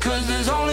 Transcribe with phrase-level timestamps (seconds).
[0.00, 0.69] Cause there's only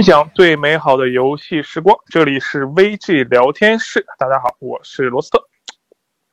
[0.00, 4.06] 分享最美好的游戏时光，这里是 VG 聊天室。
[4.16, 5.46] 大家好，我是罗斯特。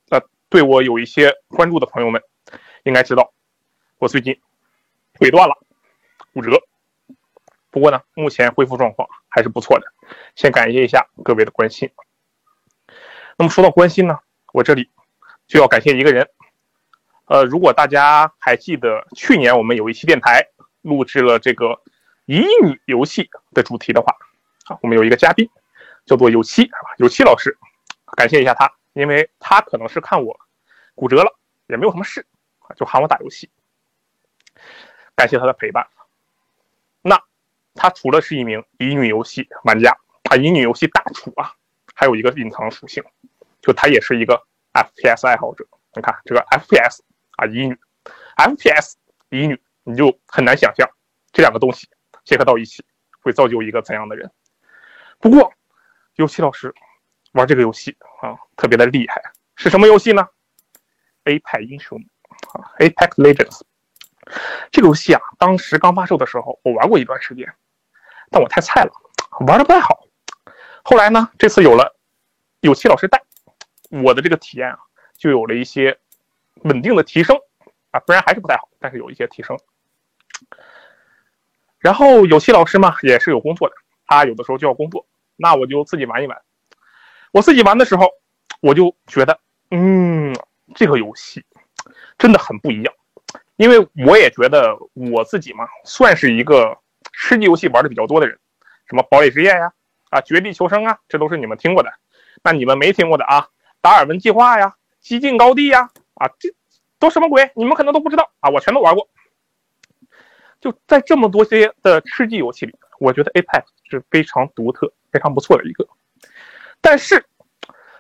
[0.10, 2.22] 呃，对我有一些关注的朋友们，
[2.84, 3.34] 应该知道
[3.98, 4.40] 我最近
[5.16, 5.54] 腿断了，
[6.34, 6.62] 骨折。
[7.70, 9.86] 不过呢，目前恢复状况还是不错的。
[10.34, 11.90] 先感谢一下各位的关心。
[13.38, 14.18] 那么说到关心呢，
[14.54, 14.90] 我这里
[15.46, 16.30] 就要感谢一个人。
[17.26, 20.48] 呃，如果大家还记得去年我们有一期电台
[20.84, 21.82] 录制了这个
[22.28, 24.14] 乙女游戏的主题的话，
[24.66, 25.50] 啊，我们有一个嘉宾
[26.06, 27.58] 叫做有七，有七老师，
[28.18, 30.38] 感谢一下他，因为他可能是看我
[30.94, 32.26] 骨折了，也没有什么事，
[32.76, 33.50] 就喊我打游戏，
[35.16, 35.88] 感谢他的陪伴。
[37.02, 37.24] 那
[37.76, 41.54] 他除了是一名乙女游戏玩家，啊，乙女游戏大厨啊，
[41.96, 43.02] 还有一个隐藏属性，
[43.62, 45.66] 就他也是一个 FPS 爱好者。
[45.94, 47.00] 你看这个 FPS
[47.38, 47.80] 啊，乙女
[48.36, 48.96] ，FPS
[49.30, 50.90] 乙女，你就很难想象
[51.32, 51.88] 这两个东西
[52.28, 52.84] 结合到一起
[53.22, 54.30] 会造就一个怎样的人。
[55.18, 55.54] 不过，
[56.16, 56.76] 游戏老师
[57.32, 59.24] 玩这个游戏啊，特别的厉害，
[59.56, 60.28] 是什么游戏呢
[61.24, 61.98] ？Apex 英雄
[62.52, 63.62] 啊，Apex Legends
[64.72, 67.56] 这个游戏啊，当时刚发售的时候，我玩过一段时间，
[68.30, 68.92] 但我太菜了，
[69.48, 70.06] 玩的不太好。
[70.84, 71.96] 后来呢，这次有了
[72.60, 73.24] 有七老师带，
[74.04, 74.80] 我的这个体验啊，
[75.18, 75.98] 就有了一些
[76.64, 77.38] 稳定的提升
[77.92, 79.58] 啊，虽然还是不太好，但是有一些提升。
[81.88, 83.76] 然后有七老师嘛，也是有工作的，
[84.08, 85.06] 他有的时候就要工作，
[85.38, 86.38] 那我就自己玩一玩。
[87.32, 88.10] 我自己玩的时候，
[88.60, 89.40] 我就觉得，
[89.72, 90.36] 嗯，
[90.76, 91.46] 这个游戏
[92.18, 92.94] 真的很不一样，
[93.56, 96.78] 因为我也觉得我自己嘛，算是一个
[97.14, 98.38] 吃鸡游戏玩的比较多的人，
[98.90, 99.72] 什么堡垒之夜呀，
[100.10, 101.90] 啊，绝地求生啊，这都是你们听过的。
[102.44, 103.48] 那你们没听过的啊，
[103.80, 106.54] 达尔文计划呀，激进高地呀，啊，这
[107.00, 107.50] 都什么鬼？
[107.56, 109.08] 你们可能都不知道啊，我全都玩过。
[110.60, 115.88] 就在这么多些的吃鸡游戏里，我觉得 Apex 是非常独特、非常不错的一个。
[116.82, 117.26] 但是，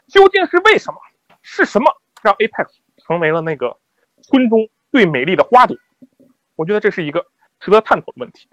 [0.07, 0.99] 究竟是为什么？
[1.41, 1.89] 是什么
[2.21, 3.77] 让 Apex 成为了那个
[4.21, 5.77] 村中最美丽的花朵？
[6.55, 7.25] 我觉得这是一个
[7.59, 8.49] 值得探讨的问题。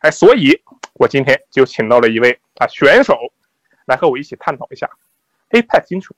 [0.00, 0.60] 哎，所以
[0.94, 3.16] 我今天就请到了一位啊选手，
[3.84, 4.90] 来和我一起探讨一下
[5.50, 6.16] Apex 英雄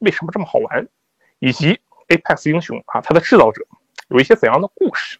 [0.00, 0.88] 为什么这么好玩，
[1.38, 1.78] 以及
[2.08, 3.64] Apex 英雄啊它的制造者
[4.08, 5.18] 有一些怎样的故事。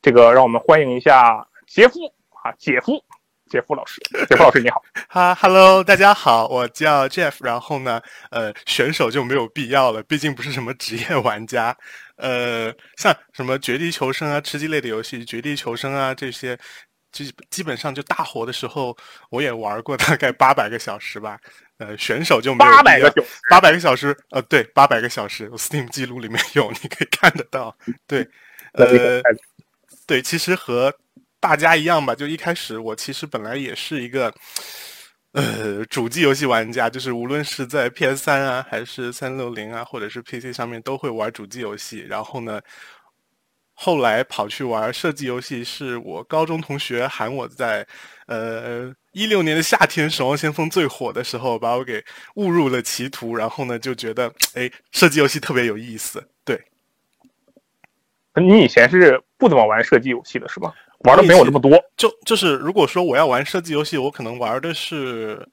[0.00, 2.00] 这个让我们欢迎一下杰夫
[2.42, 3.02] 啊，姐夫，
[3.50, 4.80] 杰夫老师，杰夫老师你好。
[5.08, 7.34] 哈，Hello，大家好，我叫 Jeff。
[7.40, 8.00] 然后呢，
[8.30, 11.76] 呃，选手就没有必要了，毕竟不是什么职业玩家。
[12.16, 16.56] 呃，像什么绝地求生啊、吃鸡类的游戏，绝地求生啊这些，
[17.10, 18.96] 基基本上就大火的时候，
[19.30, 21.36] 我也玩过大概八百个小时吧。
[21.78, 27.76] 呃，选手就没有八百个小时，八百个小时，呃，对，八百个小时，我 Steam 记录里面有，你可以看得到。
[28.06, 28.28] 对，
[28.74, 29.20] 呃，
[30.08, 30.92] 对，其实和
[31.38, 34.32] 大家一样吧，就一开始我其实本来也是一个，
[35.32, 41.98] 呃，主机游戏玩家，就是无论是在 PS 三啊，还是三六零啊，或者是 PC 上面都会玩主机游戏。
[42.08, 42.58] 然后呢，
[43.74, 47.86] 后来跑去玩射击游戏，是我高中同学喊我在，
[48.28, 52.02] 呃，一六年的夏天《守望先锋》最火的时候，把我给
[52.36, 53.36] 误入了歧途。
[53.36, 56.26] 然后呢，就觉得，哎，射击游戏特别有意思。
[58.38, 60.74] 对，你以前是不怎么玩射击游戏的是吧？
[61.00, 61.70] 玩的没有那么多。
[61.96, 65.48] 就就是，如果说我要玩射击游戏，我可能玩的是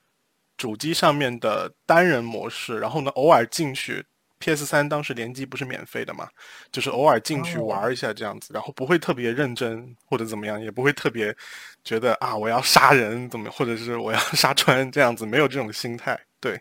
[0.57, 4.03] 主机上面的单人模式，然后呢，偶尔进去
[4.39, 6.27] PS 三当时联机不是免费的嘛，
[6.71, 11.35] 就是偶尔进去玩一下这样子，然后不会特别认真或者怎么样，也不会特别
[11.83, 16.19] 觉得啊我要杀人怎么，或者是我要 杀穿这样子，没有这种心态。
[16.39, 16.59] 对，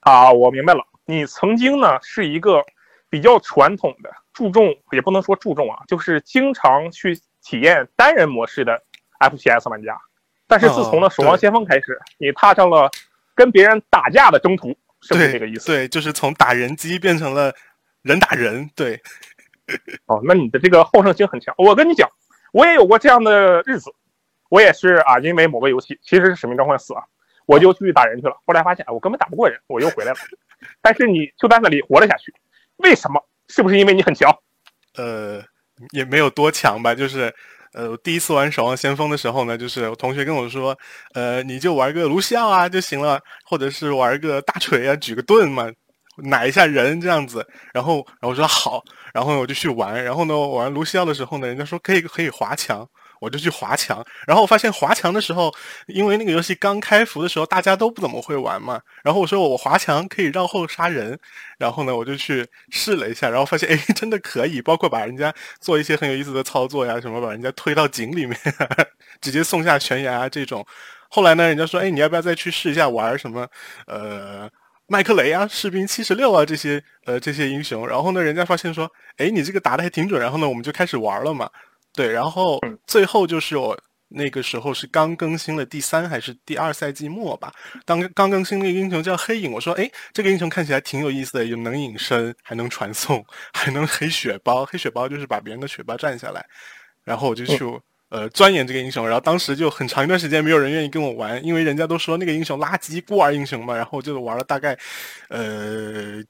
[0.00, 2.64] 啊，我明白了，你曾经呢是一个
[3.08, 4.10] 比较传统的。
[4.32, 8.80] 注重也不能说注重啊，就是经常去体验单人模式的
[9.18, 9.98] FPS 玩家。
[10.46, 12.88] 但是自从呢《守望先锋》开始，你踏上了
[13.34, 14.68] 跟别人打架的征途，
[15.00, 15.66] 是不是这个意思？
[15.66, 17.52] 对，就是从打人机变成了
[18.02, 18.70] 人打人。
[18.76, 19.00] 对，
[20.06, 21.54] 哦，那你的这个好胜心很强。
[21.58, 22.08] 我跟你讲，
[22.52, 23.92] 我也有过这样的日子。
[24.48, 27.04] 我也是啊，因为某个游戏其实是《使命召唤四》啊，
[27.44, 28.40] 我就去打人去了。
[28.46, 30.18] 后来发现我根本打不过人，我又回来了。
[30.80, 32.32] 但是你就在那里活了下去，
[32.78, 33.20] 为什么？
[33.48, 34.30] 是不是因为你很强？
[34.96, 35.42] 呃，
[35.92, 37.32] 也没有多强吧，就是
[37.72, 40.76] 呃，第一次玩《守望先锋》的时候呢，就是我同学跟我说，
[41.14, 45.70] 呃，你就玩个卢锡奥啊就行了，或者是玩个大锤啊，举个盾嘛，
[46.16, 47.46] 奶一下人这样子。
[47.72, 48.82] 然后，然后我说好，
[49.12, 50.02] 然后我就去玩。
[50.02, 52.86] 然后呢，我玩卢锡奥的时候呢，人家说可以可以滑墙。
[53.20, 55.54] 我就去滑墙，然后我发现滑墙的时候，
[55.86, 58.80] 因为那个游戏刚开服的时候，大家都不怎么会玩嘛。
[59.02, 61.18] 然后我说我滑墙可以绕后杀人，
[61.58, 68.38] 然后呢，我就去试了一下，然后发现 哎，真的可以，包括把人家做一些很有意思的操作呀，什么把人家推到井里面，
[69.20, 70.64] 直接送下悬崖这种。
[71.10, 73.48] 后来呢，人家说哎，你要不要再去试一下玩什么
[73.86, 74.48] 呃
[74.86, 77.86] 麦克雷啊、士兵七十六啊这些呃这些英雄？
[77.86, 81.50] 然后呢，人家发现说哎，你这个打的还挺准，然后呢，我们就开始玩了嘛。
[81.98, 87.52] 对，然后最后就是我那个时候是刚更新了第三还是第二赛季末吧？
[87.84, 94.64] 当刚更新那个英雄叫黑影，我说哎，这个英雄看起来挺有意思的，又能隐身，还能传送，还能黑血包。
[94.64, 96.46] 黑血包就是把别人的血包占下来。
[97.02, 97.64] 然后我就去
[98.10, 103.74] 呃钻研这个英雄，然后当时就很长一段时间没有人愿意跟我玩，因为人家都说那个英雄垃圾孤儿英雄嘛。
[103.74, 104.78] 然后就玩了大概
[105.30, 106.22] 呃。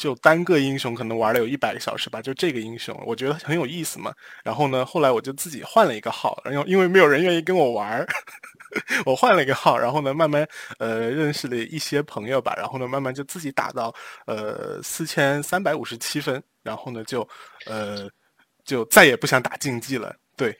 [0.00, 4.10] 就单个英雄可能玩了有一百个小时吧，就这个英雄，我觉得很有意思嘛。
[4.42, 8.06] 然后呢，后来我就自己换了一个号，然后因为没有人愿意跟我玩，
[9.04, 10.48] 我换了一个号，然后呢，慢慢
[10.78, 13.94] 呃认识了一些朋友吧，然后呢，慢慢就自己打到
[14.24, 17.20] 呃四千三百五十七分，然后呢就
[17.66, 18.08] 呃
[18.64, 20.16] 就再也不想打竞技了。
[20.34, 20.56] 对，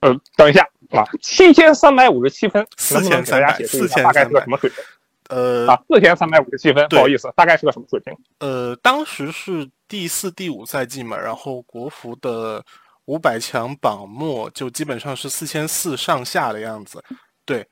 [0.00, 4.84] 呃，等一下啊，七千三百五十七分，四千三百，四千大概是个什么水平？
[5.28, 8.12] 呃啊，四千三百五十七分，不好意思，大概是个什么水平？
[8.40, 12.62] 呃，当时是第四、第五赛季嘛，然后国服的
[13.06, 17.02] 五百强榜末就基本上是四千四上下的样子。
[17.44, 17.66] 对，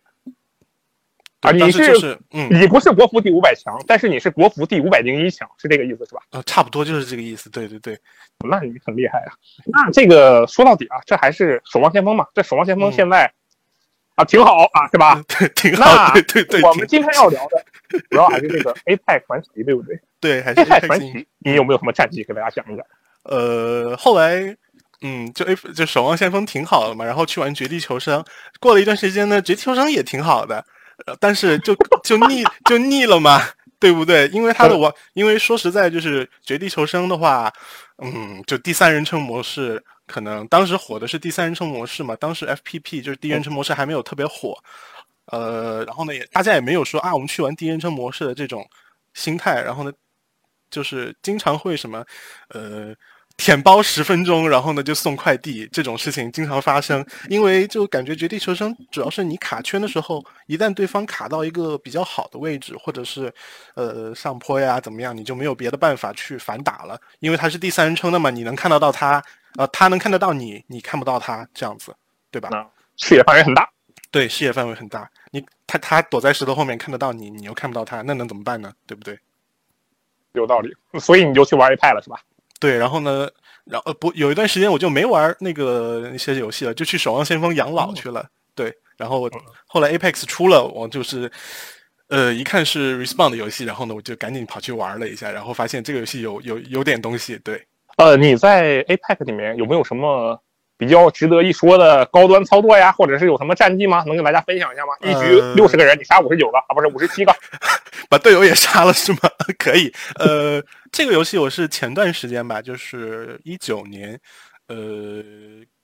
[1.40, 6.22] 啊，你是嗯，你不是国服第五百强，但是你是国服第五百零一强，是这个意思是吧？
[6.30, 7.50] 啊，差不多就是这个意思。
[7.50, 7.98] 对对对，
[8.48, 9.34] 那你很厉害啊。
[9.66, 12.26] 那这个说到底啊，这还是守望先锋嘛？
[12.32, 13.32] 这守望先锋现在。
[14.20, 15.22] 啊，挺好啊，是吧？
[15.26, 16.12] 对，挺好。
[16.12, 17.64] 对对对，我们今天要聊的
[18.10, 19.98] 主要还是这个 A 派传奇，对不对？
[20.20, 21.26] 对，还是 A 派传奇。
[21.38, 22.84] 你有没有什么战绩给大家讲一讲？
[23.22, 24.54] 呃，后来，
[25.00, 28.22] 嗯，就 A 就守望先锋挺好的嘛，然后去玩绝地求生，
[28.60, 30.62] 过了一段时间呢，绝地求生也挺好的，
[31.18, 31.74] 但是就
[32.04, 33.42] 就腻就腻了嘛，
[33.78, 34.28] 对不对？
[34.28, 37.50] 因为他的我，因为说实在，就是绝地求生的话，
[38.02, 39.82] 嗯，就第三人称模式。
[40.10, 44.56] 可能当时火的是第三人称模式嘛，当时 FPP 就是第一人称模式还没有特别火，
[45.26, 48.68] 呃，然后呢也大家也没有说啊，我们去玩第一人称模式的这种
[49.14, 49.92] 心态，然后呢，
[50.70, 52.04] 就是经常会什么，
[52.48, 52.94] 呃。
[53.36, 57.02] 舔包十分钟，然后呢就送快递，这种事情经常发生。
[57.26, 63.32] 因为就感觉绝地求生主要是你卡圈的时候，一旦对方卡到一个比较好的位置，或者是
[63.76, 67.00] 呃上坡呀怎么样，你就没有别的办法去反打了。
[67.20, 69.24] 因为他是第三人称的嘛，你能看得到他，
[69.56, 71.94] 呃，他能看得到你，你看不到他，这样子，
[72.30, 72.48] 对吧？
[72.96, 73.68] 视野范围很大。
[74.10, 75.10] 对，视野范围很大。
[75.30, 78.72] 你他他躲在石头后面看得到你，你又看不到他，那能怎么办呢？
[78.86, 79.18] 对不对？
[80.32, 80.74] 有道理。
[80.98, 82.20] 所以你就去玩 A 派了，是吧？
[82.58, 83.28] 对，然后呢，
[83.64, 88.28] 然后不有一段时间我就没玩那个那些游戏了，就去守望先锋养老去了。
[88.54, 89.30] 对，然后
[89.66, 91.30] 后来 Apex 出了，我就是，
[92.08, 97.38] 呃，一看是 Respawn 的游戏，然后呢，我就赶紧跑去玩了一下，然后发现这个游戏有有有点东西。
[97.38, 97.64] 对，
[98.00, 100.40] 呃，你在 APEC 里面有没有什么？
[100.78, 104.02] 比较值得一说的高端操作呀，或者是有什么战绩吗？
[104.06, 104.94] 能跟大家分享一下吗？
[105.02, 107.36] 一局六十个人，你杀五十九个啊，不是五十七个，
[108.08, 109.18] 把队友也杀了是吗？
[109.60, 109.92] 可以。
[110.18, 114.18] 呃，这个游戏我是前段时间吧，就是一九年，
[114.68, 115.22] 呃，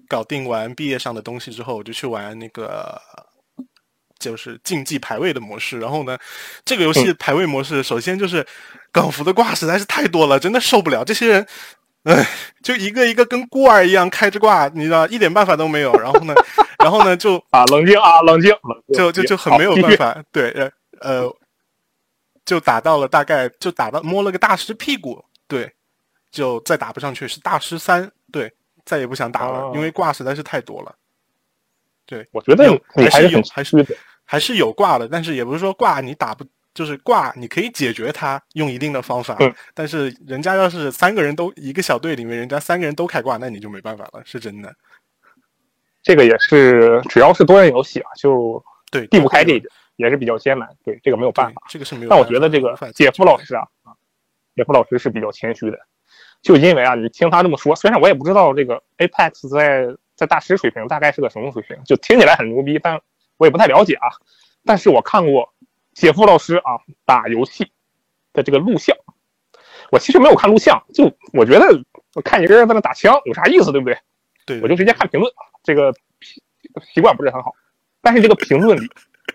[0.09, 2.99] 搞定完毕业上的东西之后，我就去玩那个
[4.19, 5.79] 就是竞技排位的模式。
[5.79, 6.17] 然后呢，
[6.65, 8.43] 这个游戏排位模式首先就是
[8.91, 11.47] 港服的挂实在是太多了，真的受不了这些人。
[12.07, 12.27] 哎，
[12.63, 15.93] 就一个一个跟孤儿一样开着挂，你知道，一点办法都没有。
[15.95, 16.35] 然后呢，
[16.79, 20.25] 然后呢，就啊，冷静啊，冷静，冷静，就就就很没有办法。
[20.31, 20.71] 对，呃
[21.01, 21.37] 呃，
[22.45, 25.73] 就打到了大概，就打到摸了个大师屁股，对，
[26.31, 28.53] 就再打不上去，是大师三，对，
[28.85, 30.95] 再也不想打了，因为挂实在是太多了。
[32.07, 32.65] 对，我觉得
[33.11, 36.45] 还是有，还是还是有挂的，但是也不是说挂你打不。
[36.77, 39.35] 就是挂，你可以解决它，用一定的方法。
[39.41, 39.53] 嗯。
[39.73, 44.73] 但是人家要是三个人都一个小队里面，人家三个人都开挂，那你就没办法了，是真的。
[46.03, 50.69] 这个也是，只要是多人游戏啊，就对避不开这个，也是比较艰难。
[50.85, 51.63] 对，这个没有办法。
[51.71, 52.11] 这个是没有。
[52.11, 53.97] 但我觉得这个姐夫老师啊，啊，
[54.55, 55.79] 姐夫老师是比较谦虚的，
[56.43, 63.01] 就因为啊，你听他这么说，虽然我也不知道这个 Apex 在在大师水平大概是个什么水平，就听起来很牛逼，但
[63.39, 64.09] 我也不太了解啊。
[64.67, 65.51] 但是我看过。
[65.97, 66.77] 姐夫老师啊，
[67.07, 67.73] 打游戏
[68.35, 68.95] 的这个录像，
[69.91, 71.67] 我其实没有看录像，就我觉得
[72.15, 73.99] 我看一个人在那打枪有啥意思，对不对？
[74.45, 76.43] 对，我就直接看评论，这个习
[76.93, 77.55] 习惯不是很好，
[78.03, 78.87] 但是这个评论里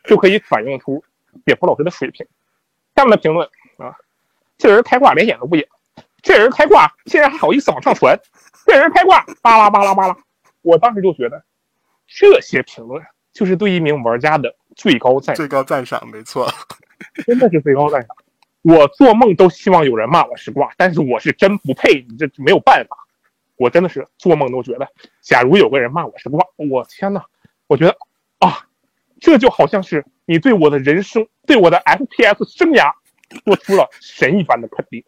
[0.04, 1.04] 就可以反映出
[1.48, 2.28] 姐夫老师的水平。
[2.96, 3.98] 下面的评论啊，
[4.60, 5.68] 这人开挂连演都不演，
[6.22, 8.16] 这人开挂竟然还好意思往上传，
[8.68, 10.16] 这人开挂巴拉巴拉巴拉，
[10.62, 11.44] 我当时就觉得
[12.06, 13.04] 这些评论
[13.34, 16.48] 就是对一名玩家的最高赞最高赞赏，没错，
[17.26, 18.16] 真的是最高赞赏。
[18.62, 22.98] 我做梦都希望有人骂我是挂，但是我是真不配，你这没有办法。
[23.58, 24.88] 我真的是做梦都觉得，
[25.22, 27.24] 假如有个人骂我是挂，我天呐，
[27.68, 27.96] 我觉得
[28.40, 28.68] 啊，
[29.20, 32.92] 这就好像是你对我的人生、对我的 FPS 生涯
[33.46, 35.04] 做出了神一般的肯定。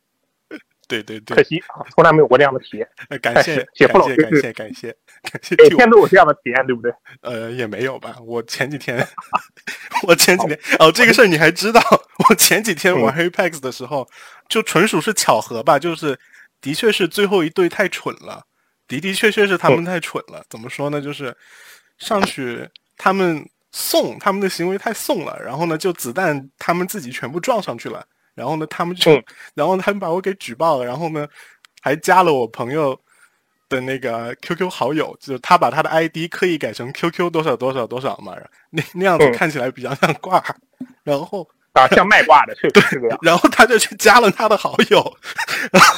[1.02, 2.88] 对对对，可惜啊，从来没有过这样的体验。
[3.10, 4.96] 呃感谢谢感老师是谢感谢
[5.32, 6.94] 感谢每天都有这样的体验，对不对？
[7.22, 8.18] 呃，也没有吧。
[8.22, 9.06] 我前几天，
[10.08, 11.82] 我前几天哦，这个事儿你还知道？
[12.30, 14.08] 我前几天嗯玩 Apex 的时候，
[14.50, 16.18] 就纯属是巧合吧，就是
[16.62, 18.44] 的确是最后一队太蠢了，
[18.88, 20.44] 的的确确是他嗯们太蠢了。
[20.50, 21.02] 怎么说呢？
[21.02, 21.36] 就是
[21.98, 28.06] 上去他们送，他们的行为太送了，然后呢，就子弹他们自己全部撞上去了，
[28.36, 29.24] 然后呢，他们就，嗯
[29.56, 31.28] 然后他们把我给举报了，然后呢，
[31.82, 33.00] 还加了我朋友。
[33.70, 38.36] 的那个 QQ 好友，就是他把他的 ID 刻意改成 QQ 多少多少多少嘛，
[38.70, 40.44] 那那样子嗯看起来比较像挂，
[41.02, 43.18] 然后啊，像卖挂的，确实是这样。
[43.24, 45.18] 然后他就去加了他的好友，
[45.72, 45.96] 然 后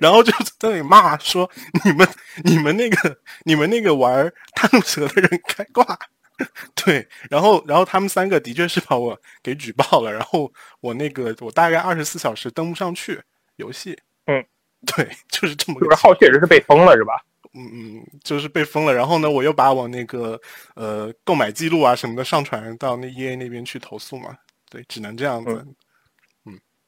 [0.00, 1.50] 然后就在那里骂说
[1.84, 2.06] 你们
[2.44, 5.98] 你们那个你们那个玩探路蛇的人开挂，
[6.74, 13.20] 对，然后然后他们三个的确是把我给举报了，然后我那个我大概二十四小时登不上去
[13.56, 14.44] 游戏，嗯，
[14.84, 17.12] 对，就是这么就是号确实是被封了，是吧？
[17.54, 18.92] 嗯嗯，就是被封了。
[18.92, 20.40] 然后呢，我又把我那个
[20.74, 24.36] 呃购买记录啊什么的上传到那 EA 那边去投诉嘛。
[24.68, 25.52] 对，只能这样子。
[25.52, 25.74] 嗯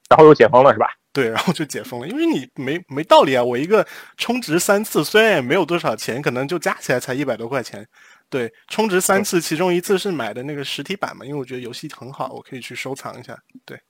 [0.08, 0.86] 然后又解封了，是吧？
[1.12, 3.42] 对，然后就解封了，因为你没没道理啊！
[3.42, 3.84] 我一个
[4.16, 7.84] 充值三次，虽然也没有多少钱，可能就加起来才一百多块钱。
[8.28, 13.38] 对，充值三次，其中一次是买的那个实体版嘛，因为我觉得游戏很好，我可以去收藏一下。
[13.64, 13.80] 对，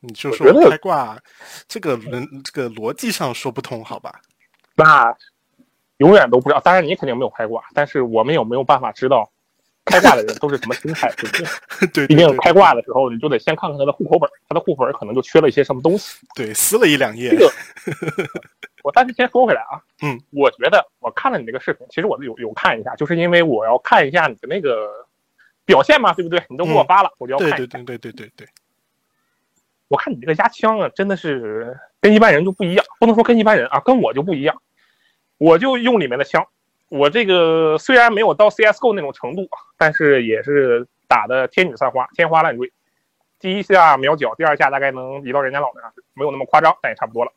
[0.00, 1.18] 你就说开挂，
[1.66, 4.20] 这个人这个逻辑上说不通，好吧？
[4.74, 5.12] 那
[5.96, 6.60] 永远都不知道。
[6.60, 9.28] 当然你肯定没有开挂，但是我们有没有办法知道
[9.86, 11.46] 开挂的人都是什么心态， 对不对？
[11.88, 16.18] 对，毕对对竟开挂的时候，你就得先看看他的户口本，他的户口本可能就缺了一些什么东西。
[16.34, 17.38] 对撕了一两页这。
[17.38, 17.52] 个，
[18.82, 24.88] 我但是先说回来啊，嗯，我觉得我看了你那个视频，其实我有有看一下，就是因为我要看一下你的那个
[25.64, 26.42] 表现嘛，对不对？
[26.48, 27.56] 你都给我发了，我就要看一下。
[27.56, 28.48] 对对对对对对对，
[29.88, 34.60] 我看你这个压枪啊，真的是跟一般人就不一样，不能说跟一般人啊，跟我就不一样。
[35.38, 36.46] 我就用里面的枪，
[36.88, 42.72] 我这个虽然没有到 CSGO 那种程度，但是也是打的天女散花，天花乱坠。
[43.38, 47.32] 第一下秒脚，第二下大概能移到人家脑袋上去，没有那么夸张，但也差不多了。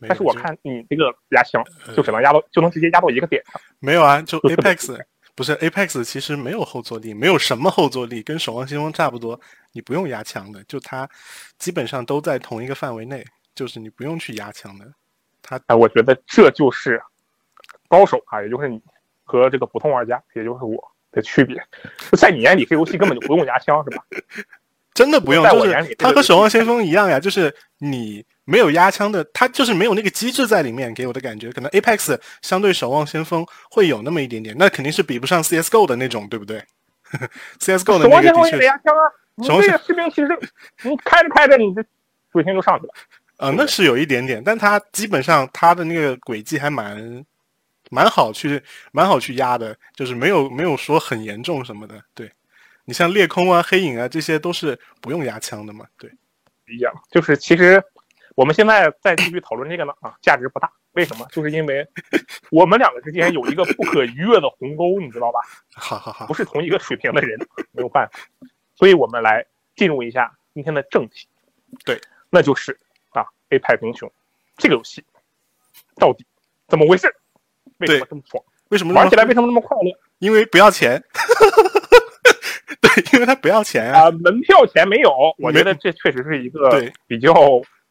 [0.00, 3.60] 但是我看你这个压枪呃就只能压到，就能直接压到一个点上。
[3.78, 4.98] 没有啊，就 Apex
[5.34, 9.38] 不是 Apex，其实没有后坐力，没有什么后坐力，跟守望先锋差不多，
[9.72, 11.08] 你不用压枪的，就它
[11.58, 13.24] 基本上都在同一个范围内，
[13.54, 14.90] 就是你不用去压枪的。
[15.66, 17.00] 哎，我觉得这就是
[17.88, 18.80] 高手啊，也就是你
[19.24, 21.56] 和这个普通玩家，也就是我的区别。
[22.10, 24.04] 就在你眼里，这游戏根本就不用压枪，是吧？
[24.96, 36.64] 真的不用，就是眼里这个游戏它和守望先锋一样呀，就是你没有压枪的，它就是没有那个机制在里面，给我的感觉，可能 Apex 相对守望先锋会有那么一点点，那肯定是比不上 CSGO 的那种，对不对？
[37.60, 39.04] CSGO 的那守望先锋也个的确压枪啊！
[39.34, 40.28] 你这个士兵其实
[40.82, 41.84] 你开着开着，你的
[42.32, 42.94] 属性就上去了。
[43.36, 47.22] 呃， 那是有一点点，但它基本上它的那个轨迹还蛮
[47.90, 48.62] 蛮好去
[48.92, 52.00] 蛮好去压的，就是没有没有说很严重什么的。
[52.14, 52.30] 对
[52.86, 55.84] 你像裂空啊、黑影啊，这些都是不用压枪的嘛。
[55.98, 56.10] 对，
[56.68, 57.82] 一样，就是其实
[58.34, 60.72] 我们现在再继续讨论这个呢，啊，价值不大。
[60.92, 61.26] 为什么？
[61.30, 61.86] 就是因为
[62.50, 65.40] 我们两个之间有一个不可逾越的鸿沟，你知道吧？
[65.74, 67.38] 好好好不，是同一个水平的人，
[67.72, 68.18] 没有办法。
[68.74, 71.28] 所以我们来进入一下今天的正题。
[71.84, 72.00] 对，
[72.30, 72.78] 那就是
[73.10, 74.08] 啊，《A 派英雄》
[74.56, 75.04] 这个游戏
[75.96, 76.24] 到底
[76.68, 77.14] 怎么回事？
[77.78, 78.42] 为什么这么爽？
[78.68, 79.90] 为什么玩起来为什么那么快乐？
[80.18, 81.02] 因为不要钱。
[82.94, 84.02] 对，因为它不要钱啊。
[84.02, 86.70] 啊，门票钱没有，我觉得这确实是一个
[87.06, 87.34] 比较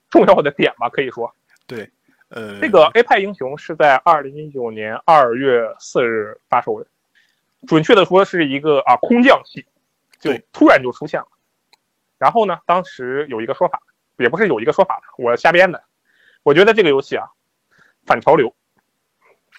[0.10, 1.34] 重要的点吧，可以说。
[1.68, 1.90] 对，
[2.30, 6.88] 呃，这个 A 派英雄是在二零一九年二月四日发售的，
[7.68, 9.66] 准确的说是一个啊空降系，
[10.20, 11.28] 就突然就出现了。
[12.18, 13.82] 然后呢，当时有一个说法，
[14.18, 15.84] 也不是有一个说法，我瞎编的。
[16.44, 17.28] 我觉得这个游戏啊，
[18.06, 18.54] 反潮流，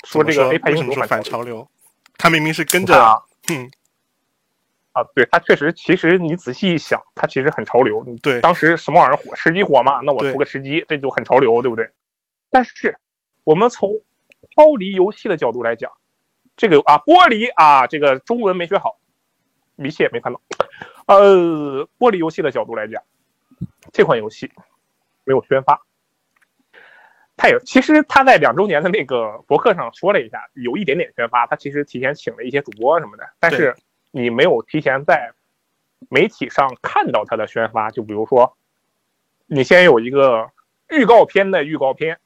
[0.05, 1.69] 说这个 A 派英雄反潮潮流？
[2.17, 3.23] 他明明是跟着，嗯，啊，
[5.15, 8.03] 对，它确实，其实你仔细一想，它其实很潮流。
[8.07, 9.35] 你对当时什么玩意儿火？
[9.35, 10.01] 吃鸡火嘛？
[10.03, 11.91] 那我对出个吃鸡，这就很潮流，对不对？
[12.51, 12.99] 但是
[13.45, 13.91] 我们从
[14.55, 15.93] 抛离游戏的角度来讲，
[16.57, 18.99] 这个啊剥离啊这个中文没学好，
[19.77, 20.41] 一切没看到。
[21.07, 23.03] 呃，剥离游戏的角度来讲，
[23.93, 24.51] 这款游戏
[25.25, 25.83] 没有宣发。
[27.37, 31.47] 他也其实他在两周年的那个博客上说了一下，有一点点宣发。
[31.47, 33.77] 他其实提前请了一些主播什么的，但是
[34.17, 35.31] 你没有提前在
[36.09, 37.91] 媒体上看到它的宣发。
[37.91, 38.57] 就比如说，
[39.45, 40.51] 你先有一个
[40.89, 42.19] 预告片的预告片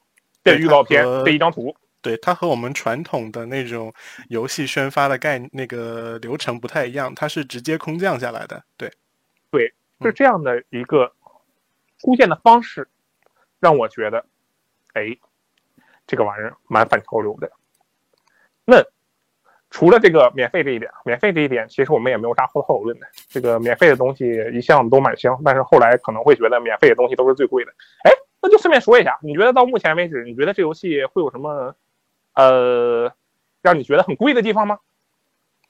[0.45, 3.93] 的预告片的一张图，对它和我们传统的那种
[4.29, 8.63] 游戏宣发的概那个流程不太一样，它是直接空降下来的。
[8.77, 8.93] 对，
[9.51, 11.13] 对，是这样的一个
[11.99, 12.89] 出现的方式，
[13.59, 14.25] 让我觉得。
[14.93, 15.17] 哎，
[16.07, 17.51] 这个玩意儿蛮反潮流的。
[18.65, 18.85] 那
[19.71, 23.07] 除了这个免费这一点，免费这一点其实我们也没有啥后后论的。
[23.29, 27.71] 这个免费的东西一向都蛮香，但是后来可能会觉得免费的东西都是最贵的。
[28.05, 28.11] 哎，
[28.43, 31.75] 那就顺便说一下，你觉得到目前为止，你觉得这游戏会有什么
[32.35, 33.13] 呃
[33.63, 34.79] 让你觉得很贵的地方吗？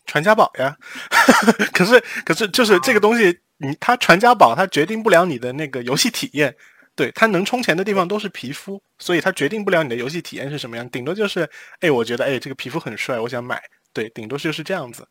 [0.07, 0.77] 传家宝呀，
[1.73, 6.57] 可是可是就是这个东西，你它传家宝，它决定不了你的那个游戏体验。
[6.97, 10.87] 对它能充钱的地方都是皮肤，所以它决定不了你的游戏体验是什么样。
[10.91, 13.63] 顶多就是，哎，我觉得，哎，这个皮肤很帅，我想买。
[13.93, 15.07] 对，顶多就是这样子。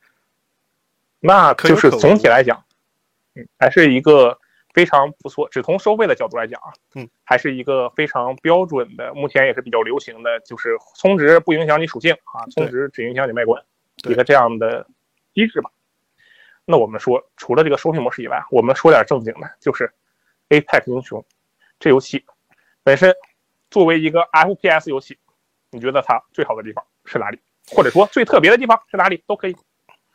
[1.20, 2.64] 那就是总体来讲，
[3.36, 4.40] 嗯，还是一个
[4.74, 5.50] 非常不错。
[5.50, 13.62] 只从收费的角度来讲啊，嗯，还是一个非常标准的，目前也是比较流行的，就是充值不影响你属性啊，充值只影响你外观，
[14.08, 14.88] 一个这样的
[15.34, 15.70] 机制吧。
[16.64, 19.92] 那我们说，除了这个收费模式以外，我们说点正经的，就是
[20.50, 21.26] Apex 英雄。
[21.80, 22.24] 这游戏
[22.84, 23.14] 本身
[23.72, 25.18] 作为一个 FPS 游戏，
[25.72, 27.40] 你觉得它最好的地方是哪里？
[27.72, 29.24] 或者说最特别的地方是哪里？
[29.28, 29.56] 都可以。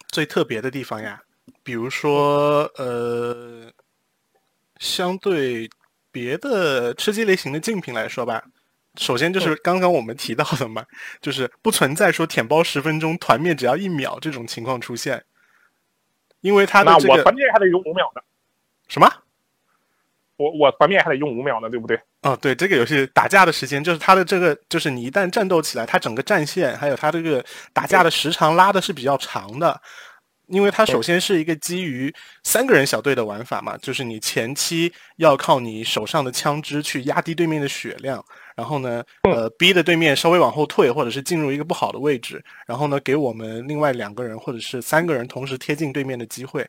[0.09, 1.21] 最特别的地方呀，
[1.63, 3.71] 比如说呃，
[4.79, 5.69] 相对
[6.13, 8.45] 别的吃鸡类型的竞品来说吧，
[8.97, 10.85] 首先就是刚刚我们提到的嘛，
[11.21, 15.25] 就是不存在说舔包十分钟团灭只要一秒这种情况出现，
[16.43, 18.23] 因为它的这个团灭还得有五秒的，
[18.87, 19.24] 什么？
[20.37, 21.99] 我我团灭还得用五秒呢，对不对？
[22.23, 29.81] 哦，对，这个游戏打架的时间就是它的这个，就是你一旦战斗起来，它整个战线还有它这个打架的时长拉的是比较长的，
[30.49, 38.25] 因为它首先是一个基于三个人小队的玩法嘛，就是你前期要靠你手上的枪支去压低对面的血量，
[38.57, 46.67] 然后呢，呃，逼的对面稍微往后退，或者是进入一个不好的位置，然后呢，给我们另外两个人或者是三个人同时贴近对面的机会，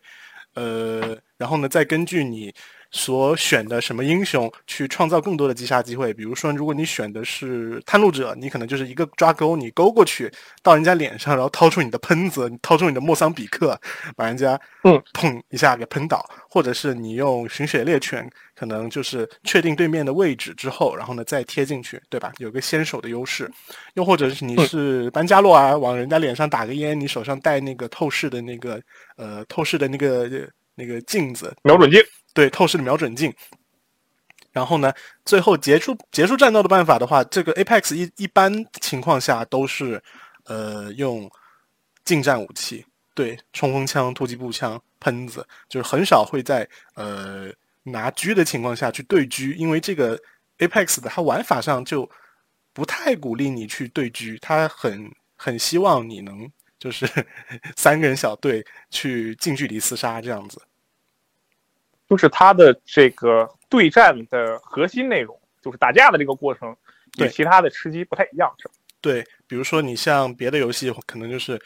[0.53, 2.53] 呃，然后呢，再根据你。
[2.95, 6.13] 所选的什么英雄去创造更多的击杀机会？
[6.13, 10.31] 比如说，如果你选的是探路者，你可能就是一个抓钩，你勾过去
[10.63, 13.77] 到人家脸上，然后掏出你的喷子，你掏出你的莫桑比克，
[14.15, 16.25] 把人家嗯砰一下给喷倒。
[16.49, 22.31] 或者是你用寻血猎犬，可能就是确定对面的位置之后，然后呢再贴进去，对吧？
[22.37, 23.51] 有个先手的优势。
[23.95, 28.81] 又或者是你是班加洛啊，往人家脸上打个烟，你手上带那个透视的那个
[29.17, 30.29] 呃透视的那个
[30.75, 32.01] 那个镜子，瞄准镜。
[32.33, 33.33] 对透视的瞄准镜，
[34.51, 34.91] 然后呢，
[35.23, 40.03] 最后结束结束战斗的办法的话，这个 Apex 一一般情况下都是，
[40.43, 41.31] 呃，用
[42.03, 47.49] 近战武器，对冲锋枪、突击步枪、喷子，就是很少会在呃
[47.83, 50.21] 拿狙的情况下去对狙，因为这个
[50.57, 52.09] Apex 的它玩法上就
[52.73, 57.05] 不太鼓励你去对狙，它很很希望你能就是
[57.75, 60.61] 三个人小队去近距离厮杀这样子。
[62.07, 66.75] 就是它的这个对战的核心内容，就是打架的这个过程，
[67.17, 68.73] 与其他的吃鸡不太一样，是吧？
[69.01, 71.59] 对，比如说你像别的游戏，可能就是，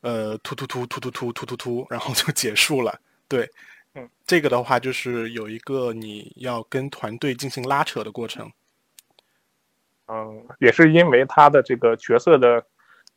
[0.00, 3.00] 呃，突突突突突突突突突，然后就结束了。
[3.28, 3.48] 对，
[3.94, 8.52] 嗯，这个的话就是有一个你要跟团队进行拉扯的过程。
[10.08, 12.62] 嗯，也是因为他的这个角色的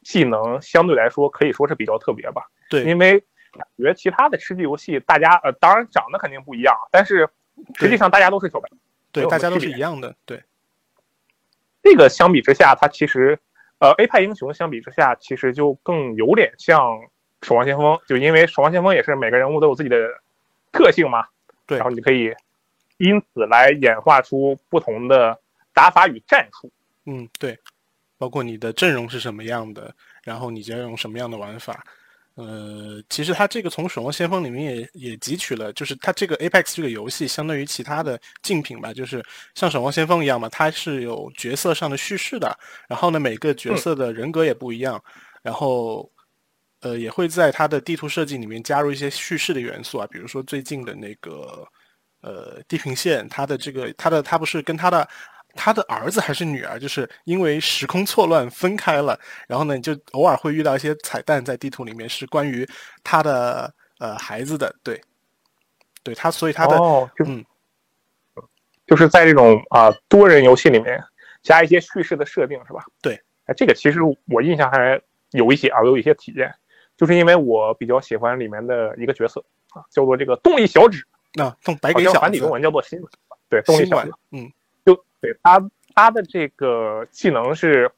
[0.06, 2.46] 技能相对来说可以说是比较特别吧？
[2.70, 3.22] 对，因为。
[3.58, 7.30] 感觉其他的吃鸡游戏，大家呃，当然长得肯定不一样，但是
[7.76, 8.70] 实际上大家都是小白，
[9.14, 10.14] 对，大家都是一样的。
[10.26, 10.44] 对，
[11.82, 13.40] 这个相比之下，它其实
[13.80, 17.00] 呃，A 派英雄相比之下，其实就更有点像
[17.44, 20.22] 守望先锋，就因为守望先锋也是每个人物都有自己的
[20.74, 21.26] 特性嘛，
[21.66, 22.36] 对，然后你可以
[22.98, 25.40] 因此来演化出不同的
[25.74, 26.70] 打法与战术。
[27.06, 27.58] 嗯，对，
[28.18, 31.84] 包括你的阵容是什么样的，然后你就要用什么样的玩法。
[32.36, 39.24] 呃，其实它这个从《守望先锋》里面也也汲取了，就是它这个 Apex 这个游戏相对于其他的竞品吧，就是
[39.54, 42.54] 像《守望先锋》一样嘛，它是有角色上的叙事的，
[42.90, 45.02] 然后呢，每个角色的人格也不一样，
[45.42, 46.12] 然后
[46.82, 51.66] 呃，也会在它的地图设计里面加入一些叙事的元素啊，比如说最近的那个
[52.20, 55.08] 呃地平线，它的这个它的它不是跟它的
[55.56, 62.68] 他的儿子还是女儿，就是因为时空错乱分开了，然后呢，你就偶尔会遇到一些彩蛋在地图里面，是关于
[63.04, 65.02] 他的呃孩子的，对，
[66.04, 67.44] 对他，所以他的哦，就嗯。
[68.88, 71.04] 就是在这种啊、多人游戏里面
[71.42, 72.86] 加一些叙事的设定，是吧？
[73.02, 76.54] 对，哎，这个其实我印象还有一些啊，我有一些体验，
[76.96, 83.02] 就是因为我比较喜欢里面的一个角色啊，叫做这个动力小指，那动白给小繁体中，文叫做新，
[83.50, 84.54] 对，动力小指，，嗯，就
[85.26, 87.92] 对他他的这个技能是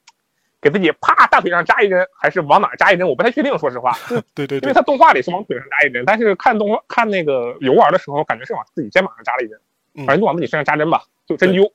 [0.62, 3.92] 给自己啪大腿上扎一针，还是往哪儿扎一针，我不太确定，说实话，
[4.34, 9.60] 对对 对因为他动画里是往腿上扎一针，但是看动画看那个游玩的时候，感觉是往自己肩膀上扎了一针，
[9.96, 11.72] 嗯反正就往自己身上扎针吧，就针灸，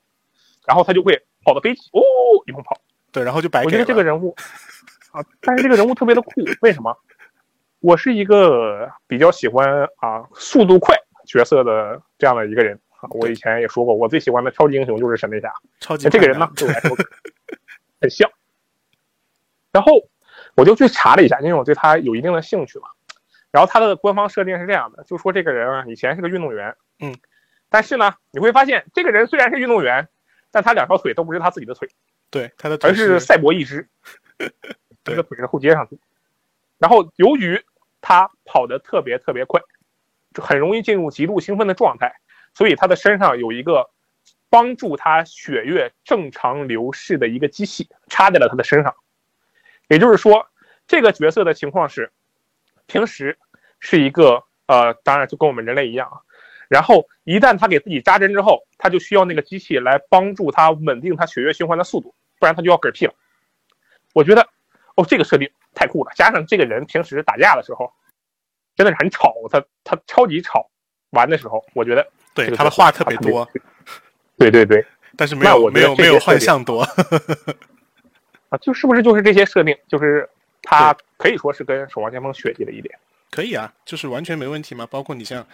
[0.66, 2.00] 然后他就会跑到飞起，哦，
[2.46, 2.76] 一通跑。
[3.12, 3.78] 对，然后就白我觉。
[3.78, 4.34] 得这个人物
[5.12, 6.30] 啊，但是这个人物特别的酷，
[6.62, 6.96] 为什么？
[7.80, 12.91] 我是一个比较喜欢啊速度快角色的这样的一个人啊。
[13.10, 15.52] 我以前也说过，我最喜欢的超级英雄就是闪电侠。
[15.80, 16.96] 超级这个人呢快，对我来说
[18.00, 18.30] 很像。
[19.70, 20.08] 然后
[20.54, 22.88] 我就去查了一下，因为我对他有一定的兴趣嘛。
[23.50, 27.14] 然后他的官方设定是这样的，就说这个人啊以前是个运动员，嗯，
[27.68, 30.08] 但是呢，你会发现这个人虽然是运动员，
[30.50, 31.88] 但他两条腿都不是他自己的腿，
[32.30, 33.88] 对他的腿而是赛博一只，
[35.04, 35.98] 这个腿是后接上去。
[36.78, 37.62] 然后由于
[38.00, 39.60] 他跑得特别特别快，
[40.32, 42.20] 就很容易进入极度兴奋的状态，
[42.54, 43.90] 所以他的身上有一个
[44.50, 48.94] 帮助他血液正常流逝的一个机器插在了他的身上。
[49.88, 50.48] 也就是说，
[50.86, 52.12] 这个角色的情况是，
[52.86, 53.38] 平时
[53.80, 56.20] 是一个呃，当然就跟我们人类一样啊。
[56.68, 63.14] 然后一旦他给自己扎针之后，他就需要那个机器来帮助他稳定他血液循环的速度，不然他就要嗝屁了。
[64.14, 64.48] 我觉得，
[64.94, 67.92] 哦，这个设定太酷了，加上这个人平时打架的时候
[68.74, 70.70] 真的是很吵，他他超级吵。
[71.12, 73.48] 玩的时候，我觉得对他的话特别多，
[74.36, 74.84] 对对对，
[75.16, 76.82] 但是没有没有没有幻象多。
[78.50, 80.28] 啊，就是不是就是这些设定，就是
[80.62, 82.94] 他可以说是跟《守望先锋》学习了一点。
[83.30, 84.86] 可以啊，就是完全没问题嘛。
[84.90, 85.46] 包括你像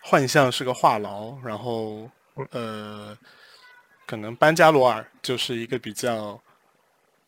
[0.00, 2.08] 幻象是个话痨，然后
[2.50, 3.14] 呃，
[4.06, 6.40] 可能班加罗尔就是一个比较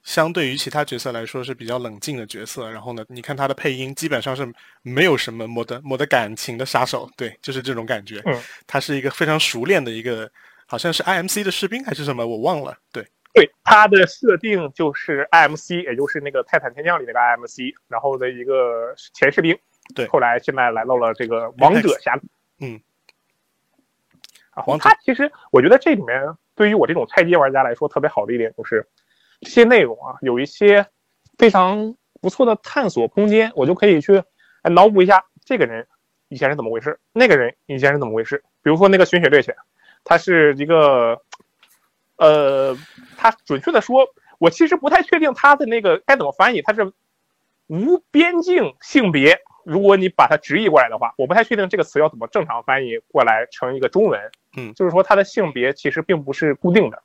[0.09, 2.71] 相对于其他角色来说是比较冷静的角色。
[2.71, 8.19] 然后呢，你看他的配音基本上是没有什么没得没得感情的杀手，对，就是这种感觉。
[8.25, 8.35] 嗯，
[8.67, 10.31] 他是一个非常熟练的一个，
[10.65, 12.75] 好像是 IMC 的士兵还是什么，我忘了。
[12.91, 19.55] 对，对，他的设定就是 IMC，也就是那个《泰坦天降》里那个 IMC，然后的一个前士兵。
[19.95, 22.27] 对后来现在来到了这个王者峡谷。
[22.61, 22.81] 嗯。
[24.55, 26.19] 然后王者它其实，我觉得这里面
[26.55, 28.87] 对于我这种菜鸡玩家来说特别好的一点就是，
[29.41, 30.87] 这些内容啊有一些
[31.39, 34.23] 非常不错的探索空间，我就可以去
[34.63, 35.87] 哎脑补一下这个人
[36.29, 38.43] 以前是怎么回事，那个人以前是怎么回事。
[38.63, 39.55] 比如说那个玄血猎犬，
[40.05, 41.23] 他是一个，
[42.17, 42.77] 呃，
[43.17, 46.93] 他准确的说，我其实不太确定他的那个该怎么翻译，他是
[47.69, 49.41] 无边境性别。
[49.65, 54.19] 如果你把它直译过来的话，我不太确定这个词要怎么正常翻译过来成一个中文。
[54.57, 57.03] 嗯就是说他的性别其实并不是固定的。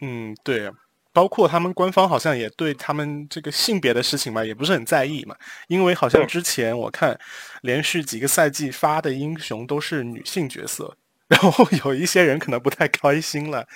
[0.00, 0.70] 嗯，对，
[1.18, 5.34] 包括他们官方好像也对他们这个性别的事情嘛，也不是很在意嘛，
[5.66, 7.18] 因为好像嗯之前我看
[7.62, 13.66] 连续几个赛季发的英雄都是女性角色，然后 有一些人可能不太开心了。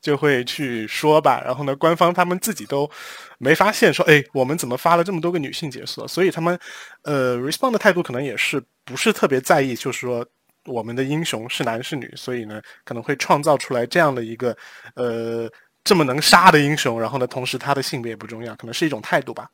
[0.00, 2.90] 就会去说吧，然后呢，官方他们自己都
[3.38, 6.08] 没发现说，哎，我们怎么发了这么多个女性角色？
[6.08, 6.58] 所以他们，
[7.04, 10.26] 呃，respond 的态度可能也是不是特别在意，就是说
[10.64, 14.56] 我们的英雄是男是女，所以呢，可能会创造出来这样的一个，
[14.96, 15.48] 呃，
[15.84, 19.50] 这么能杀的英雄，然后呢，同时他的性别也不重要，可能是一种态度吧。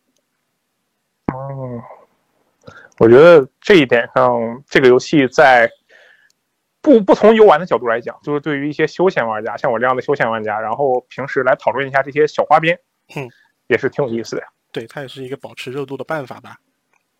[1.32, 1.82] 哦，
[2.98, 5.70] 我觉得这一点上，这个游戏在
[6.80, 12.78] 不不从游玩的角度来讲，就是对于一些休闲玩家，像我这样的休闲玩家，然后平时来讨论一下这些小花边，
[13.16, 13.28] 嗯，
[13.66, 14.42] 也是挺有意思的。
[14.70, 16.58] 对，它也是一个保持热度的办法吧。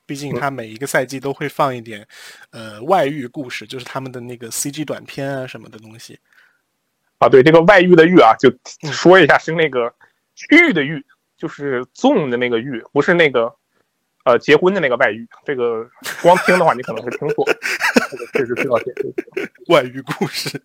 [0.06, 2.06] 毕竟嗯它每一个赛季都会放一点，
[2.50, 6.18] 呃，外遇故事，就是他们的那个 CG 短片啊什么的东西。
[7.18, 8.50] 啊，对这个外遇的遇啊，就
[8.92, 9.92] 说一下是那个
[10.50, 11.04] 玉的玉，
[11.36, 13.54] 就是 Zoom 的那个玉，不是那个
[14.24, 15.28] 呃结婚的那个外遇。
[15.44, 15.88] 这个
[16.22, 17.44] 光听的话，你可能会听错，
[18.10, 19.52] 这个确实需要解释。
[19.68, 20.62] 外遇故事，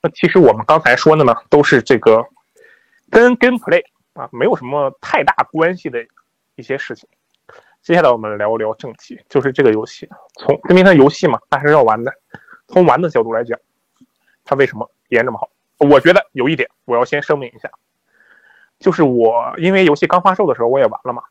[0.00, 2.26] 那其实我们刚才说的呢，都是这个
[3.10, 3.82] 跟 gameplay
[4.14, 6.04] 啊没有什么太大关系的
[6.56, 7.08] 一些事情。
[7.80, 12.12] 接下来我们聊聊正题，就是这个游戏，从因为它游戏嘛，它还是要玩的，
[12.66, 13.58] 从玩的角度来讲，
[14.44, 15.50] 它为什么演这么好？
[15.78, 17.70] 我觉得有一点我要先声明一下，
[18.78, 21.22] 就是我因为游戏刚发售的时候我也玩了嘛，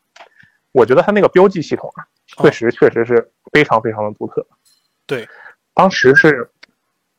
[0.72, 4.46] 我觉得它那个标记系统啊，确实确实是非常非常的独特。
[5.06, 5.26] 对，
[5.74, 6.50] 当时是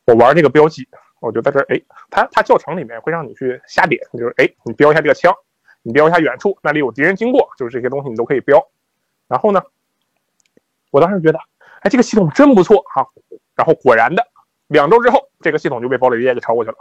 [0.06, 0.86] 我玩这个标记，
[1.20, 5.34] 我就在这儿，哎，它它教程里面会让你去瞎点，就是哎，你标一下这个枪，
[5.82, 8.64] 你标一下远处那里有敌人经过，就是这些东西你都可以标。
[9.26, 9.62] 然后呢，
[10.90, 11.38] 我当时觉得，
[11.80, 13.08] 哎，这个系统真不错哈。
[13.54, 14.26] 然后果然的，
[14.68, 16.76] 两周之后，这个系统就被堡垒之夜给超过去了。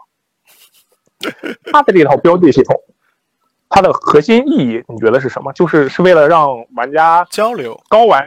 [1.72, 2.76] 它的这套标记系统，
[3.70, 5.54] 它的核心意义你觉得是什么？
[5.54, 8.26] 就是是为了让玩家交流高玩，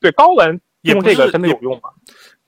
[0.00, 1.90] 对高玩用这个真的有用吗？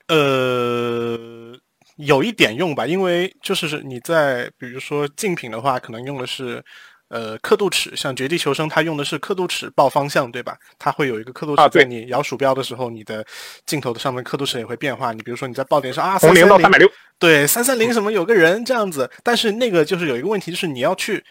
[0.07, 1.57] 呃，
[1.95, 6.63] 有一点用吧，因为就是你在比如说竞品的话，可能用的是
[7.09, 10.57] 呃刻度尺，像绝地求生，它用的是刻度尺报方向，对吧？
[10.77, 13.25] 它会有一个刻度尺，在你摇鼠标的时候，你的
[13.65, 15.13] 镜头的上面刻度尺也会变化。
[15.13, 16.89] 你比如说你在爆点上啊，从零到三百六，
[17.19, 21.23] 对，三三零什么有个人这样子，但是那个就是有一个问题，就是你要去，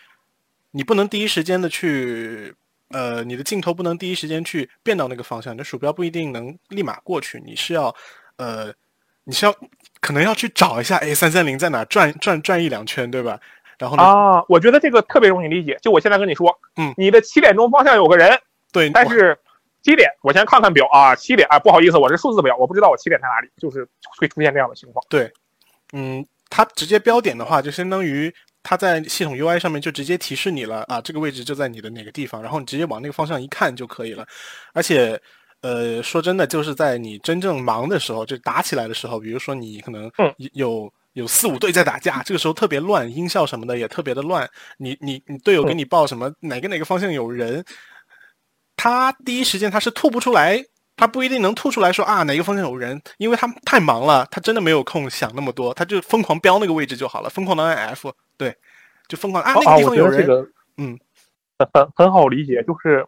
[0.71, 2.55] 你不能第一时间的去。
[2.91, 7.93] 呃，你的镜头不能第一时间去变到那个方向，你的鼠标不一定能立马过去，你是要，
[8.37, 8.73] 呃，
[9.25, 9.53] 你是要
[10.01, 13.41] 可能要去找一下，哎，三三零在哪转转转一两圈，对吧？
[13.79, 14.03] 然后呢？
[14.03, 15.77] 啊，我觉得这个特别容易理解。
[15.83, 18.39] 就我现在跟你说，嗯，你的七点钟方向有个人，
[18.73, 19.39] 对，但是
[19.83, 25.05] 七点，我先看看表啊，七点啊，不好意思，我是数字表，我不知道我七点在哪里，就是会出现这样的情况。
[25.09, 25.31] 对，
[25.93, 28.33] 嗯，它直接标点的话，就相当于。
[28.69, 34.27] 它在系统 UI 上面就直接提示你了啊，这个位置就在你的哪个地方，然后你直接往那个方向一看就可以了。
[34.75, 35.17] 而且，
[35.61, 40.11] 呃，说真的，就是在你真正忙的时候，就打起来的时候，比如说你可能
[40.53, 44.49] 有有四五队在打架，这个时候特别乱，音效什么的也特别的乱。
[44.77, 47.65] 你你你队友给你报什么哪个哪个方向有人，
[48.77, 50.63] 他第一时间他是吐不出来。
[50.99, 58.57] 他不一定能吐出来说啊哪个方向有人，因为他太忙了，他真的没有空想那么多，他就疯狂标那个位置就好了，疯狂的按 F，对，
[59.07, 60.27] 就疯狂啊那个地方有人，
[60.79, 60.99] 嗯，
[61.59, 63.07] 很很很好理解，就是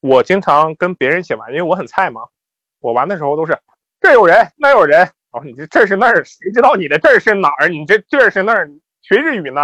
[0.00, 2.20] 我经常跟别人一起玩，因为我很菜嘛，
[2.80, 3.58] 我玩的时候都是
[3.98, 7.68] 这有人那有人，哦你这这是那儿，谁知道你的这儿是哪儿？
[7.68, 8.70] 你这这儿是那儿
[9.02, 9.60] 学日语呢？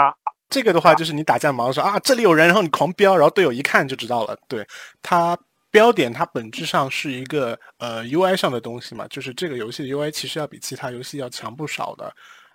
[0.48, 4.66] 这个的话就是你打架忙的时候啊这里有人，然后你狂飙，然后队友一看就知道了，对
[5.02, 5.38] 它。
[5.70, 12.10] 标点它本质上是一个呃 UI 上的东西嘛，就是这个游戏的 UI 其实要比其他游戏要强不少的。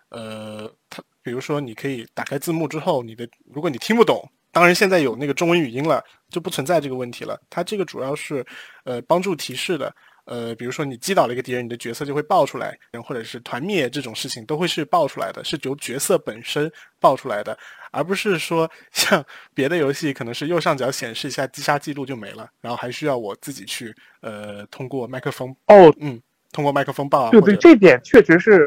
[0.10, 7.40] 呃，它比如说你可以打开字幕之后，你的如果你听不懂，当然现在有那个中文语音了，就不存在这个问题了。
[7.52, 8.44] 它这个主要是
[8.84, 9.96] 呃帮助提示的。
[10.26, 17.58] 呃，比如说你击倒了一个敌人，你的角色就会爆出来，或者是团灭这种事情都会是爆出来的，是由角色本身爆出来的，
[17.92, 26.22] 而不是说 像别的游戏可能是右上角显示一下击杀记录就没了，然后还需要我自己去呃通过麦克风哦，嗯，
[26.54, 27.30] 通过麦克风报。
[27.30, 28.66] 对对，这点确实是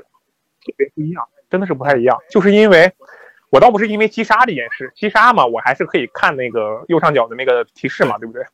[0.62, 2.18] 特别不一样，真的是不太一样。
[2.28, 2.92] 就是因为
[3.48, 8.44] 我倒不是因为击杀这件事，击杀嘛，我还是可以看那个右上角的那个提示嘛，对不对？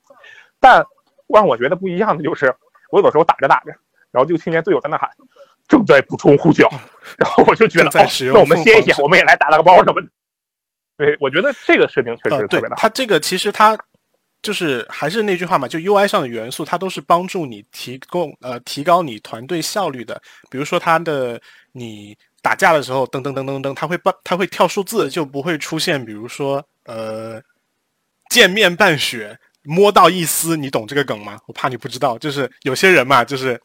[0.60, 0.86] 但
[1.26, 2.54] 让我觉得不一样的就是。
[2.92, 3.72] 我有的时候打着打着，
[4.10, 5.08] 然后就听见队友在那喊
[5.66, 6.68] “正在补充呼叫”，
[7.16, 10.08] 然后我就觉得哦，那我们歇一歇，我们也来打打个包什么的。
[10.98, 12.76] 对，我觉得这个设定确实特别大。
[12.76, 13.78] 它这个其实它
[14.42, 20.20] 就是还是那句话嘛，就 UI 上的元素，它都是帮助你提供呃提高你团队效率的。
[20.50, 21.40] 比如说它的
[21.72, 27.40] 你打架的时候，噔噔噔噔噔，它会帮它会跳数字，就不会出现比如说呃
[28.28, 29.38] 见面半血。
[29.64, 31.38] 摸到一丝，你懂这个梗吗？
[31.46, 33.60] 我怕你不知道，就是有些人嘛，就是，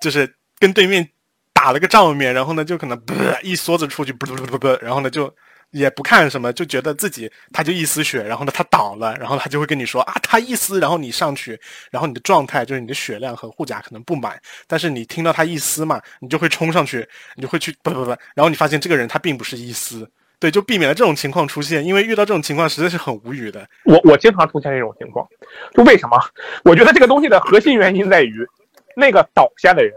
[0.00, 1.08] 就是跟对面
[1.52, 2.98] 打了个照面，然后呢，就可能
[3.42, 5.34] 一梭子出去，不不不不，然后呢，就
[5.72, 11.60] 也不看什么，就觉得自己他就一丝血，然后呢，他倒了，然后他就会跟你说啊，他一丝，然后你上去，
[11.90, 20.10] 然后你的状态就是你的血量和护甲可能不满，但是你听到他一丝嘛，你就会冲上去，你就会去不不不， 然后你发现这个人他并不是一丝。
[20.40, 23.68] 对，就避免了这种情况出现，因为遇到这种情况实在是很无语的。
[23.84, 25.26] 我我经常出现这种情况，
[25.74, 26.16] 就为什么？
[26.64, 28.46] 我觉得这个东西的核心原因在于，
[28.94, 29.92] 那个倒下的人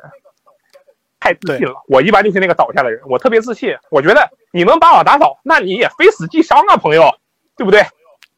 [1.20, 1.76] 太自信了。
[1.88, 3.76] 我一般就是那个倒下的人，我特别自信。
[3.92, 7.14] 我觉得你能把我打倒，那你也非死即伤啊，朋友，
[7.56, 7.86] 对不对？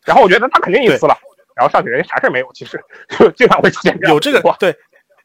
[0.04, 1.18] 然后我觉得他肯定一死了，
[1.56, 2.78] 然后上去人家啥事没有，其实
[3.18, 4.14] 就经常会出现这样。
[4.14, 4.76] 有这个对，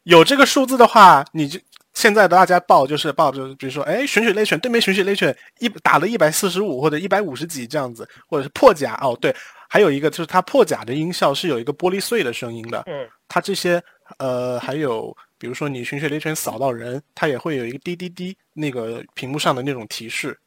[0.03, 1.59] 有这个数字的话，你就。
[1.99, 9.35] 现在的大家报就是报，就是比如说，哎，玄血雷犬对面玄血雷犬一打了一百四十五或者一百五十几这样子，或者是破甲哦，对，
[9.67, 13.83] 还有一个就是它破甲的音效是有一个玻璃碎的声音的，嗯，它这些
[14.17, 20.39] 呃还有比如说你玄血雷犬扫到人，它也会有一个滴滴滴那个屏幕上的那种提示，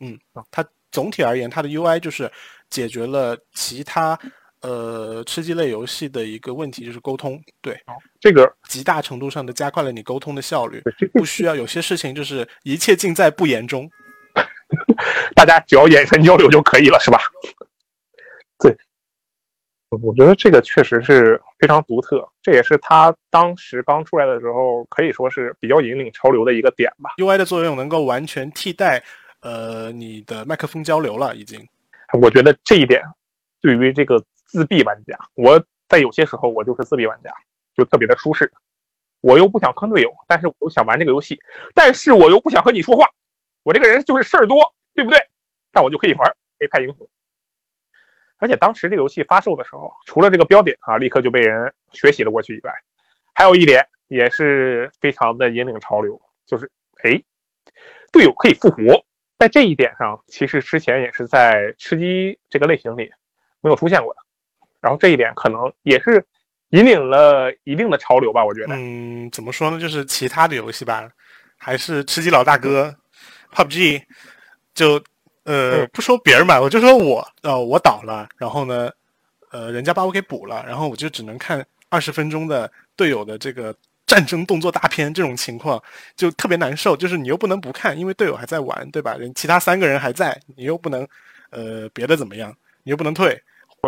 [0.00, 0.18] 嗯，
[0.50, 2.32] 它总体而言它的 UI 就是
[2.70, 4.18] 解决了其他。
[4.62, 7.78] 呃，吃鸡类游戏的一个问题就是沟通，对，
[8.20, 13.88] 这个极大程度上的加快了你沟通的效率，不需要有些事情就是一切尽在不言中，
[15.36, 17.20] 大家只要眼神交流就可以了，是吧？
[18.58, 18.76] 对，
[19.90, 27.10] 我觉得这个确实是非常独特，这也是它当时刚出来的时候可以说是比较引领潮流的一个点吧。
[27.18, 29.02] UI 的作用能够完全替代。
[29.42, 31.64] 呃你的麦克风交流了，已经。
[32.20, 33.00] 我觉得这一点
[33.60, 37.30] 对于这个自闭玩家，我在有些时候我就是自闭玩家，
[37.74, 38.52] 就特别的舒适。
[39.20, 41.40] 我又不想坑队友，但是我又想玩这个游戏，
[41.74, 43.10] 但是我又不想和你说话。
[43.64, 45.18] 我这个人就是事儿多，对不对？
[45.72, 46.30] 但我就可以玩
[46.60, 47.08] A 派英雄。
[48.38, 52.72] 而且当时这个游戏发售的时候，除了这个标点啊，立刻就被人学习了过去以外，
[53.34, 56.70] 还有一点也是非常的引领潮流，就是
[57.02, 57.20] 哎，
[58.12, 59.04] 队友可以复活。
[59.38, 63.12] 在这一点上，其实之前也是在吃鸡这个类型里
[63.60, 64.20] 没有出现过的。
[64.86, 66.24] 然后这一点可能也是
[66.70, 68.76] 引领了一定的潮流吧，我觉得。
[68.76, 69.80] 嗯，怎么说呢？
[69.80, 71.10] 就是其他的游戏吧，
[71.56, 72.94] 还是吃鸡老大哥。
[73.52, 74.02] PUBG
[74.74, 75.02] 就
[75.44, 78.88] 呃不说别人吧，我就说我呃我倒了，然后呢
[79.50, 83.74] 呃人家把我给补了，然后我就只能看二十分钟的队友的这个
[84.06, 85.82] 战争动作大片，这种情况
[86.14, 86.96] 就特别难受。
[86.96, 89.16] 就是你又不能不看，因为队友还在玩，对吧？
[89.16, 91.08] 人其他三个人还在，你又不能
[91.50, 93.40] 呃别的怎么样，你又不能退。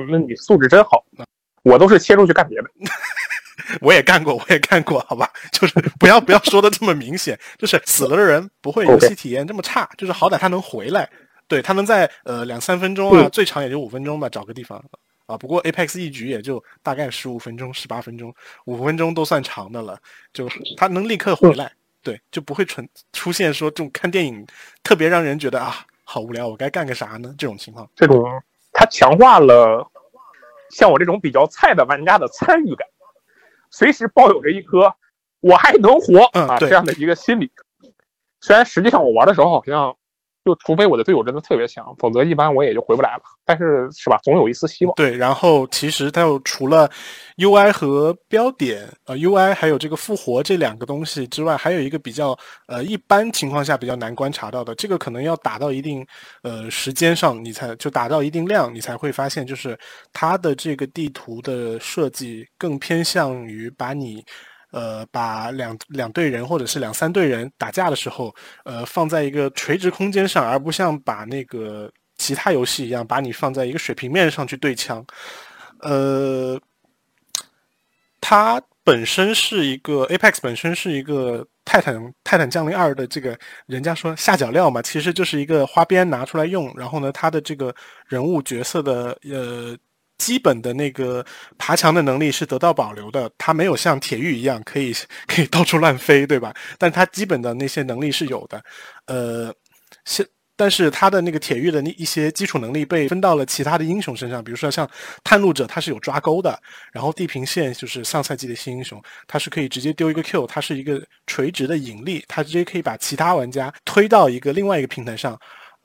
[0.09, 1.05] 那你素质真好，
[1.63, 2.69] 我都是切出去干别的。
[3.83, 11.11] 我也干过，我也干过，好吧，就是不要不要说的这么明显，就是死了的人不会游戏体验这么差，就是好歹他能回来，
[11.49, 14.83] 对他能在呃两三分钟啊，最长也就五分钟吧，找个地方
[15.27, 15.37] 啊。
[15.37, 18.35] 不过 Apex 一局也就大概十五分钟、十八分钟，
[18.65, 20.01] 五分钟都算长的了，
[20.33, 21.71] 就他能立刻回来，
[22.03, 24.47] 对，就不会存出现说这种看电影
[24.83, 27.87] 特别让人觉得啊好无聊，我该干个啥呢这种情况。
[27.95, 28.25] 这种
[28.79, 29.91] 他强化了
[30.71, 32.87] 像我这种比较菜的玩家的参与感。
[33.73, 34.95] 随时抱有着一颗
[35.41, 37.51] 我还能活啊这样的一个心理，
[38.41, 39.97] 虽然实际上我玩的时候好像
[40.49, 43.23] 就除非我的队友真的特别强，否则一般我也就回不来了。
[43.45, 44.95] 但是是吧，总有一丝希望。
[44.95, 46.91] 对，然后其实它又除了
[47.37, 52.35] UI 和标点呃 UI 还有这个复活这两个东西之外，还有一个比较
[52.67, 56.07] 呃一般情况下比较难观察到的，这个可能要打到一定
[56.43, 59.79] 呃时间上你才就打到一定量你才会发现，就是
[60.13, 64.25] 它的这个地图的设计更偏向于把你。
[64.71, 75.05] 呃，把两两队人或者是两三队人打架的时候，呃，放在一个垂直空间上，而不像把那个其他游戏一样，把你放在一个水平面上去对枪。
[75.81, 76.61] 呃，
[78.21, 86.71] 它本身是一个 Apex，本身是一个泰坦泰坦降临二的这个人家说下脚料嘛，其实就是一个花边拿出来用。
[86.77, 87.75] 然后呢，它的这个
[88.07, 89.77] 人物角色的呃。
[90.19, 91.25] 基本的那个
[91.57, 94.93] 爬墙的能力是得到保留的，它没有像铁玉一样可以
[95.27, 96.53] 可以到处乱飞，对吧？
[96.77, 98.63] 但它基本的那些能力是有的，
[99.07, 99.55] 呃，
[100.05, 104.89] 是，但是它的那个铁玉的那一些基础能力被分到了其他的英雄身上，比如说像
[105.23, 106.61] 探路者，它是有抓钩的，
[106.93, 115.39] 然后地平线就是上赛季的新英雄，它是可以直接丢一个 Q，它是一个垂直的引力，它直接可以把其他玩家推到一个另外一个平台上。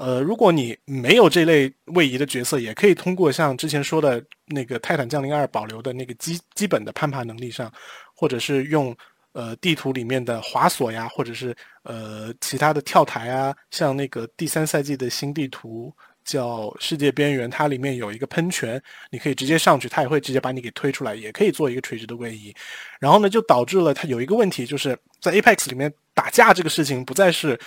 [0.03, 7.71] 呃，如果你没有这类位移的角色，也可以通过像之前说的那个《泰坦降临二》保留的那个基基本的攀爬能力上，
[8.13, 8.93] 或者是用
[9.31, 15.89] 呃地图里面的滑索呀，或者是呃其他的跳台啊，像那个第三赛季的新地图
[16.25, 22.53] 叫《世界边缘》，它里面有一个喷泉，你可以直接上去，它也会直接把你给推出来，也可以做一个垂直的位移。
[22.99, 27.57] 然后呢，就导致了它有一个问题，就是在 Apex 里面打架这个事情不再是。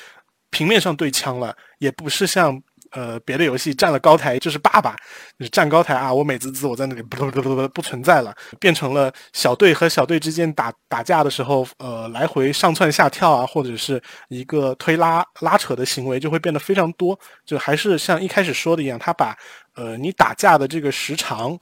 [0.57, 2.59] 平面上对枪了，也不是像
[2.93, 4.97] 呃别的游戏站了高台就是爸爸，
[5.39, 19.37] 就是站高台啊，我美滋滋我在那里不不不不不存在了，变成了小队和小队之间打打架的时候，呃来回上窜下跳啊，或者是一个推拉拉扯的行为就会变得非常多，就还是像一开始说的一样，他把
[19.75, 21.59] 呃你打架的这个时长，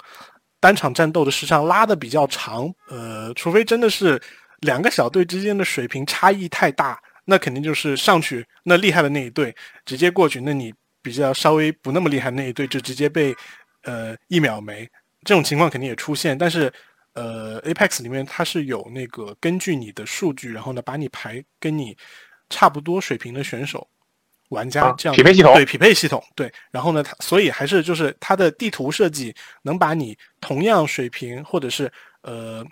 [0.60, 4.22] 单场战斗的时长拉的比较长，呃，除非真的是
[4.60, 6.96] 两个小队之间的水平差异太大。
[7.26, 9.54] 那肯定就是上去那厉害的那一队
[9.86, 13.34] 直接过去，那你比较稍微不那么厉害那一队就直接被
[13.82, 14.86] 呃一秒没，
[15.24, 16.36] 这种情况肯定也出现。
[16.36, 16.72] 但是
[17.14, 21.96] 呃，Apex 里面它是有那个根据你的数据，然后呢把你排跟你
[22.50, 23.88] 差不多水平的选手
[24.50, 32.62] 玩家这样匹配系统对匹配系统对，然后呢它所以还是就是它的地图设计能把你同样水平或者是呃，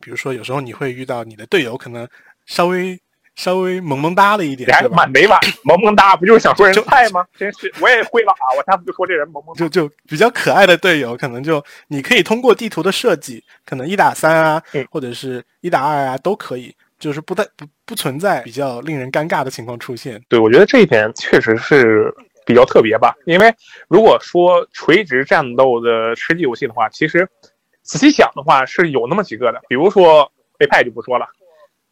[0.00, 2.08] 比如说有时候你会遇到你的队友可能。
[2.46, 2.98] 稍微
[3.34, 7.26] 稍微萌萌哒了一点，还蛮委婉，萌萌哒不就是想说人菜吗？
[7.36, 8.44] 真是，我也会了啊！
[8.56, 20.22] 我下次就说这人萌萌，就就比较可爱的队友，可能就你可以通过地图的设计，可能一打三啊，或者是一打二啊，都可以，就是不带不不存在比较令人尴尬的情况出现。
[20.28, 22.14] 对，我觉得这一点确实是
[22.46, 23.16] 比较特别吧。
[23.26, 23.52] 因为
[23.88, 27.26] 如果说垂直战斗的吃鸡游戏的话，其实
[27.82, 31.26] 仔细想的话是有那么几个的，比如说背派就不说了。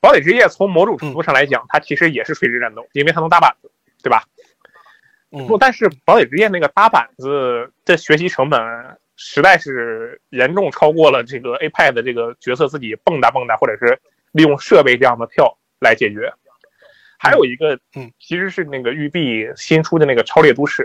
[0.03, 3.71] 堡垒之夜从某种程度上来讲，它其实也是垂直战斗，因为它能搭板子。
[4.03, 4.25] 对吧？
[5.31, 8.61] 嗯不，但是堡垒之夜那个搭板子的学习成本
[9.15, 13.97] 实在是严重超过了这个 APEC 的这个角色自己蹦跶蹦跶，或者是
[14.33, 16.33] 利用设备这样的跳来解决。
[17.17, 20.83] 还有一个，嗯，其实是那个育碧新出的那个《超猎都市》，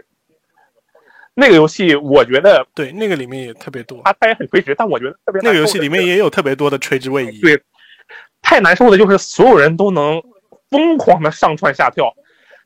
[1.34, 7.42] 那个游戏我觉得对，那个里面也特别多，它它也很垂直，但我觉得特别那个游戏里面也有特别多的垂直位移。
[7.42, 7.60] 对，
[8.42, 10.22] 太难受的就是所有人都能
[10.70, 12.14] 疯狂的上蹿下跳，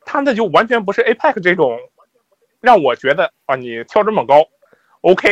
[0.05, 1.77] 他那就完全不是 APEC 这种
[2.59, 4.45] 让我觉得啊，你跳这么高
[5.01, 5.29] ，OK。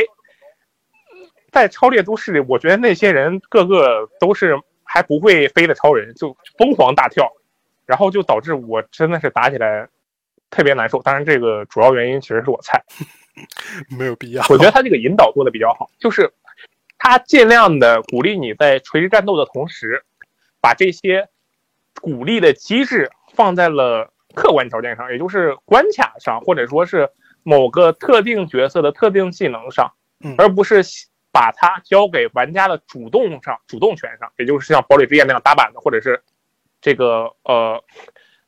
[1.52, 7.28] 在超猎都市里，我觉得那些人个个都是还不会飞的超人，就疯狂大跳，
[7.88, 9.88] 然后就导致我真的是打起来
[10.52, 11.02] 特别难受。
[11.02, 12.84] 当然，这个主要原因其实是我菜。
[13.98, 14.44] 没有必要。
[14.50, 16.32] 我觉得他这个引导做的比较好，就是
[17.00, 20.04] 他尽量的鼓励你在垂直战斗的同时，
[20.62, 21.30] 把这些
[22.02, 27.10] 鼓励的机制放在了客观条件上，也就是关卡上，或者说是
[27.44, 30.82] 某个特定角色的特定技能上嗯，而不是
[31.32, 36.22] 把它交给玩家的主动上、主动权上，也就是像堡垒之夜那样打板子，或者是
[36.82, 37.84] 这个呃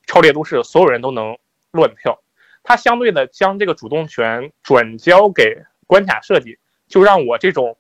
[0.06, 1.38] 超猎都市，所有人都能
[1.72, 2.22] 乱跳。
[2.64, 7.78] 它相对的将这个主动权转交给关卡设计，就让我这种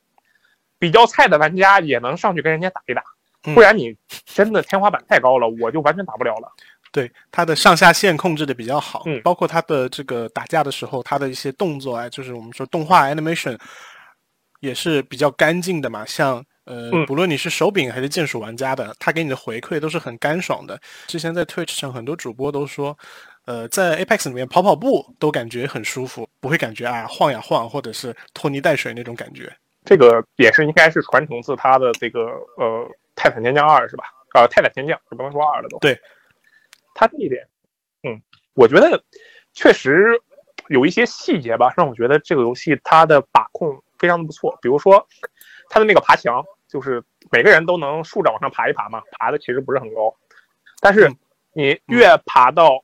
[0.79, 6.51] 比较菜的玩家也能上去跟人家打一打，嗯不然你真的天花板太高了，我就完全打不了了。
[6.91, 13.57] 对它的上下限控制的比较好，嗯包括它的这个打架的时候，它的一些动作啊，就是我们说动画 animation
[14.59, 16.05] 也是比较干净的嘛。
[16.05, 20.79] 像呃，嗯不论你是手柄还是键鼠玩家的，他给你的回馈都是很干爽的。
[21.07, 22.95] 之前在 Twitch 上很多主播都说，
[23.45, 29.51] 呃，在 Apex 里面跑跑步都感觉很舒服，不会感觉啊晃呀晃，或者是拖泥带水那种感觉。
[29.85, 32.19] 这个也是应该是传承自他的这个
[32.57, 32.87] 呃
[33.21, 34.05] 《泰坦天降二》是吧？
[34.33, 35.77] 呃，《泰坦天降》不能说二了都。
[35.77, 35.95] 对，
[36.95, 37.47] 他这一点，
[38.01, 38.19] 嗯，
[38.55, 39.03] 我觉得
[39.53, 40.19] 确实
[40.69, 44.57] 有一些细节吧，让我觉得这个游戏它的把控非常的不错。
[44.59, 45.07] 比如说
[45.69, 50.15] 它的那个爬墙，就是每个人都能竖着往上爬一爬嘛，爬的其实不是很高，
[50.81, 51.17] 但是嗯
[51.53, 52.83] 你越爬到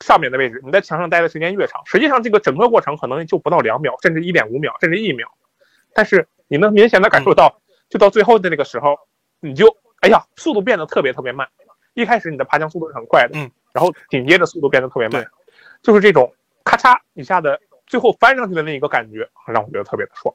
[0.00, 1.80] 上面的位置，你在墙上待的时间越长。
[1.86, 5.26] 实际上，这个整个过程可能就不到两秒，甚至一点五秒，甚至一秒。
[5.94, 8.98] 但是你能明显的感受到，就到最后的那个时候，
[9.40, 9.66] 你就
[10.00, 11.48] 哎呀，速度变得特别特别慢。
[11.94, 15.26] 一开始你的爬墙速度是很快的，嗯，然后紧接着速度变得特别慢，
[15.82, 16.32] 就是这种
[16.64, 20.32] 咔嚓一下的，最后翻上去的那一个感觉，让我觉得特别的爽。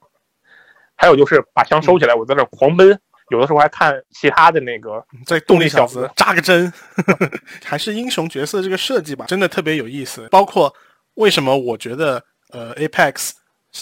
[0.95, 2.99] 还有就是把枪收起来，我在那狂奔，
[3.29, 6.71] 有的时候还看其他的那个在动力小小子扎个针，
[7.63, 10.27] 还是英雄角色这个设计吧，真的特别有意思。
[10.29, 10.73] 包括
[11.15, 13.31] 为什么我觉得呃 Apex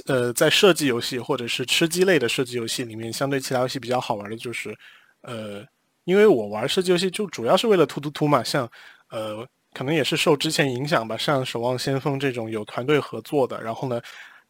[0.05, 4.75] 呃在射击游戏或者是吃鸡类的射击游戏里面，相对其他游戏比较好玩的就是
[5.23, 5.65] 呃，
[6.03, 8.69] 因为我玩射击游戏就主要是为了突突突嘛，像
[9.09, 14.01] 呃可能也是受之前影响吧，像《守望先锋》这种有团队合作的，然后呢。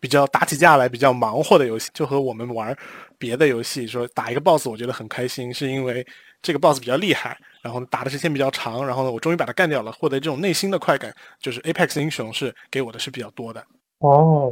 [0.01, 2.75] 比较打起架来比较忙活的游戏，就和我们玩
[3.19, 6.03] 别的游戏说打一个 boss，我觉得很开心，是因为
[6.41, 13.63] 这个 boss 比较厉害，然后打的时间比较长，然后呢，我终于把它干掉了，获得这种内心的快感，就是 Apex 英雄是给我的是比较多的。
[13.99, 14.51] 哦，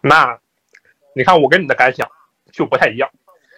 [0.00, 0.36] 那
[1.14, 2.04] 你看我跟你的感想
[2.50, 3.08] 就不太一样，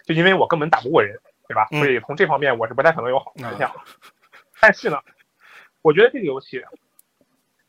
[0.05, 1.19] 就因为我根本打不过人，
[1.51, 1.67] 对吧？
[1.71, 3.69] 嗯所以从这方面我是不太可能有好的感想。
[3.69, 3.75] 啊
[4.61, 4.97] 但是呢，
[5.81, 6.63] 我觉得这个游戏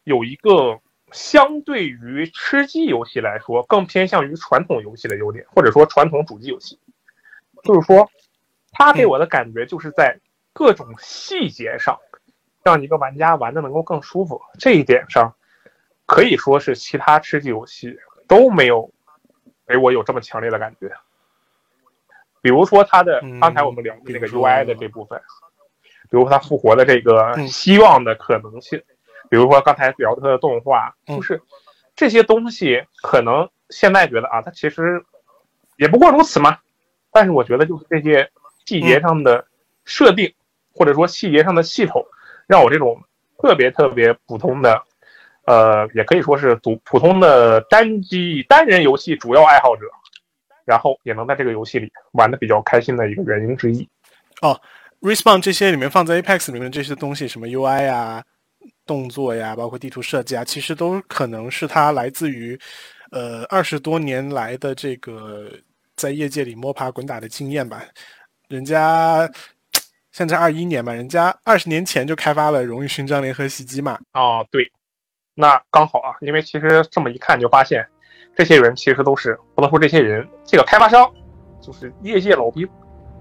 [0.05, 0.78] 有一个
[1.11, 6.78] 相对于吃鸡游戏来说更偏向于传统游戏的优点，或者说传统主机游戏，
[7.64, 8.11] 就是说
[8.70, 10.20] 它给我的感觉就是在
[10.53, 11.99] 各种细节上
[12.62, 15.35] 让一个玩家玩的能够更舒服，这一点上
[16.05, 18.93] 可以说是其他吃鸡游戏都没有
[19.66, 20.95] 给我有这么强烈的感觉。
[22.43, 25.18] 比如说它的嗯刚才我们聊的那个 UI 的这部分，
[26.11, 28.82] 比如说它复活的这个嗯希望的可能性，
[29.30, 31.40] 比如说刚才聊的它的动画，嗯就是
[31.97, 35.03] 这些东西可能现在觉得啊，它其实
[35.76, 36.59] 也不过如此嘛。
[37.12, 38.30] 但是我觉得就是这些
[38.66, 39.47] 细节上的
[39.84, 40.34] 设定，
[40.74, 42.05] 或者说细节上的系统，
[42.47, 43.03] 让我这种
[43.38, 44.82] 特别特别普通的，
[45.45, 49.86] 呃，也可以说是普普通的单机单人游戏主要爱好者，
[50.64, 53.88] 然后也能在这个游戏里玩的比较开心的一个原因之一。
[54.40, 54.60] 哦
[55.00, 58.22] Respawn 这些里面放在 Apex 里面的这些东西，什么 UI 啊、
[58.86, 62.56] 动作呀，包括地图设计啊，其实都可能是它来自于
[63.10, 65.50] 呃二十多年来的这个
[65.96, 67.82] 在业界里摸爬滚打的经验吧。
[68.48, 69.28] 人家
[70.12, 74.70] 现在二一年嘛，人家二十年前就开发了荣誉勋章联合袭击嘛，哦，对，
[75.34, 77.84] 那刚好啊，因为其实这么一看就发现，
[78.35, 81.07] 这些人其实都是不能说这些人，这个开发商
[81.61, 82.66] 就是业界老兵。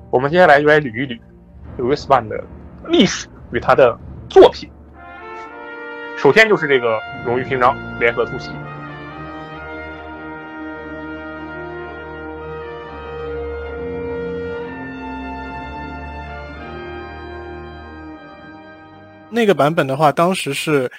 [0.09, 1.20] 我们接下来就来捋一捋
[1.78, 2.43] Respawn 的
[2.88, 3.97] 历史与他的
[4.30, 4.70] 作品。
[6.18, 8.51] 首先就是这个荣誉勋章联合突袭。
[19.30, 20.91] 那个版本的话，当时是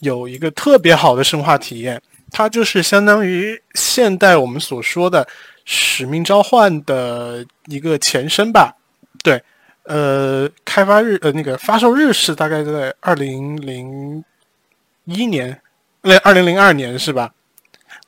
[0.00, 2.00] 有一个特别好的生化体验，
[2.36, 5.24] 它就是相当于现代我们所说的
[5.64, 8.76] 使命召唤的一个前身吧。
[9.22, 9.40] 对，
[9.84, 14.24] 呃，开发日呃那个发售日是大概在二零零
[15.04, 15.56] 一年，
[16.02, 17.32] 那二零零二年是吧？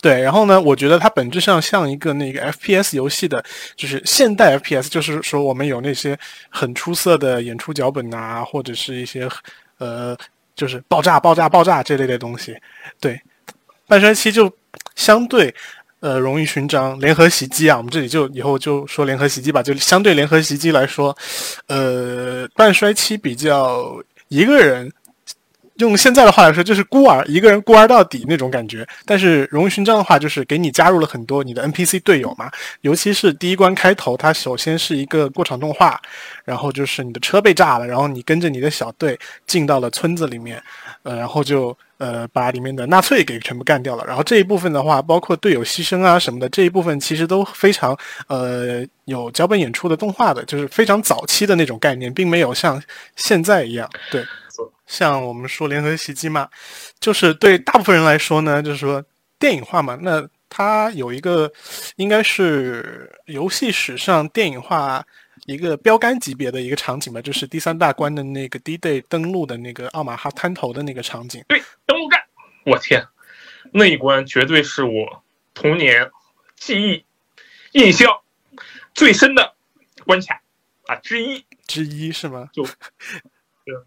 [0.02, 3.42] 对，然后呢，我觉得它本质上像一个那个 FPS 游戏的，
[3.76, 6.18] 就是现代 FPS，就是说我们有那些
[6.50, 9.28] 很出色的演出脚本啊，或者是一些。
[9.78, 10.16] 呃，
[10.54, 12.56] 就是爆炸、爆炸、爆炸这类的东西。
[12.98, 13.20] 对，
[13.86, 14.52] 半衰期就
[14.94, 15.54] 相对
[16.00, 19.62] 呃荣誉勋章、联合袭击啊，我们这里就以后就说联合袭击吧。
[19.62, 21.16] 就相对联合袭击来说，
[21.68, 24.92] 呃，半衰期比较一个人。
[25.78, 28.88] 用现在的话来说，就是孤儿一个人孤儿到底那种感觉。
[29.04, 32.50] 但是荣誉勋章的话，就是给你加入了很多你的 NPC 队友嘛。
[32.80, 36.00] 尤其是第一关开头，它首先是一个过场动画，
[36.46, 40.62] 然后就是你的车被炸了，然后你跟着你的小队进到了村子里面，
[41.06, 44.04] 呃，然后就呃把里面的纳粹给全部干掉了。
[44.04, 47.96] 然后这一部分的话，包括队友牺牲啊什么的，这一部分其实都非常
[48.26, 52.82] 呃有脚本演出的动画的，就是非常早期的那种概念，并没有像
[53.14, 54.24] 现在一样对。
[54.86, 56.48] 像我们说联合袭击嘛，
[57.00, 59.04] 就是对大部分人来说呢，就是说
[59.38, 61.50] 电影化嘛，那它有一个
[61.96, 65.04] 应该是游戏史上电影化
[65.46, 71.44] 一个标杆级别的一个场景吧，就是第三大关的那个 D-Day 登陆的那个奥马哈滩头的那个场景。
[71.48, 72.22] 对，登陆战，
[72.64, 73.06] 我天，
[73.72, 75.22] 那一关绝对是我
[75.54, 76.10] 童年
[76.56, 77.04] 记忆
[77.72, 78.20] 印象
[78.94, 79.54] 最深的
[80.04, 80.42] 关卡
[80.86, 82.48] 啊之一之一是吗？
[82.52, 82.70] 就，就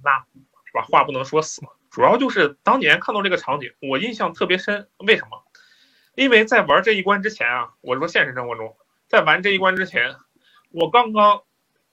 [0.04, 0.24] 那。
[0.72, 0.84] 是吧？
[0.84, 1.72] 话不能说死嘛。
[1.90, 4.88] 主要就是当年看到这个场景，我印象特别深。
[5.00, 5.44] 为什么？
[6.14, 10.16] 因为在玩这一关之前啊，我说现实生活中，在玩这一关之前，
[10.70, 11.42] 我刚刚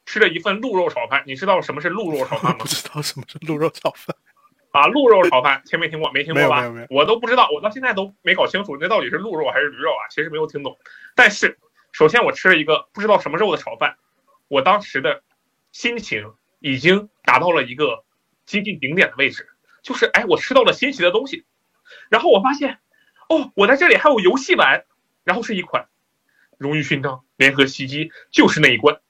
[0.07, 1.23] 吃了一份鹿肉炒饭。
[1.27, 2.57] 你知道什么是鹿肉炒饭吗？
[2.65, 4.17] 不知道什么是鹿肉炒饭
[4.71, 4.87] 啊？
[4.87, 6.11] 鹿肉炒饭听没听过？
[6.13, 6.65] 没听过吧？
[6.89, 10.09] 我都不知道，我到现在都没搞清楚那到底是鹿肉还是驴肉啊？
[10.09, 10.79] 其实没有听懂。
[11.15, 11.59] 但是
[11.93, 13.97] 首先我吃了一个不知道什么肉的炒饭，
[14.49, 15.23] 我当时的
[15.73, 18.03] 心情已经达到了一个。
[18.47, 19.49] 接近顶点的位置，
[19.83, 21.45] 就是哎，我吃到了新奇的东西，
[22.09, 22.79] 然后我发现，
[23.29, 24.85] 哦，我在这里还有游戏玩，
[25.25, 25.89] 然后是一款
[26.57, 29.01] 荣誉勋章联合袭击，就是那一关。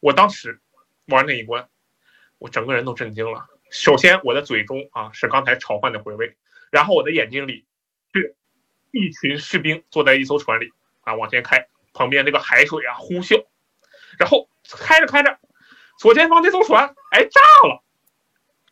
[0.00, 0.60] 我当时
[1.06, 1.68] 玩那一关，
[2.38, 3.46] 我整个人都震惊了。
[3.70, 6.36] 首先，我的嘴中啊是刚才炒饭的回味，
[6.70, 7.64] 然后我的眼睛里
[8.12, 8.34] 是
[8.90, 10.70] 一群士兵坐在一艘船里
[11.02, 13.46] 啊往前开，旁边那个海水啊呼啸，
[14.18, 15.38] 然后开着开着，
[15.98, 17.84] 左前方那艘船哎炸了。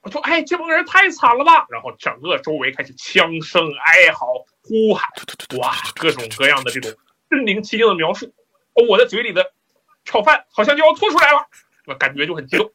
[0.01, 4.27] 我说：“哎，这帮人太惨了吧！”然后整个周围开始枪声、哀嚎、
[4.63, 5.11] 呼喊，
[5.59, 6.97] 哇，各种各样的这种
[7.29, 8.33] 身临其境的描述。
[8.75, 9.53] 哦，我的嘴里的
[10.09, 11.47] 炒饭好像就要吐出来了，
[11.85, 12.73] 我感觉就很激动。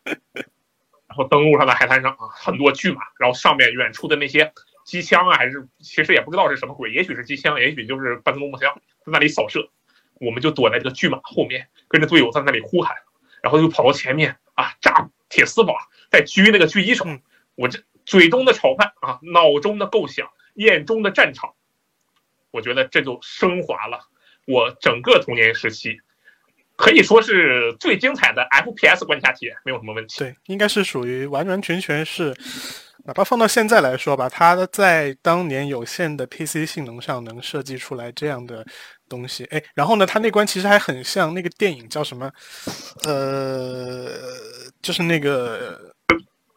[1.07, 4.53] 然后登陆上的海滩上啊，很多巨马，然后上面远处的那些
[4.85, 8.71] 机枪啊，还是其实也不知道是什么鬼，也许是机枪，也许就是半自动步枪，
[9.03, 9.67] 在那里扫射。
[10.19, 12.95] 我们就躲在这个巨马后面，跟着队友在那里呼喊，
[13.41, 15.75] 然后又跑到前面啊，炸铁丝网。
[16.11, 17.05] 在狙那个狙击手，
[17.55, 21.55] 我这嘴中的炒饭啊，脑中的构想，眼中的战场，
[22.51, 24.07] 我觉得这就升华了
[24.45, 25.99] 我整个童年时期，
[26.75, 30.19] 可以说是最精彩的 FPS 关卡体验，没有什么问题。
[30.19, 32.35] 对，应该是属于完完全全是，
[33.05, 38.65] 哪怕放到现在来说吧，它在当年有限的 PC 性能上能设计出来这样的
[39.07, 39.45] 东西。
[39.45, 42.31] 哎，然后呢，它那关其实还很像那个电影叫什么？
[43.05, 44.09] 呃，
[44.81, 45.79] 就是那个。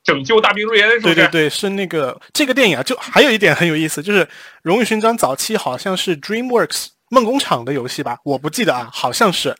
[0.04, 4.24] 拯救大兵瑞恩是对对对，是那个这个电影啊，就还有一点很有意思，就是
[4.62, 9.52] 《荣誉勋章》早期好像是 DreamWorks 梦工厂的游戏吧，我不记得啊，好像是。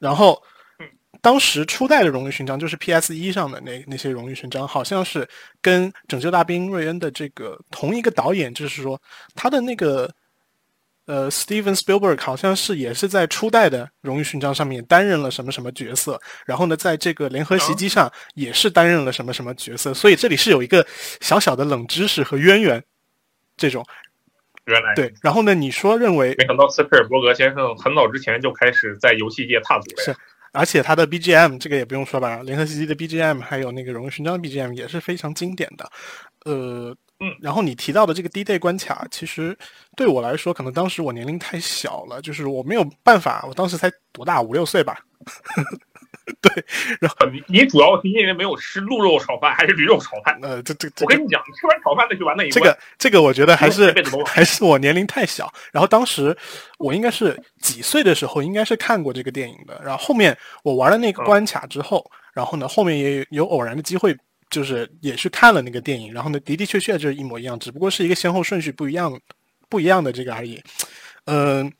[0.00, 0.42] 然后，
[1.20, 5.28] 当时初代的《荣誉勋章》就是 PS 一上的那那些《荣誉勋章》，好像是
[5.62, 9.00] 跟《拯救大兵瑞恩》的这个同一个导演，就是说
[9.36, 10.12] 他的那个。
[11.06, 20.86] 呃，Steven Spielberg 好像是也是在初代的荣誉勋章上面担任了什么什么角色，然后呢，在这个联合袭击上也是担任了什么什么角色，所以这里是有一个
[21.20, 22.80] 小小的冷知识和渊源，
[23.56, 23.84] 这种。
[24.70, 26.34] 原来对，然后呢，你说认为？
[26.38, 30.02] 没想到斯皮尔伯格先生很早之前就开始在游戏界踏足了。
[30.02, 30.16] 是，
[30.52, 35.90] 而且他的 BGM 这个也不用说吧，联合袭击的 BGM 还有那个荣誉勋章 BGM 也是非常经典的，
[36.44, 36.96] 呃。
[37.22, 39.54] 嗯，然后你提到的这个 D-Day 关卡，其实
[39.94, 43.44] 对我来说，可能当时我年龄太小了，就是我没有办法。
[43.46, 44.98] 我当时才多大，五六岁吧。
[46.40, 46.64] 对，
[47.00, 50.38] 然后你你主要是因为没有吃鹿肉炒饭还是驴肉炒饭？
[50.42, 55.52] 呃，这这这我跟你讲，吃完炒饭再去玩那一这个这个，我觉得还是还是我年龄太小。
[55.72, 56.36] 然后当时
[56.78, 59.80] 我应该是几岁的时候，应该是看过这个电影的。
[59.84, 64.16] 然后后面我玩了那个嗯关卡之后，然后呢后面也有有偶然的机会，
[64.50, 66.12] 就是也是看了那个电影。
[66.12, 69.18] 然后呢的的确确就是一模一样，只不过是一个先后顺序不一样
[69.68, 70.62] 不一样的这个而已。
[71.26, 71.72] 嗯、嗯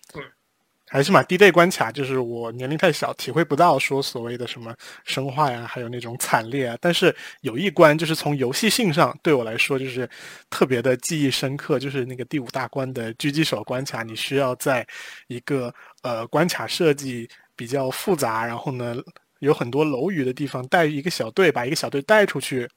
[0.91, 4.75] 还是嘛，地带关卡就是我年龄太小，体会不到说所谓的什么
[5.05, 6.77] 生化呀，还有那种惨烈啊。
[6.81, 10.09] 但是有一关就是从游戏性上对我来说就是
[10.51, 14.85] 特别的记忆深刻，就是那个第五大关的狙击手关卡，你需要在
[15.29, 15.73] 一个
[16.03, 18.97] 呃关卡设计比较复杂，然后呢
[19.39, 22.69] 有很多楼宇的地方带一个小队，把一个小队带出去，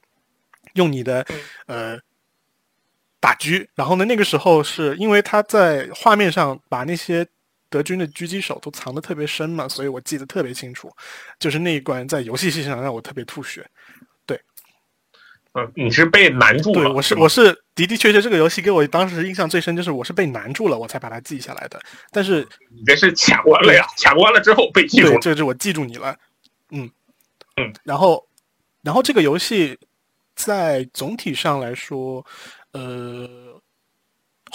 [0.75, 1.25] 用你的
[1.65, 1.99] 呃。
[3.19, 4.03] 打狙，然后呢？
[4.03, 7.25] 那个时候是因为他在画面上把那些
[7.73, 10.91] 德军的狙击手都藏得特别深嘛，所以我记得特别清楚。
[11.39, 13.65] 就是那一关在游戏性上让我特别吐血。
[14.27, 14.39] 对
[15.55, 21.81] 嗯，你是被难住对，了，我是我是的的确确这个游戏给我当时印象最深，就是我是被难住了，我才把它记下来的。
[22.11, 25.19] 但是你这是卡关了呀，卡关了之后被记住对，了。
[25.19, 26.15] 这是我记住你了，
[26.69, 26.87] 嗯
[27.57, 28.23] 嗯，然后
[28.83, 29.75] 然后这个游戏
[30.35, 32.23] 在总体上来说，
[32.73, 33.52] 呃，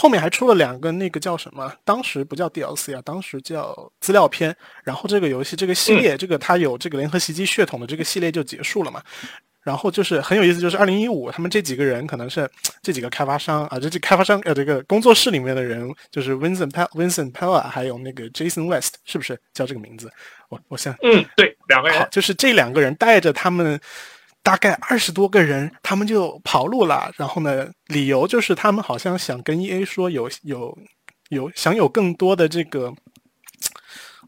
[0.00, 1.74] 后面还出了两个那个叫什么？
[1.84, 4.56] 当时不叫 DLC 啊，当时叫资料片。
[4.84, 9.02] 然后这个游戏这个系列，这个它有这个联合袭击血统的这个系列就结束了嘛。
[9.60, 12.48] 然后就是很有意思，就是二零一五，他们这几个人可能是
[12.80, 20.08] 这几个开发商啊，这这开发商呃这个工作室里面的人，就是 Vincent Pel Vincent Pella 还有那个 Jason West，是不是叫这个名字？
[20.48, 23.78] 我我想嗯，对，两个好，人，就是这两个人带着他们
[24.48, 27.12] 大概二十多个人，他们就跑路了。
[27.18, 30.78] 然后呢，理由就是他们好像想跟 EA 说有有
[31.28, 32.90] 有想有更多的这个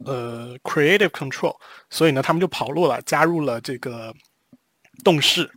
[0.05, 1.57] 呃 creative control，
[1.89, 4.15] 所以呢，他们就跑路了，加入了这个
[5.03, 5.51] 动视，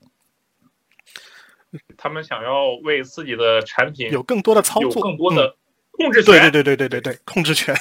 [1.97, 5.53] 他们想要为自己的产品有更多的操作，嗯更多的
[5.91, 6.39] 控制权。
[6.39, 7.75] 对对对对对对对控制权。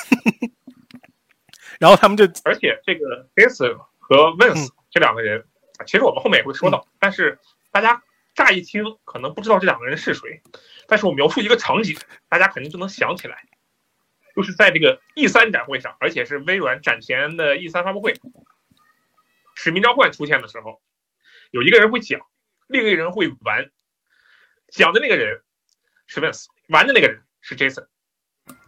[1.79, 5.45] 然后他们就而且这个 Jason 和 Vince 嗯这两个人，啊
[5.85, 7.39] 其实我们后面也会说到，但是
[7.71, 8.03] 大家
[8.35, 10.43] 乍一听可能不知道这两个人是谁，
[10.87, 13.47] 但是我描述一个场景，大家肯定就能想起来，
[14.35, 18.15] 就是在这个 E 三展会上，而且是微软展前的 E 三发布会，
[19.55, 20.81] 使命召唤出现的时候，
[21.51, 22.21] 有一个人会讲，
[22.69, 23.71] 另一个人会玩，
[24.69, 25.43] 讲的那个人
[26.07, 27.87] 是 Vince，玩的那个人是 Jason。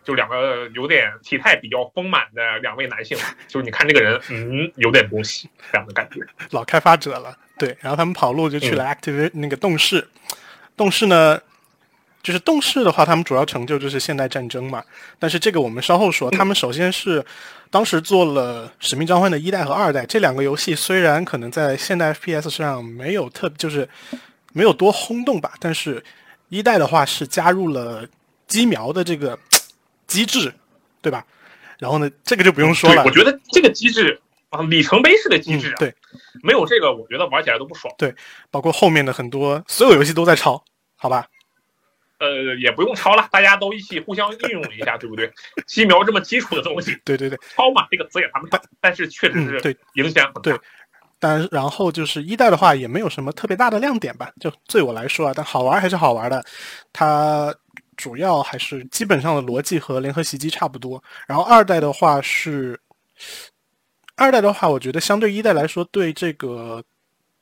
[0.05, 3.16] 就两个有点体态比较丰满的两位男性，
[3.48, 6.20] 就是你看这个人，嗯，有点东西这样的感觉。
[6.50, 10.07] 老开发者了，对，然后他们跑路就去了 Active、那个动视，
[10.76, 11.40] 动视呢，
[12.22, 14.84] 就是动视的话，他们主要成就就是现代战争嘛，
[15.18, 16.30] 但是这个我们稍后说。
[16.30, 17.24] 他们首先是
[17.70, 23.88] 当时做了《使命召唤》的一代和二代这两个游戏，虽然可能在现代 FPS 上没有特就是
[24.52, 26.02] 没有多轰动吧，但是
[26.48, 28.07] 一代的话是加入了
[28.46, 29.36] 机瞄的这个
[30.07, 30.52] 机制，
[31.02, 31.24] 对吧？
[31.78, 35.94] 然后呢，这个就不用说，了我，觉得这个机制啊，里程碑式的机制啊，嗯，对。
[36.42, 37.92] 没有这个，我觉得玩起来都不爽。
[37.98, 38.14] 对
[38.50, 40.62] 包括后面的很多所有游戏都在抄，
[40.96, 41.26] 好吧？
[42.18, 45.30] 呃，也不用抄了，大家都一起互相运用一下，对不对？
[45.66, 49.76] 机瞄这么基础的东西，对对对，抄嘛这个词也谈不上，但是确实是，对。
[49.94, 50.40] 影响很大。
[50.42, 50.59] 对
[51.18, 56.44] 但然后就是一代的话也没有什么特别大的亮点吧，就对我来说啊，但好玩还是好玩的。
[56.92, 57.55] 它
[57.97, 61.03] 主要还是基本上的逻辑和联合袭击差不多。
[61.26, 62.78] 然后二代的话是，
[64.16, 66.82] 二代的话，我觉得相对一代来说，对这个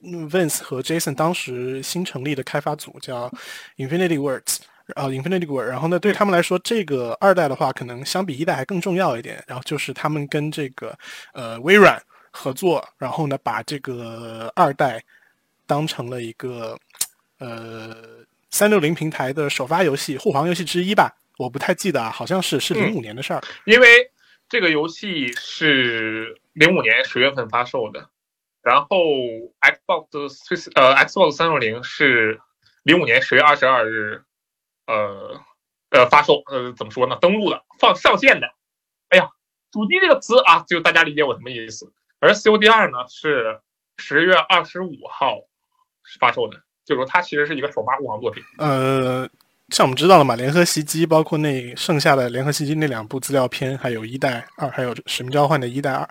[0.02, 3.30] Vince 和 Jason 当时新成立的开发组叫
[3.76, 4.58] Infinity Words。
[4.96, 9.42] 呃，Infinity Word，然后呢，对他们来说，这个二代的话，可能相比一代还更重要一点。
[9.46, 10.92] 然后就是他们跟这个
[11.32, 15.02] 呃微软合作，然后呢，把这个二代
[15.68, 16.76] 当成了一个
[17.38, 17.96] 呃
[18.52, 21.10] 三六零平台的首发游戏、护航游戏之一吧。
[21.38, 23.42] 我不太记得啊，好像是是零五年的事儿。
[23.64, 24.10] 因为
[24.46, 28.10] 这个游戏是零五年十月份发售的，
[28.62, 28.98] 然后
[29.62, 32.38] Xbox 呃 Xbox 三六零是
[32.82, 34.22] 零五年十月二十二日，
[34.86, 35.40] 呃
[35.88, 37.16] 呃发售，呃怎么说呢？
[37.22, 38.46] 登录的，放上线的。
[39.08, 39.30] 哎呀，
[39.70, 41.90] 主机这个词啊，就大家理解我什么意思。
[42.20, 43.62] 而 COD 二呢是
[43.96, 45.38] 十月二十五号
[46.20, 48.42] 发售的，就是说它其实是一个首发护航作品。
[48.58, 49.28] 呃，
[49.68, 56.08] 像我们知道了嘛，联合袭击包括那剩下的联合袭击那两部资料片，还有一代二，还有使命召唤的一代二，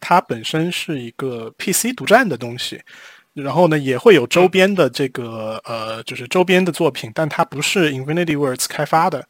[0.00, 2.80] 它本身是一个 PC 独占的东西。
[3.34, 9.24] 然后呢，也会有周边的这个呃，就是周边的作品，但它不是 Infinity Words 开发的。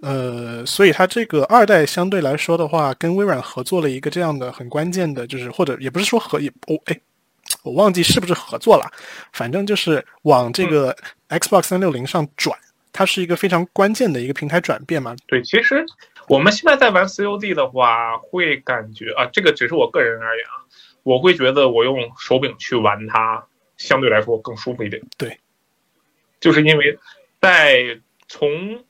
[0.00, 7.00] 呃，所以它这个二代相对来说的话，跟微软合作了一个这样的很关键的，就是或者也不是说合也哦哎，
[7.62, 8.90] 我忘记是不是合作了，
[9.32, 10.96] 反正就是往这个
[11.28, 12.58] Xbox 三六零上转，
[12.92, 15.14] 它是一个非常关键的一个平台转变嘛。
[15.26, 15.84] 对，其实
[16.28, 20.66] 我们现在在玩 COD 的话，会感觉啊，这个只是我个人而言啊，
[21.02, 23.44] 我会觉得我用手柄去玩它，
[23.76, 25.02] 相对来说更舒服一点。
[25.16, 25.38] 对，
[26.40, 26.98] 就是因为
[27.40, 28.84] 在从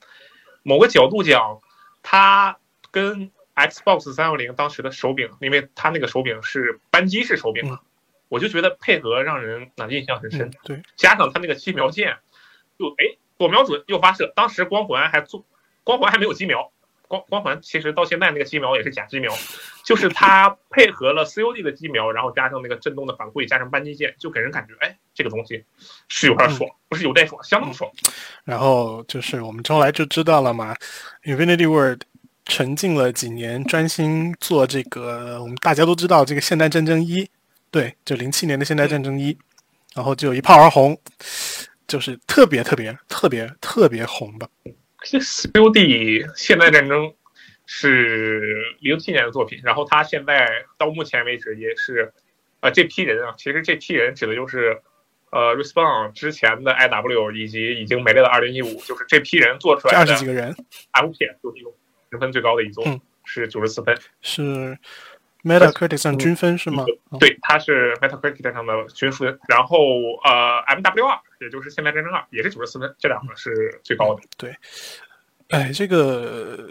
[0.62, 1.61] 某个角度讲，
[2.03, 2.57] 它
[2.91, 7.81] 跟 Xbox 三六零当时的手柄，因为它那个手柄是扳机式手柄嘛，
[8.33, 10.49] 我就觉得配合让人啊印象很深。
[10.49, 12.16] 嗯对，加上他那个机瞄键，
[12.78, 15.45] 就哎左瞄准右发射，当时光环还做
[15.85, 16.72] 光环还没有机瞄，
[17.09, 19.30] 光光环其实到现在那个机瞄也是假机瞄，
[19.85, 25.62] 就是它配合了 COD 的机瞄，然后加上那个震动的反馈，加上扳机键，就给人感觉哎这个东西
[26.09, 27.91] 是有点爽，不是有点爽，相当爽。
[28.45, 30.74] 然后就是我们后来就知道了嘛
[31.24, 32.01] ，Infinity Word
[32.47, 37.24] 沉浸了几年，专心做这个，我们大家都知道这个《现代战争一》，
[37.73, 39.33] 对，就零七年的《现代战争一》，
[39.95, 40.97] 然后就一炮而红，
[41.89, 44.47] 就是特别特别特别特别红吧。
[45.01, 47.14] 这 COD 现代战争
[47.64, 52.12] 是零七年的作品，然后他现在到目前为止也是，
[52.61, 54.83] 呃，这批人啊，其实这批人指的就是，
[55.31, 60.55] 呃，Respawn 之前的 IW 以及已经没了的二零一五，就是这批人做出来的二十几个人
[60.93, 61.73] FPS 游戏中
[62.11, 63.97] 评分最高的一座，嗯是九十四分。
[64.20, 64.77] 是
[65.45, 66.84] Metacritic 上均分是吗？
[67.11, 69.76] 嗯对，它是 Metacritic 上的均分，然后
[70.24, 74.22] 呃，MW 二，也就是现代战争二，也是九十四分，这两个是最高的。
[74.36, 74.55] 对
[75.49, 76.70] 哎，这个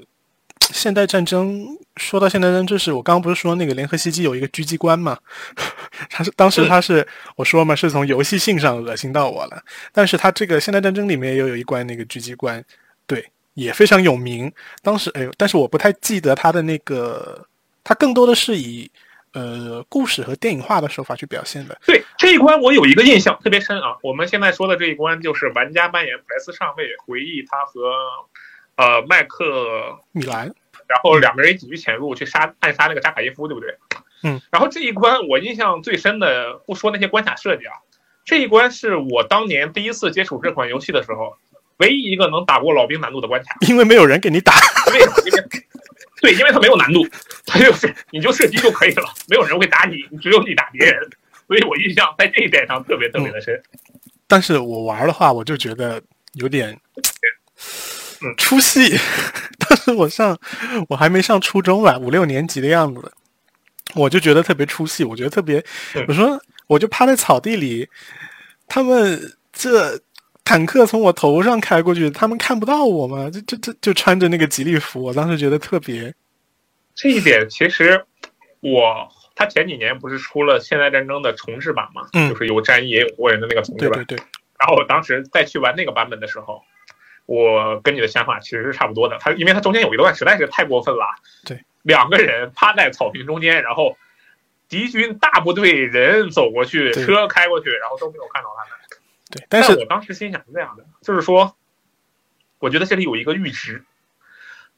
[0.59, 5.17] 现代战争说到现代战争，就是我刚刚不是说那个联合袭击有一个狙击官嘛？
[6.09, 7.05] 他是当时他是
[7.35, 9.61] 我说嘛，是从游戏性上恶心到我了。
[9.91, 12.63] 但是他这个现代战争里面也有一关那个狙击官，
[13.05, 14.51] 对，也非常有名。
[14.81, 17.45] 当时哎呦，但是我不太记得他的那个，
[17.83, 18.89] 他更多的是以
[19.33, 21.77] 呃故事和电影化的手法去表现的。
[21.85, 23.97] 对这一关，我有一个印象特别深啊。
[24.03, 27.93] 我们现在说的这一关，就是玩家扮演普莱斯上尉，回忆他和
[28.75, 30.53] 呃麦克，米兰，
[30.87, 33.75] 然后两个人一起去潜入，去杀暗杀那个扎卡耶夫，对不对？
[34.23, 34.41] 嗯。
[34.51, 37.73] 然后这一关我印象最深的，不说那些关卡设计啊，
[38.25, 41.35] 这一关是我当年第一次接触这款游戏的时候，
[41.77, 43.55] 唯一一个能打过老兵难度的关卡。
[43.61, 44.53] 因为没有人给你打，
[44.91, 45.15] 为什么？
[45.25, 45.43] 因为
[46.21, 47.07] 对，因为它没有难度，
[47.45, 51.09] 它就是你就射击就可以了，没有人会打你，只有你打别人。
[51.47, 53.61] 所以我印象在这一点上特别特别的深。
[54.27, 56.01] 但是我玩的话，我就觉得
[56.33, 56.79] 有点
[58.21, 58.97] 嗯出戏。
[59.59, 60.37] 当时我上
[60.87, 63.11] 我还没上初中吧，五六年级的样子，
[63.95, 65.03] 我就觉得特别出戏。
[65.03, 65.63] 我觉得特别
[65.95, 67.89] 嗯，我说我就趴在草地里，
[68.67, 69.99] 他们这
[70.43, 73.29] 坦克从我头上开过去，他们看不到我吗？
[73.29, 76.13] 就就就就穿着那个吉利服，我当时觉得特别
[76.93, 78.03] 这一点其实
[78.59, 83.99] 我他前几年不是出了《现代战争》的重置版嘛，嗯就是有战役也有过人的那个重置版。
[83.99, 84.25] 对对对，
[84.59, 86.61] 然后我当时再去玩那个版本的时候，
[87.25, 89.17] 我跟你的想法其实是差不多的。
[89.19, 91.05] 他因为他中间有一段实在是太过分了，
[91.45, 93.95] 对， 两个人趴在草坪中间，然后
[94.67, 98.80] 敌军大部队人走过去，车开过去，然后都没有看到他们。
[99.31, 101.55] 对，但是我当时心想是这样的，就是说，
[102.59, 103.83] 我觉得这里有一个阈值，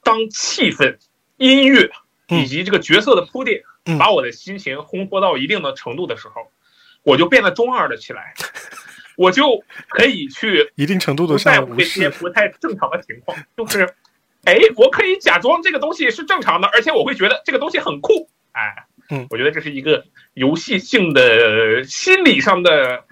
[0.04, 0.98] 当气氛、
[1.38, 1.90] 音乐
[2.30, 6.52] 嗯以及这个角色的铺垫，嗯把我的心情烘托到一定的程度的时候，
[7.04, 8.34] 我就变得中二了起来，
[9.18, 13.94] 我就可以去 一定程度的上无在乎这些视，不太正常的情况，就是，
[14.46, 23.04] 哎，我可以假装这个东西是正常的，而且我会觉得这个东西很酷，哎，嗯我觉得这是一个游戏性的心理上的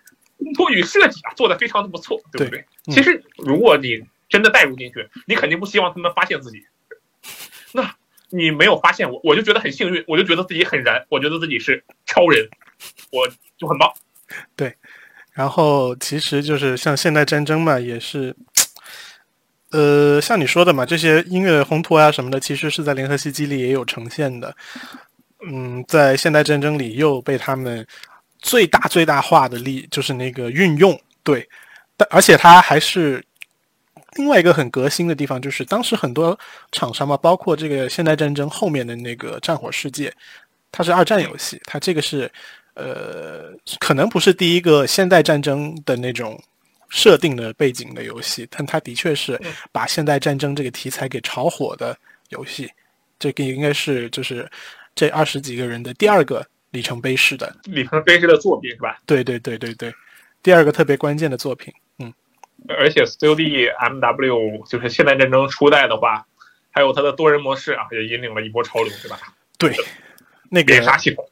[0.42, 2.60] 烘托与设计啊，做的非常的不错，对不对？
[2.88, 6.64] 嗯其实如果你真的带入进去，你肯定不希望他们发现自己，
[7.74, 7.96] 那
[8.30, 12.50] 你没有发现我，我就觉得很幸运，我就觉得自己很燃，我觉得自己是超人，
[13.12, 13.28] 我
[13.58, 13.92] 就很棒。
[14.56, 14.76] 对
[15.34, 18.36] 然后其实就是像现代战争嘛，也是，
[19.72, 24.56] 呃，像你说的嘛，这些音乐烘托啊什么的，其实是在联合袭击里也有呈现的。
[25.46, 27.86] 嗯，在现代战争里又被他们
[28.42, 31.48] 最大最大化的利，就是那个运用，对，
[31.96, 33.24] 但而且它还是
[34.16, 36.38] 另外一个很革新的地方，就是当时很多
[36.72, 40.14] 厂商嘛，包括这个现代战争后面的那个战火世界，
[40.72, 42.30] 它是二战游戏，它这个是
[42.74, 46.42] 呃，可能不是第一个现代战争的那种
[46.90, 51.96] 设定的背景的游戏，但它的确是嗯把现代战争这个题材给炒火的
[52.30, 52.70] 游戏。
[53.20, 54.50] 这个应该是就是
[54.96, 59.00] 这二十几个人的第二个里程碑式的，里程碑式的作品是吧？
[59.06, 59.94] 对对对对对，
[60.42, 61.74] 第二个特别关键的作品。
[62.00, 62.14] 嗯，
[62.68, 66.26] 而且 COD MW 就是现代战争初代的话，
[66.72, 69.20] 还有它的多人模式啊，也引领了一波潮流，对吧？
[69.58, 69.76] 对，
[70.50, 71.30] 那个连杀系统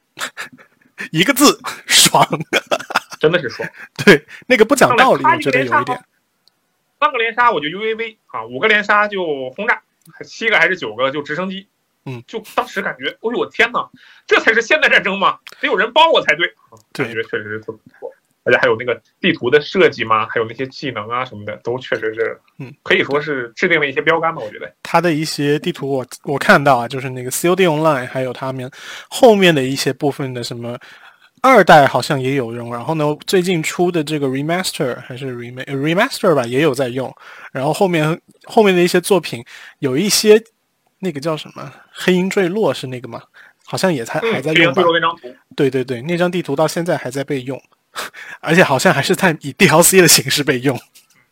[1.12, 2.28] 一个字爽，
[3.20, 3.68] 真的是爽。
[4.06, 6.04] 对，那个不讲道理，我觉得有一点。
[7.00, 9.82] 三个连杀我就 UAV 啊，五个连杀就轰炸，
[10.26, 11.70] 七个还是九个就直升机。
[12.10, 13.88] 嗯，就当时感觉，哎呦我天哪，
[14.26, 15.38] 这才是现代战争吗？
[15.62, 16.45] 得有人帮我才对。
[16.93, 18.12] 感觉确实是特别不错，
[18.43, 24.41] 而且还有那个地图的设计嘛，还有那些技能啊什么的，都确实是，嗯，可以说是制定了一些标杆吧。
[24.41, 28.70] 我觉得，它的一些地图我我看到啊，就是那个 COD Online，还有他们
[29.10, 30.78] 后面的一些部分的什么
[31.41, 37.16] 二代好像也有用，然后呢，最近出的这个 Remaster 还是 Rem Remaster 吧，也有在用，
[37.51, 39.45] 然后后面后面的一些作品
[39.80, 40.41] 有一些
[41.00, 43.22] 那个叫什么黑鹰坠落是那个吗？
[43.66, 44.84] 好像也才还在用吧最？
[44.84, 47.62] 后那张图，对对对，那张地图到现在还在被用，
[48.41, 50.80] 而且好像还是在以 DLC 的形式被用。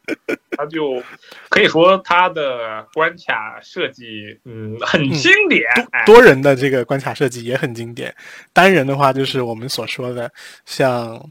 [0.55, 1.03] 它就
[1.49, 5.63] 可以说它的关卡设计，嗯，很经典。
[5.91, 8.15] 哎，多人的这个关卡设计也很经典，
[8.53, 10.31] 单人的话就是我们所说的，
[10.65, 11.21] 像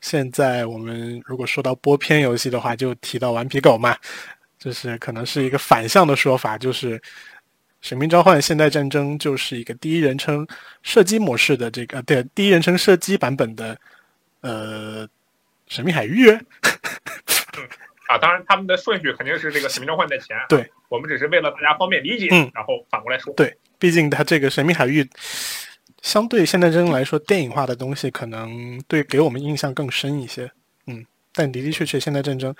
[0.00, 3.96] 现在我们如果说到播片游戏的话，就提到顽皮狗嘛，
[4.58, 6.98] 就是可能是一个反向的说法，就是
[7.86, 10.44] 《使命召唤：现代战争》就是一个第一人称
[10.82, 13.78] 射击模式的这个对第一人称射击版本的
[14.40, 15.06] 呃
[15.68, 16.28] 《神秘海域》
[18.08, 20.36] 啊，当然他们的顺序肯定是这个使命召唤在前。
[20.36, 23.32] 啊对，我们只是为了大家方便理解，嗯然后反过来说。
[23.34, 25.04] 对，毕竟它这个《神秘海域》
[26.02, 30.50] 相对现代战争来说，电影化的东西可能对给我们印象更深一些。
[30.88, 32.52] 嗯，但的的确确，现代战争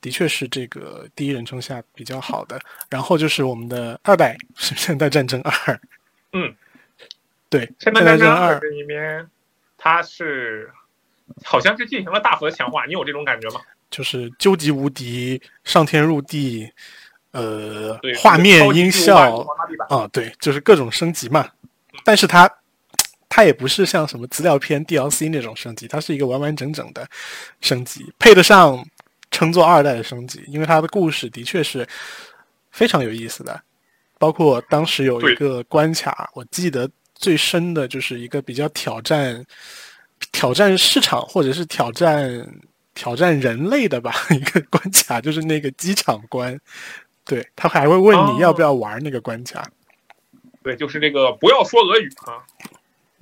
[0.00, 2.60] 的确是这个第一人称下比较好的。
[2.88, 5.52] 然后就是我们的二代是《现代战争二》。
[6.32, 6.54] 嗯，
[7.48, 9.28] 对，《现代战争二里面，
[9.76, 10.70] 它是
[11.44, 13.60] 好像是进行了大幅的强化，你有这种感觉吗？
[13.90, 16.66] 就是究极无敌、上天入地，
[17.32, 19.46] 呃对，，画面、音效，
[19.90, 21.46] 啊，对，就是各种升级嘛。
[22.02, 22.50] 但是它
[23.28, 27.06] 它也不是像什么资料片 DLC 那种升级，它是一个完完整整的
[27.60, 28.82] 升级，配得上
[29.32, 31.84] 称作二代的升级，因为它的故事的确是
[32.70, 33.60] 非常有意思的。
[34.18, 39.44] 包括当时有一个关卡，我记得最深的就是一个比较挑战
[40.30, 42.46] 挑战市场或者是挑战
[42.94, 46.56] 挑战人类的吧 一个关卡，就是那个机场关。
[47.24, 49.68] 对他还会问哦你要不要玩那个关卡。
[50.62, 52.38] 对，就是这个不要说俄语啊，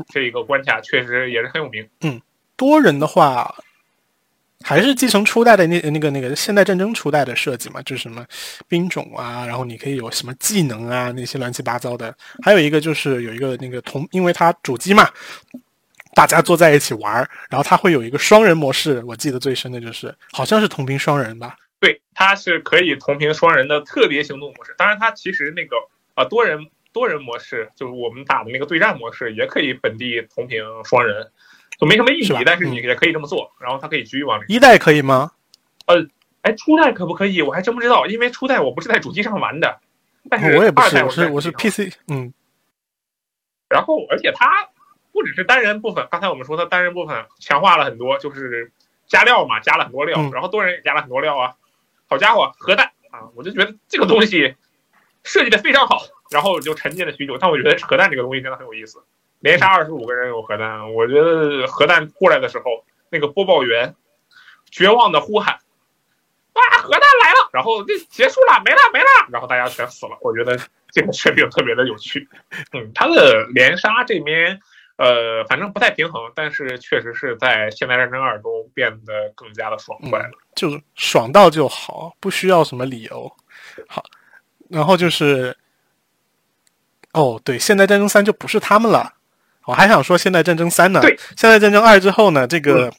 [0.08, 1.88] 这一个关卡确实也是很有名。
[2.02, 2.20] 嗯
[2.56, 3.54] 多人的话，
[4.64, 8.24] 还是继承初代的那那个那个现代战争初代的设计嘛，就是什么
[8.68, 12.14] 兵种啊，然后你可以有什么技能啊，那些乱七八糟的。
[12.42, 15.08] 还有一个就是有一个那个同，因为它主机嘛，
[16.14, 19.02] 大家坐在一起玩儿，然后它会有一个双人模式。
[19.06, 24.74] 我记得最深的就是好像是同屏双人吧，对，它是可以同屏双人的特别行动模式。
[24.76, 25.76] 当然，它其实那个
[26.14, 31.26] 啊、多人多人模式，就是我们打的那个对战模式，也可以本地同屏双人，
[31.80, 32.44] 就没什么意义。
[32.44, 34.44] 但是你嗯也可以这么做，然后它可以继续往里。
[34.48, 35.32] 一代可以吗？
[35.86, 36.06] 呃
[36.42, 37.42] 哎，初代可不可以？
[37.42, 39.80] 我还真不知道，因为初代我不是在主机上玩的。
[40.28, 42.32] 但是我也不是，二代我是我是 PC，嗯，
[43.68, 44.68] 然后，而且它
[45.12, 48.70] 不只是单人部分，刚才我们说它单人部分强化了很多，就是
[49.06, 51.56] 加料嘛，加了很多料，嗯然后多人也加了很多料啊。
[52.06, 53.28] 好家伙，核弹啊！
[53.34, 54.54] 我就觉得这个东西
[55.22, 57.38] 设计的非常好，然后我就沉浸了许久。
[57.38, 59.02] 但我觉得核弹这个东西真的很有意思，
[59.40, 63.94] 连杀二十五个人有核弹，我觉得核弹过来的时候，那个播报员
[64.70, 65.54] 绝望的呼喊
[66.52, 70.16] ：“啊，核弹来了！”然后就结束了，没了，没了，然后大家全死了。
[70.20, 70.58] 我觉得
[70.90, 72.28] 这个设定特别的有趣。
[72.72, 74.60] 嗯，他的连杀这边，
[74.96, 80.30] 呃，反正不太平衡，但是确实是在《现代战争二》中变得更加的爽快了。
[80.54, 83.34] 就爽到就好，不需要什么理由。
[83.88, 84.04] 好，
[84.68, 85.56] 然后就是，
[87.12, 89.14] 哦，对，现代战争三就不是他们了。
[89.70, 92.92] 我还想说现代战争三呢，对现代战争二之后呢，这个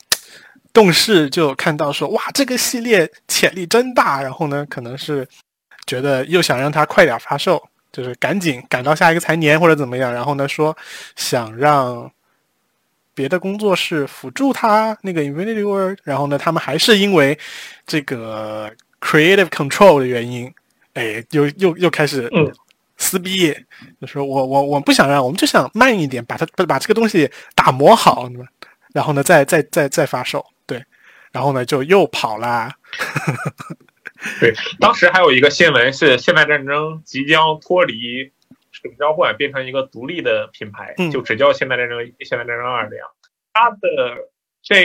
[0.72, 5.28] 动视就看到说，哇，这个系列潜力真大，然后呢，可能是
[5.86, 7.62] 觉得又想让它快点发售，
[7.92, 10.76] 就是赶紧赶到下一个财年或者怎么样，然后呢说
[11.18, 12.10] 想让
[13.14, 17.38] 别的工作室辅助他那个 Infinity Word，然后呢，他们还是因为
[17.86, 20.50] 这个 Creative Control 的原因，
[20.94, 22.50] 哎，又又又开始嗯
[23.02, 23.52] 撕逼，
[24.00, 28.30] 就说我我我不想让，我们就想慢一点，把它把把这个东西打磨好？
[28.94, 30.82] 然后呢，再再再再发售，对，
[31.32, 32.74] 然后呢就又跑啦，
[34.40, 38.32] 对，当时还有一个新闻是，现代战争即将脱离
[38.72, 43.08] 使命召唤，变成一个独立的品牌，嗯就只叫现代战争、现代战争二这样。
[43.54, 44.18] 它的
[44.62, 44.76] 这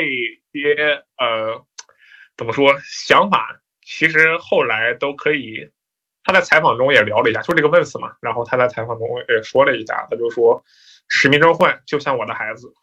[0.53, 1.65] 些呃
[2.37, 5.69] 怎么说想法，其实后来都可以
[6.27, 8.17] 他在采访中也聊了一下，就这个问死嘛。
[8.19, 10.61] 然后他在采访中也说了一下，他就说
[11.07, 12.75] 《使命召唤》就像我的孩子。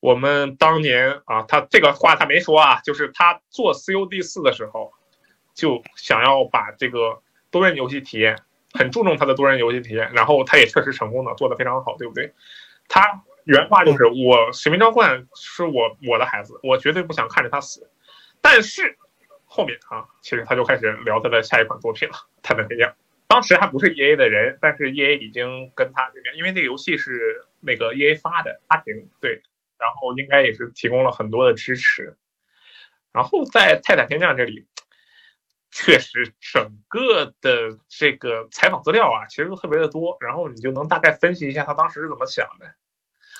[0.00, 4.92] 我们当年啊，他这个话他没说啊，就是他做 COD 四的时候，
[5.54, 7.22] 就想要把这个
[7.52, 8.36] 多人游戏体验，
[8.72, 10.10] 很注重他的多人游戏体验。
[10.12, 12.34] 然后他也确实成功的做的非常好，对不对？
[12.88, 17.88] 他原话就是：“我使命召唤是我我的孩子，我绝对不想看着他死。”
[18.42, 18.96] 但是。
[19.52, 22.88] 后面啊，其实他就开始聊他的下一款作品了，《泰坦天降》。
[23.26, 29.42] 当时还不是 E A 的人，但是 E A 已经跟他这边，因为这个游戏是那个 E A 发的，发行对，
[29.76, 32.16] 然后应该也是提供了很多的支持。
[33.12, 34.68] 然后在《泰坦天降》这里，
[35.72, 42.72] 确实整个的这个采访资料啊，其实都特别的多，然后你就能大概分析一下他当时是怎么想的。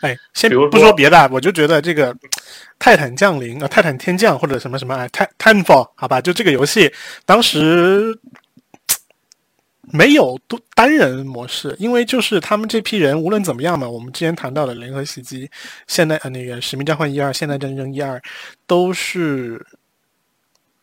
[0.01, 2.15] 哎，先不说别的，我就觉得这个
[2.79, 6.91] 《泰坦降临》啊，《泰坦天降》或者什么什么啊，《泰 Titanfall》好吧，就这个游戏
[7.27, 8.19] 当时
[9.93, 15.51] 没有多单人模式，因为就是他们这批人无论怎么样嘛，我们之前谈到的联合袭击、
[15.87, 18.17] 现代呃那个《使命召唤一二》、《现代战争一二》
[18.67, 19.63] 都是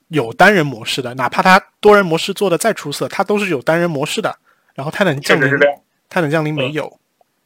[0.10, 4.38] 有单人模式的，哪怕他多人模式做的再出色，它都是有单人模式的。
[4.76, 5.48] 然后《泰坦降临》
[6.08, 7.00] 《泰坦降临》没有，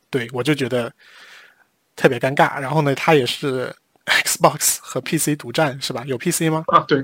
[0.10, 0.92] 对我就觉得。
[1.96, 3.74] 特别尴尬，然后呢，它也是
[4.06, 6.04] Xbox 和 PC 独占，是吧？
[6.06, 6.64] 有 PC 吗？
[6.68, 7.00] 啊，对，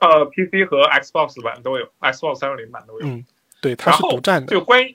[0.00, 3.06] 呃，PC 和 Xbox 版都有，Xbox 三六零版都有。
[3.06, 3.24] 嗯，
[3.60, 4.50] 对，它是独占的。
[4.52, 4.94] 就关于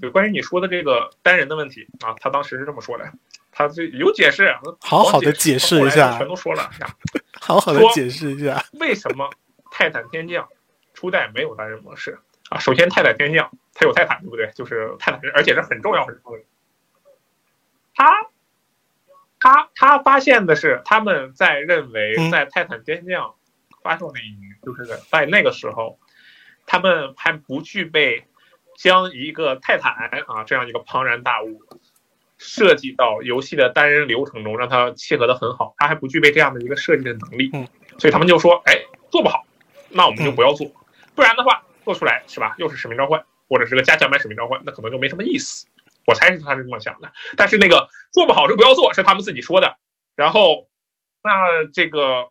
[0.00, 3.12] 对关于你说的这个单人的问题啊，他当时是这么说的，
[3.50, 6.70] 他这有解释，好好的解释一下，全都说了，
[7.40, 9.28] 好好的解释一下，为什么
[9.70, 10.48] 泰坦天降
[10.94, 12.18] 初代没有单人模式
[12.48, 12.58] 啊？
[12.58, 14.50] 首先，泰坦天降它有泰坦，对不对？
[14.54, 16.44] 就是泰坦，而且是很重要很重要的，
[17.94, 18.04] 它。
[19.42, 23.24] 他他发现的是，他们在认为在《泰坦天降》
[23.82, 25.98] 发售那一年，就是在那个时候，
[26.64, 28.24] 他们还不具备
[28.78, 29.92] 将一个泰坦
[30.28, 31.60] 啊这样一个庞然大物
[32.38, 37.50] 设计到游戏的单人流程中，让它契合的很好，他还不具备这样的一个设计的能力。
[37.52, 37.66] 嗯，
[37.98, 38.78] 所以他们就说，哎，
[39.10, 39.44] 做不好，
[39.88, 40.70] 那我们就不要做，
[41.16, 45.66] 不然的话做出来是吧，又是使命召唤，或者是个加强版使命召唤，那可能就没什么意思。
[46.06, 49.76] 我猜是他是这么想的，但是那个做不好就不要做，是他们自己说的。
[50.16, 50.68] 然后，
[51.22, 52.28] 那这个，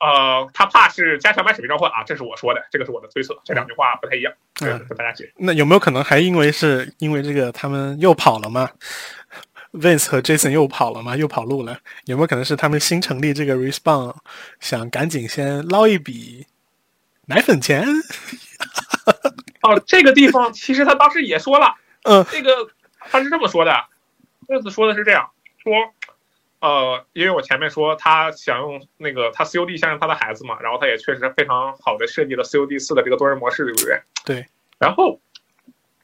[0.00, 5.32] 呃，他怕是加强版使命召唤啊，这是我说的，这个是我的推测，这两句话不太一样，跟大家解。
[5.36, 8.68] 那有没有可能还因为是因为这个他们又跑了吗
[9.72, 11.16] ？Vince 和 Jason 又跑了吗？
[11.16, 11.78] 又跑路了？
[12.04, 14.14] 有没有可能是他们新成立这个 Respawn，
[14.60, 16.46] 想赶紧先捞一笔
[17.26, 17.86] 奶粉钱？
[19.62, 21.74] 哦，这个地方其实他当时也说了。
[22.02, 22.50] 嗯，这个
[23.10, 23.86] 他是这么说的，
[24.48, 25.72] 这次说的是这样说，
[26.60, 34.02] 呃，因为我前面说他想用那个他 COD 像他的孩子嘛，然后他也确实非常好的设计了 COD 四的这个多人模式，对不对？
[34.24, 34.46] 对。
[34.78, 35.20] 然后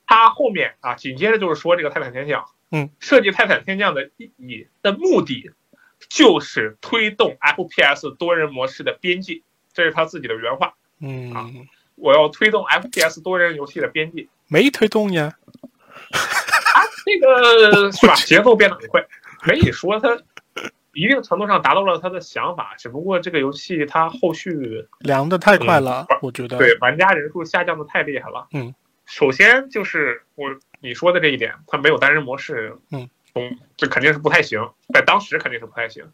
[0.07, 5.51] 他后面啊，紧接着就是说这个泰坦天降，嗯，设计泰坦天降的意义的目的
[6.09, 9.43] 就是推动 FPS 多人模式的边界，
[9.73, 10.75] 这是他自己的原话。
[11.01, 11.51] 嗯啊，
[11.97, 15.37] 我要推动 FPS 多人游戏的边界，没推动呀。
[17.09, 18.15] 啊，这个是吧？
[18.27, 19.05] 节奏变得很快，
[19.41, 20.17] 可以说他
[20.93, 28.49] 一定程度上达到了他的想法，只不过这个游戏它后续凉的太快了，我觉得对玩家人数下降的太厉害了。
[28.53, 28.75] 嗯，
[29.07, 30.49] 首先就是我
[30.81, 34.61] 你说的这一点，它没有单人模式，嗯，嗯，这肯定是不太行，
[34.93, 36.05] 在当时肯定是不太行。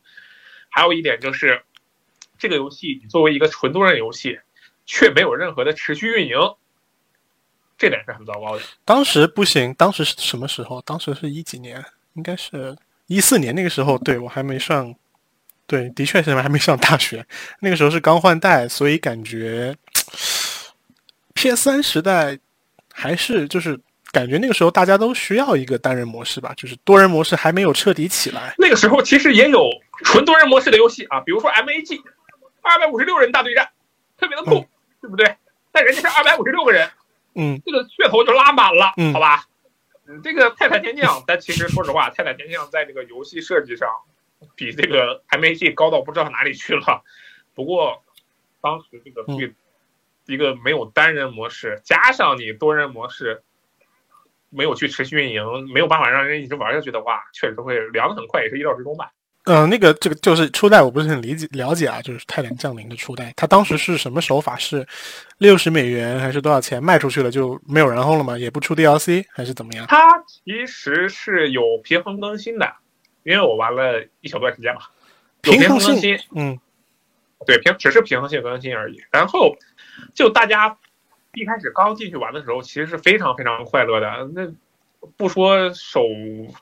[0.69, 1.63] 还有一点就是，
[2.37, 4.39] 这个游戏你作为一个纯多人游戏，
[4.85, 6.37] 却没有任何的持续运营。
[7.77, 8.63] 这点是很糟糕的。
[8.85, 10.81] 当时不行，当时是什么时候？
[10.83, 11.85] 当时是一几年？
[12.15, 13.99] 应该是一四年那个时候。
[13.99, 14.95] 对我还没上，
[15.67, 17.27] 对，的确是还没上大学。
[17.61, 19.77] 那个时候是刚换代，所以感觉
[21.35, 22.39] PS 三时代
[22.93, 23.79] 还是就是
[24.13, 28.55] 感觉那个时候大家都需要一个单人模式吧，就是多人模式还没有彻底起来。
[28.57, 29.69] 那个时候其实也有
[30.05, 32.01] 纯多人模式的游戏啊，比如说 MAG，
[32.63, 33.69] 二百五十六人大对战，
[34.17, 34.65] 特别的酷，
[35.01, 35.37] 对不对？
[35.73, 36.89] 但人家是二百五十六个人。
[37.35, 39.45] 嗯，这个噱头就拉满了，好吧？
[40.07, 43.89] 嗯，这个泰坦天降，但其实说实话，泰坦天降在这个游戏设计上，
[44.55, 47.03] 比这个 MAG 高到不知道哪里去了。
[47.55, 48.03] 不过，
[48.61, 49.55] 当时这个对
[50.27, 53.43] 一个没有单人模式，加上你多人模式
[54.51, 59.13] 没有去持续运营，没有办法让人一直玩下去的话，确实会凉的很快，也是意料之中吧。
[59.45, 64.57] 嗯，那个这个就是初代，我不是很理解了解啊，就是泰坦降临的初代，它当时是什么手法？
[64.57, 64.87] 是
[65.39, 68.39] 六十美元还是多少钱卖出去了就没有然后了吗？
[68.39, 69.87] 也不出 DLC 还是怎么样？
[69.87, 72.73] 它其实是有平衡更新的，
[73.23, 74.81] 因为我玩了一小段时间嘛，
[75.43, 76.59] 平衡更新，嗯，
[77.45, 79.03] 对平只是平衡性更新而已。
[79.11, 79.55] 然后
[80.15, 80.75] 就大家
[81.35, 84.31] 一开始刚进去玩的时候，其实是非常非常快乐的。
[84.35, 84.51] 那
[85.19, 86.01] 不说首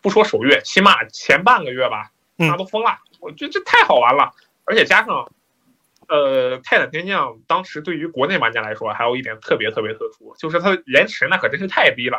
[0.02, 2.10] 不说首月，起码前半个月吧，嗯
[2.42, 2.98] 大家都疯了。
[3.20, 4.32] 我觉得这太好玩了，
[4.64, 5.30] 而且加上，
[6.08, 12.18] 呃，泰坦天降当时对于国内玩家来说，还有一点特别特别特殊，就是它的延迟那可真是太低了。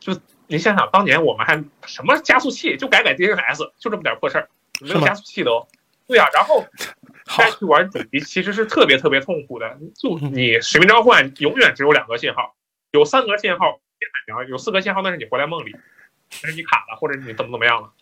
[0.00, 4.48] 就你想想，当年我们还什么加速器，就改改 DNS，就这么点破事儿，
[4.80, 5.66] 没有加速器都。
[6.06, 6.64] 对啊，然后
[7.36, 9.76] 再去玩主机，其实是特别特别痛苦的。
[9.94, 12.54] 就嗯你使命召唤永远只有两个信号，
[12.92, 15.76] 有三格信号别喊娘，有四格信号那是你活在梦里，
[16.42, 17.92] 那是你卡了或者你怎么怎么样了。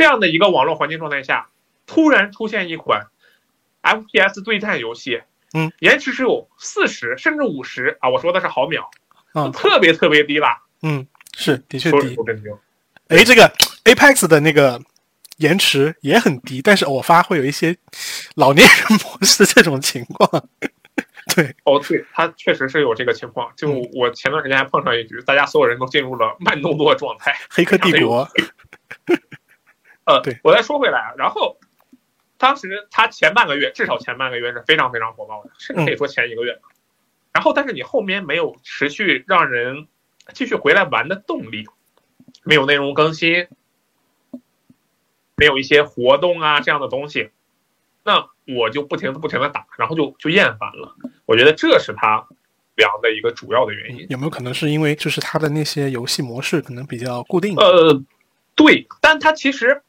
[0.00, 1.48] 就这样的一个网络环境状态下，
[1.86, 3.06] 突然出现一款
[3.82, 5.20] FPS 对战游戏，
[5.52, 8.88] 嗯，延迟只有四十甚至五十啊，我说的是毫秒，
[9.34, 10.48] 嗯特别特别低了，
[10.82, 12.16] 嗯，是的确低。
[13.08, 13.46] 哎，这个
[13.84, 14.80] Apex 的那个
[15.36, 17.76] 延迟也很低，但是偶发会有一些
[18.36, 20.48] 老年人模式这种情况。
[21.36, 23.52] 对，哦，对，它确实是有这个情况。
[23.54, 27.36] 就嗯我前段时间还碰上一局，大家所有人都进入了慢动作状态。
[27.50, 28.26] 黑客帝国，
[30.10, 31.58] 呃，对，我再说回来，啊，然后
[32.38, 36.58] 当时他前半个月，至少前半个月是非常非常火爆的，甚至可以说前一个月。
[37.32, 39.86] 然后，但是你后面没有持续让人
[40.32, 41.64] 继续回来玩的动力，
[42.42, 43.46] 没有内容更新，
[45.36, 47.30] 没有一些活动啊这样的东西，
[48.02, 50.96] 那我就不停的不停的打，然后就就厌烦了。
[51.24, 52.26] 我觉得这是它
[52.74, 54.06] 凉的一个主要的原因。
[54.08, 57.54] 有没有可能是因为就是它的那些游戏模式可能比较固定？
[57.56, 58.02] 呃，
[58.56, 59.80] 对，但它其实，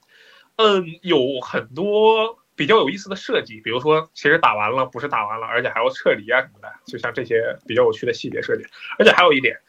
[0.64, 8.66] 嗯、有很多比较有意思的设计，比如说，其实打完了不是打完了，而且还要撤离啊什么的，就像这些比较有趣的细节设计。
[9.00, 9.60] 而且还有一点，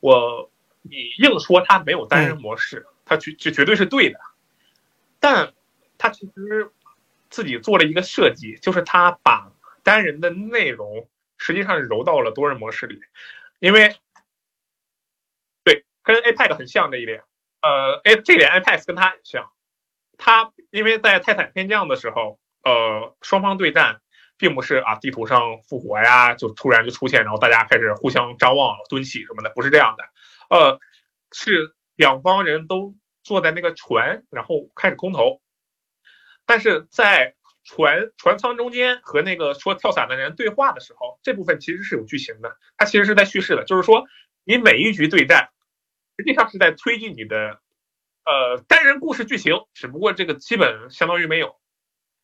[0.00, 0.50] 我
[0.82, 4.18] 你硬说它没有单人模式，它绝这绝对是对的，
[5.20, 5.52] 但
[5.98, 6.70] 它其实
[7.28, 13.00] 自己做了一个设计，就是它把单人的内容实际上揉到了多人模式里，
[13.58, 13.96] 因为
[15.64, 17.22] 对跟 APEC 很像这一点。
[17.62, 19.50] 呃，哎，这点 Apex 跟它很像，
[20.22, 24.02] 他因为在泰坦天降的时候，呃，双方对战
[24.36, 30.04] 并不是啊地图上复活呀，就突然就出现，然后大家开始互相张望、蹲起什么的，不是这样的，
[30.50, 30.78] 呃，
[31.32, 32.94] 是两方人都
[33.24, 35.40] 坐在那个船，然后开始空投，
[36.44, 44.06] 但是在船船舱中间和那个说跳伞的人对话的时候，这部分其实是有剧情的，它其实是在叙事的，就是说
[44.44, 45.48] 你每一局对战。
[46.18, 47.62] 实际上是在推进你的
[48.24, 51.56] 呃单人故事剧情，只不过这个基本相当于没有，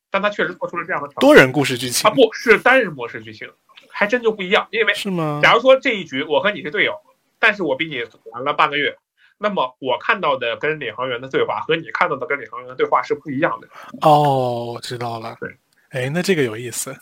[0.09, 3.49] 但他确实做出了这样的尝试多人故事剧情啊，不是单人模式剧情，
[3.89, 4.67] 还真就不一样。
[4.71, 5.39] 因为是吗？
[5.43, 6.93] 假如说这一局我和你是队友，
[7.39, 8.97] 但是我比你玩了半个月，
[9.37, 13.67] 那么我看到的跟领航员的对话和你看到的跟领航员的对话是不一样的。
[14.01, 15.35] 哦，我知道了。
[15.39, 15.57] 对，
[15.89, 16.95] 哎，那这个有意思，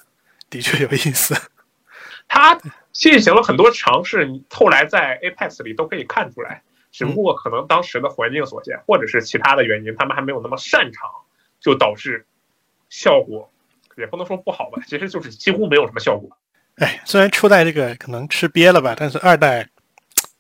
[0.50, 1.36] 的确有意思。
[2.28, 2.60] 他
[2.92, 6.64] 进行了很多尝试，你后来在 Apex 里都可以看出来。
[6.96, 11.10] 只不过可能当时的环境所限，或者是其他的原因，他们还没有那么擅长，
[11.60, 12.26] 就导致
[12.88, 13.52] 效果
[13.98, 16.30] 也不能说不好吧，其实就是几乎没有什么效果。
[16.76, 19.68] 哎，虽然初代这个可能吃瘪了吧，但是二代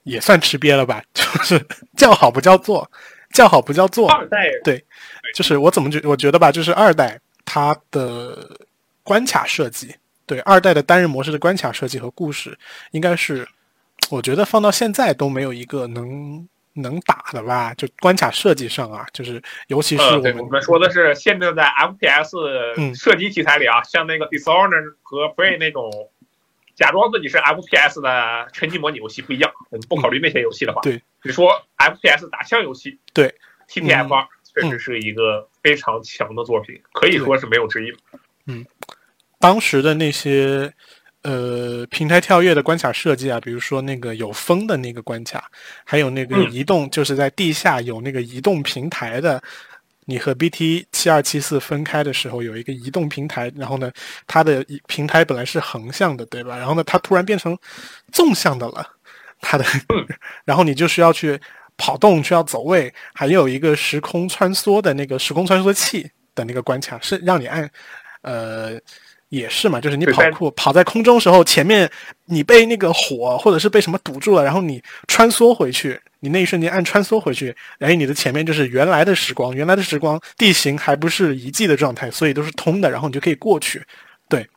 [0.03, 1.61] 也算吃瘪了吧， 就是
[1.97, 2.89] 叫好不叫座，
[3.33, 4.09] 叫好不叫座。
[4.09, 4.81] 二代对
[5.33, 8.57] 就是我怎么觉我觉得吧，就是二代它的
[9.03, 9.93] 关卡设计，
[10.25, 12.57] 对二代的单人模式的关卡设计和故事，
[12.91, 13.45] 应该是
[14.11, 25.89] 我觉得放到现在都没有一个能能打的吧，就关卡设计上啊，就是尤其是呃，我们、对，我们说的是限定在嗯 FPS 射击题材里啊，像那个 Dishonored 和 Prey 那种
[26.75, 29.51] 假装自己是 FPS 的拳击模拟游戏不一样。
[29.69, 33.33] 我们不考虑那些游戏的话，对，你说 FPS 打枪游戏，对
[33.69, 37.93] ，TTF 二嗯确实是一个非常强的作品，可以说是没有之一
[38.47, 38.65] 嗯。
[39.37, 40.73] 当时的那些
[41.25, 45.49] 呃平台跳跃的关卡设计啊，比如说那个有风的那个关卡，
[45.83, 49.41] 还有那个嗯移动，就是在地下有那个移动平台的。
[50.07, 53.91] 你和 BT 七二七四分开的时候，有一个移动平台，然后呢，
[54.27, 56.55] 它的平台本来是横向的，对吧？
[56.55, 57.57] 然后呢，它突然变成
[58.11, 58.87] 纵向的了，
[59.41, 59.65] 它的，
[60.45, 61.41] 然后你就需要去
[61.75, 67.67] 跑动，需要走位，还有一个时空穿梭的那个时空穿梭器的那个关卡，是让你按，
[68.21, 68.79] 呃，
[69.35, 71.89] 也是嘛，就是你跑酷跑在空中时候，前面
[72.25, 83.83] 你被那个火或者是被什么堵住了，然后你穿梭回去，你那一瞬间按穿梭回去，然后你的前面就是原来的时光，原来的时光地形还不是遗迹的状态，所以都是通的，然后你就可以过去。
[84.27, 84.47] 对，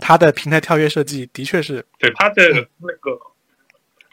[0.00, 2.42] 它的平台跳跃设计的确是，对它的
[2.78, 3.18] 那个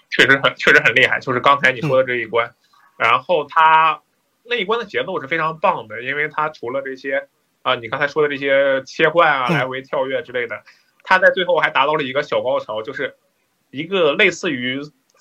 [0.10, 2.54] 确实很确实很厉害，就是刚才你说的这一关，
[2.98, 4.00] 然后它
[4.44, 7.28] 那一关的节奏是非常棒的，因为它除了这些
[7.64, 10.62] 啊、你刚才说的这些切换啊、嗯来回跳跃之类的，
[11.04, 13.16] 他在最后还达到了一个小高潮，就是
[13.72, 14.80] 一个类似于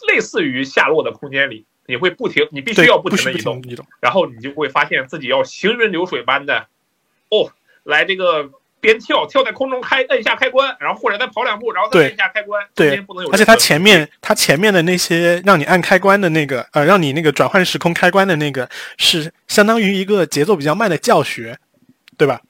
[0.09, 3.86] 类似于下落的空间里，你会不停，你必须，要不停的移动，移动。
[4.01, 6.66] 然后你就会发现自己要行云流水般的，
[7.31, 7.52] 哦，
[7.85, 8.51] 来这个
[8.81, 13.31] 边跳跳在空中开摁一下开关，然后或者再跑两步，然后再对摁一下开关，中对间不能有。
[13.31, 21.56] 而且它前面它前面的那些让你按开关的那个，呃，让你那个转换时空开关的那个，是相当于一个节奏比较慢的教学，
[22.16, 22.40] 对吧？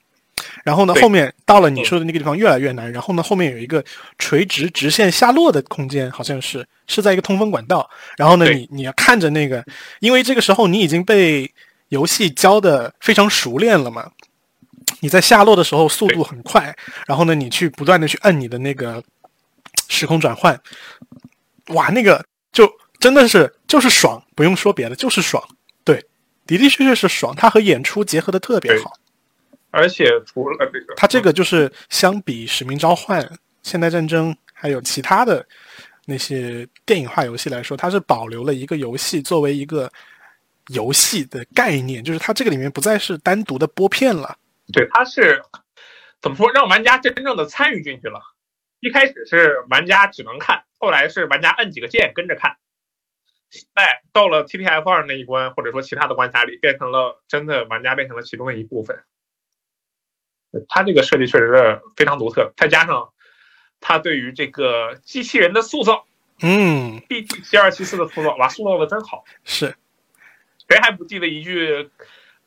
[0.63, 3.83] 然后呢，后面到了你说的那个地方越来越难，然后呢，后面有一个
[4.17, 7.89] 垂直直线下落的空间，好像是是在一个通风管道。
[8.17, 9.63] 然后呢，你你要看着那个，
[9.99, 11.49] 因为这个时候你已经被
[11.89, 14.09] 游戏教的非常熟练了嘛，
[15.01, 16.75] 你在下落的时候速度很快，
[17.05, 19.03] 然后呢，你去不断的去摁你的那个
[19.87, 20.59] 时空转换，
[21.67, 22.69] 哇，那个就
[22.99, 25.43] 真的是就是爽，不用说别的，就是爽。
[25.83, 26.03] 对，
[26.47, 28.93] 的的确确是爽，它和演出结合的特别好。
[29.73, 33.19] 而且除了这个，它这个就是相比《使命召唤》
[33.63, 35.43] 《现代战争》还有其他的
[36.05, 39.91] 那些电影化游戏来说，它是保留了一个游戏作为一个
[40.67, 44.37] 游戏的概念，就是它这个里面不再是单独的播片了。
[44.71, 45.41] 对，它是
[46.21, 48.21] 怎么说，让玩家真正的参与进去了。
[48.79, 52.57] 一开始是玩家只能看，后来是玩家摁几个键跟着看。
[53.49, 59.03] 现在到了 TTF 二那一关，或者说其他的关卡里，变成了真的玩家变成了其中的一部分。
[60.69, 63.09] 它这个设计确实是非常独特，再加上
[63.81, 66.05] 它对于这个机器人的塑造
[66.41, 69.23] 嗯，，BT 七二七四的塑造，哇，塑造的真好。
[69.43, 69.75] 是
[70.67, 71.89] 谁还不记得一句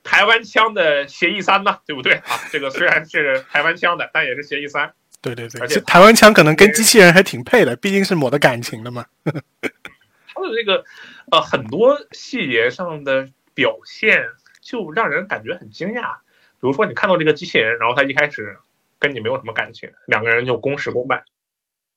[0.02, 1.78] 台湾腔的协议三呢？
[1.86, 2.38] 对不对啊？
[2.50, 4.92] 这个虽然是台湾腔的，但也是协议三。
[5.22, 9.04] 对对对，而且台湾腔可能跟机器人还挺配的，毕竟是抹的感情的嘛。
[9.24, 10.84] 它的这个
[11.32, 14.24] 呃很多细节上的表现，
[14.60, 16.16] 就让人感觉很惊讶。
[16.58, 18.58] 比如说，你看到这个机器人，然后他一开始
[18.98, 21.24] 跟你没有什么感情，两个人就公事公办。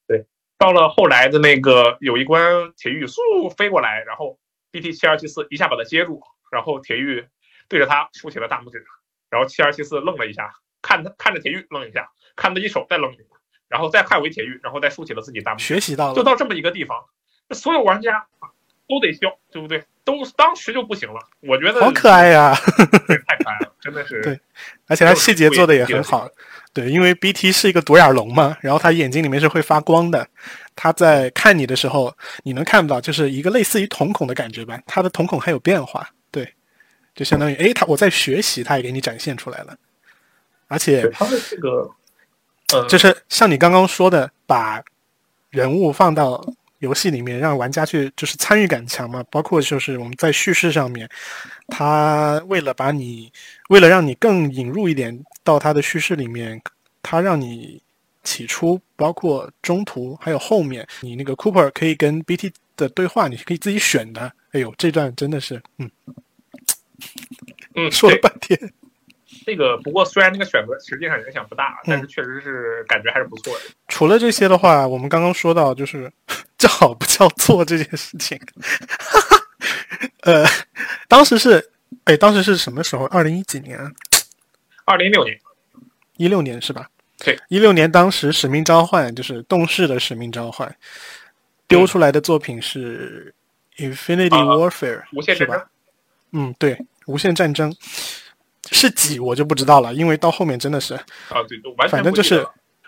[0.06, 0.26] 对，
[0.58, 4.38] 到了后来的那个有一关，铁玉嗖飞过来，然后
[4.70, 7.26] BT 七二七四一下把他接住，然后铁玉
[7.68, 8.84] 对着他竖起了大拇指，
[9.30, 13.24] 然后七二七四愣了一下，看他看着铁玉愣一下，看他一手再愣一下，
[13.68, 15.64] 然后再看回铁玉，然后再竖起了自己大拇指。
[15.64, 17.04] 学习到了，就到这么一个地方，
[17.48, 18.26] 那所有玩家
[18.90, 19.82] 都得笑，对不对？
[20.04, 21.20] 都当时就不行了。
[21.40, 22.54] 我觉得好可爱呀、
[23.06, 24.20] 对， 太可爱了，真的是。
[24.22, 24.38] 对
[24.88, 26.28] 而且它细节做的也很好。
[26.72, 30.26] 对，因为 BT 是一个独眼龙嘛，然后它眼睛里面是会发光的。
[30.76, 32.12] 它在看你的时候，
[32.42, 34.80] 你能看到就是一个类似于瞳孔的感觉吧？
[34.86, 36.54] 它的瞳孔还有变化，对，
[37.14, 39.76] 就相当于诶，他我在学习，他也给你展现出来了。
[40.68, 41.90] 而且对他的这个，
[42.72, 44.82] 呃，就是像你刚刚说的，把
[45.50, 46.40] 人物放到
[46.80, 49.24] 游戏里面，让玩家去就是参与感强嘛。
[49.30, 51.08] 包括就是我们在叙事上面，
[51.68, 53.32] 他为了把你，
[53.68, 56.60] 为了让你更引入一点到他的叙事里面，
[57.02, 57.80] 他让你
[58.24, 64.32] 起初，包括中途还有后面，你那个 Cooper 可以跟 BT 的对话，你可以自己选的。
[64.52, 65.90] 哎呦，这段真的是，嗯，
[67.76, 68.58] 嗯，说了半天，
[69.46, 73.60] 这个，不过虽然那个选择实际上影响不大，但是确实是感觉还是不错的。
[73.88, 76.10] 除了这些的话，我们刚刚说到就是
[76.58, 78.38] 叫好不叫座这件事情，
[80.22, 80.44] 呃，
[81.08, 81.70] 当时是，
[82.04, 83.04] 哎，当时是什么时候？
[83.06, 83.90] 二零一几年啊？
[84.84, 85.38] 二零一六年，
[86.16, 86.88] 一六年是吧？
[87.22, 90.68] 对，一六年当时《使命召唤》就是动视的《使命召唤》
[91.68, 93.34] 丢出来的作品是
[93.94, 95.66] 《Infinity 啊 Warfare》，无限战争？
[96.32, 97.74] 嗯，对，无限战争
[98.70, 100.94] 是几我就不知道了，因为到后面真的是
[101.28, 102.46] 啊，对，都完全反正就是。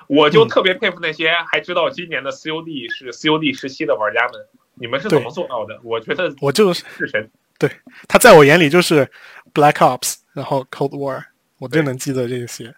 [0.09, 4.33] 我就嗯特别佩服那些还知道今年的 COD 是 COD 时期的玩家们，
[4.75, 5.79] 你们是怎么做到的？
[5.85, 7.31] 我觉得我就是是神。
[8.09, 9.09] 他在我眼里就是
[9.55, 11.23] Black Ops，然后 Cold War，
[11.59, 12.75] 我就能记得这些。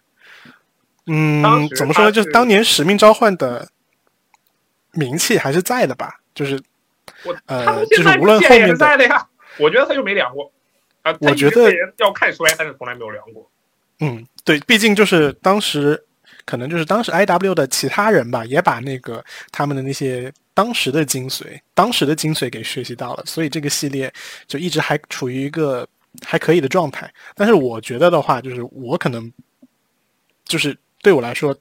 [1.07, 2.11] 嗯怎么说呢？
[2.11, 3.67] 就是当年《使命召唤》的
[4.91, 6.19] 名气还是在的吧？
[6.35, 6.61] 就是
[7.25, 9.27] 我呃就是无论后面的在的呀，
[9.57, 10.49] 我觉得他就没凉过。
[11.19, 13.49] 我觉得要看衰，但是从来没有量过。
[13.99, 16.03] 嗯，对，毕竟就是当时
[16.45, 24.11] 可能就是当时 I W 的其他人吧，也把那个他们的那些当时的精髓、当时的精髓给学习到了，所以这个系列
[24.47, 25.87] 就一直还处于一个
[26.25, 27.11] 还可以的状态。
[27.35, 29.31] 但是我觉得的话，就是我可能
[30.43, 31.55] 就是对我来说，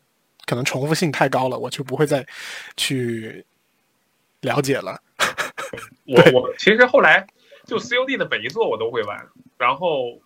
[0.45, 2.27] 可能重复性太高了，我就不会再
[2.77, 3.45] 去
[4.41, 5.01] 了解了。
[6.07, 7.27] 我我其实后来
[7.67, 9.27] 就 COD 的每一座我都会玩，
[9.59, 10.21] 然后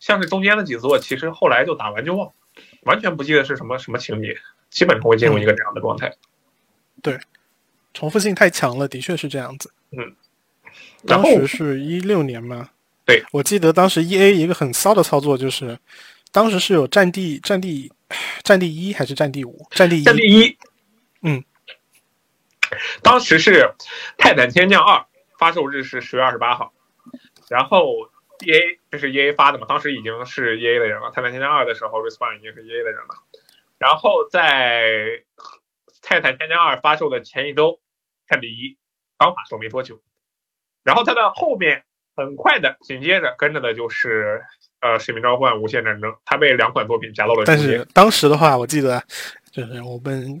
[0.00, 2.32] 像是中间的几座，其实后来就打完就忘，
[2.82, 4.36] 完全不记得是什么什么情节，
[4.70, 6.12] 基本上会进入一个这样的状态。
[7.02, 7.18] 对
[7.94, 9.72] 重复性太强了，的确是这样子。
[9.92, 10.14] 嗯
[11.06, 12.68] 当时是一六年嘛，
[13.04, 15.78] 对，我记得当时 E A 一个很骚的操作就是，
[16.32, 17.90] 当时是有战地、战地、
[18.42, 19.66] 战地一还是战地五？
[19.70, 20.58] 战地一，战地一，
[21.22, 21.42] 嗯，
[23.02, 23.62] 当时是
[24.18, 24.98] 《泰坦天降二》
[25.38, 26.72] 发售日是十月二十八号，
[27.48, 27.92] 然后
[28.44, 33.14] E A 这是 E A 发的嘛，当时已经是 E A 的人了，《泰坦天降二》的时候，Respawn 已经是 E A 的人了。
[33.78, 34.84] 然后在
[36.02, 37.78] 《泰坦天降二》发售的前一周，
[38.26, 38.76] 泰比一
[39.18, 40.00] 刚发售没多久，
[40.82, 41.84] 然后它的后面
[42.16, 44.42] 很快的紧接着跟着的就是
[44.80, 47.58] 呃《使命召唤：无限战争》，它被两款作品夹到了中但。
[47.58, 49.02] 是当时的话，我记得
[49.50, 50.38] 就是我们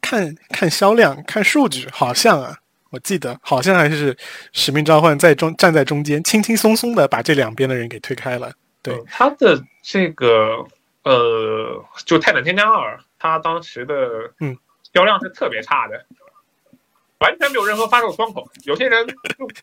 [0.00, 2.58] 看看销量、看数据，好像啊，
[2.90, 4.14] 我记得好像还是
[4.52, 8.52] 《使命召唤》在中站在中间，轻轻松松的把这两边的人给推开了。
[8.82, 10.64] 对嗯，它的这个
[11.02, 14.56] 呃，就《泰坦天降二》，他当时的嗯
[14.94, 16.06] 销量是特别差的，
[17.18, 18.50] 完全没有任何发售窗口。
[18.64, 19.14] 有些人就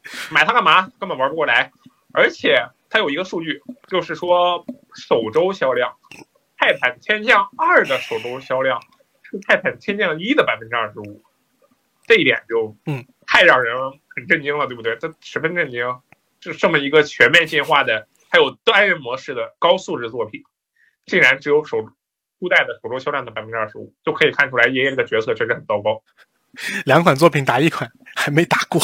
[0.30, 0.92] 买它干嘛？
[1.00, 1.72] 根本玩不过来。
[2.14, 5.92] 而且它有一个数据，就是说首周销量，
[6.58, 8.82] 《泰坦天降二》的首周销量
[9.22, 11.22] 是《泰坦天降一》的百分之二十五，
[12.06, 13.76] 这一点就嗯太让人
[14.16, 14.96] 很震惊了，对不对？
[14.98, 15.84] 他十分震惊，
[16.40, 20.44] 就这么一个全面进化的，还有单人模式的高素质作品，
[21.06, 21.82] 竟然只有首
[22.40, 26.02] 初代的首周销量的百分之二十五，就可以看出来爷爷这个角色确实很糟糕。
[26.86, 28.80] 两款作品打一款还没打过，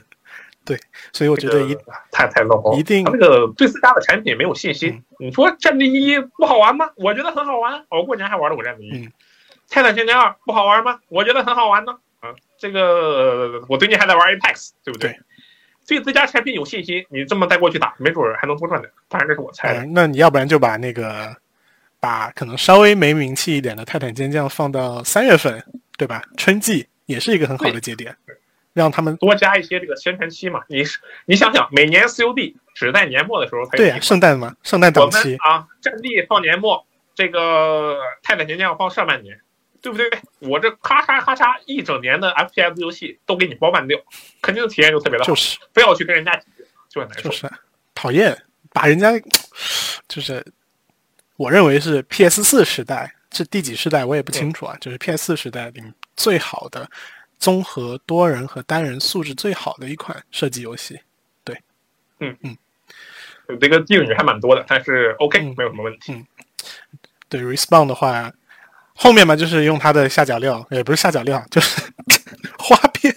[0.64, 0.76] 对，
[1.12, 4.90] 所以我觉得一这个太太糟糕，一定他这个对自家的产品没有信心。
[4.90, 6.90] 嗯你说《战地一》不好玩吗？
[6.96, 9.12] 我觉得很好玩，我过年还玩了我《战地一》嗯
[9.68, 11.00] 泰坦天降二》不好玩吗？
[11.08, 11.98] 我觉得很好玩呢。
[12.24, 15.10] 啊，这个我最近还在玩 Apex，对不对？
[15.86, 18.90] 对对自家产品有信心，你这么带过去打，没准儿还能多赚点。
[19.06, 19.80] 当然这是我猜的。
[19.82, 21.36] 嗯，那你要不然就把那个
[22.00, 25.62] 把可能稍微没名气一点的《泰坦尖将》放到三月份，
[25.98, 26.22] 对吧？
[26.38, 28.16] 春季也是一个很好的节点，
[28.72, 30.82] 让他们多加一些这个宣传期嘛，你
[31.26, 39.38] 你想想，每年 COD 只在年末的时候才有对呀、圣诞嘛，圣诞档期，啊，战地放年末，这个泰坦尖将放上半年，
[39.84, 40.10] 对不对？
[40.38, 44.00] 我这咔嚓咔嚓一整年的 FPS 游戏都给你包办掉，
[44.40, 46.46] 肯定体验就特别的好，就是非要去跟人家挤，
[46.88, 47.28] 就很难受。
[47.28, 47.50] 就是
[47.94, 48.34] 讨厌，
[48.72, 49.12] 把人家
[50.08, 50.42] 就是
[51.36, 56.90] 我认为是 PS 四时代是第几世代我也不清楚啊，就是 PS 四时代里面最好的
[57.38, 60.98] 综合多人和单人素质最好的一款射击游戏。
[61.44, 61.60] 对，
[62.20, 62.56] 嗯嗯
[63.60, 66.24] 这个定语还蛮多的，但是 OK、嗯没有什么问题。
[67.28, 68.32] 对 Respawn 的话，
[68.94, 71.82] 后面嘛就是用它的下脚料，也不是下脚料， 就是
[72.58, 73.12] 花边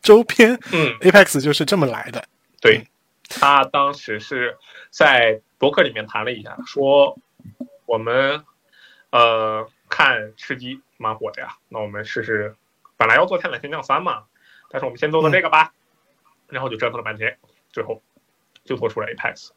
[0.00, 2.24] 周边嗯，Apex 就是这么来的。
[2.60, 2.86] 对，
[3.28, 4.56] 他当时是
[4.90, 7.18] 在博客里面谈了一下，说
[7.86, 8.44] 我们
[9.10, 12.54] 呃看吃鸡蛮火的呀，那我们试试，
[12.96, 14.24] 本来要做《泰坦天降三》嘛，
[14.70, 15.72] 但是我们先做做这个吧，
[16.48, 17.36] 然后就折腾了半天，
[17.72, 18.02] 最后
[18.64, 19.50] 就做出了 Apex，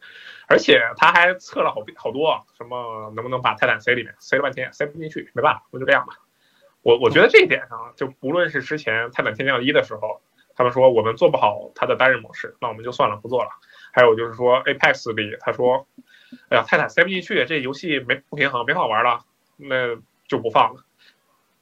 [0.47, 6.15] 而且他还测了好好多，什么能不能把泰坦塞里面，塞了半天塞不进去，没办法，那就这样吧。
[6.81, 10.21] 我我觉得这一点上，就不论是之前泰坦天降一的时候，
[10.55, 13.49] 他们说我们做不好它的单人模式，那我们就算了，不做了。
[13.93, 15.87] 还有就是说 Apex 里，他说，
[16.49, 19.23] 哎呀，泰坦塞不进去，这游戏没不平衡，没法玩了，
[19.55, 19.95] 那
[20.27, 20.83] 就不放了。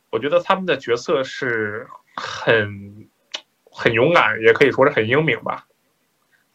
[0.09, 3.09] 我觉得他们的角色是很
[3.65, 5.68] 很勇敢，也可以说是很英明吧。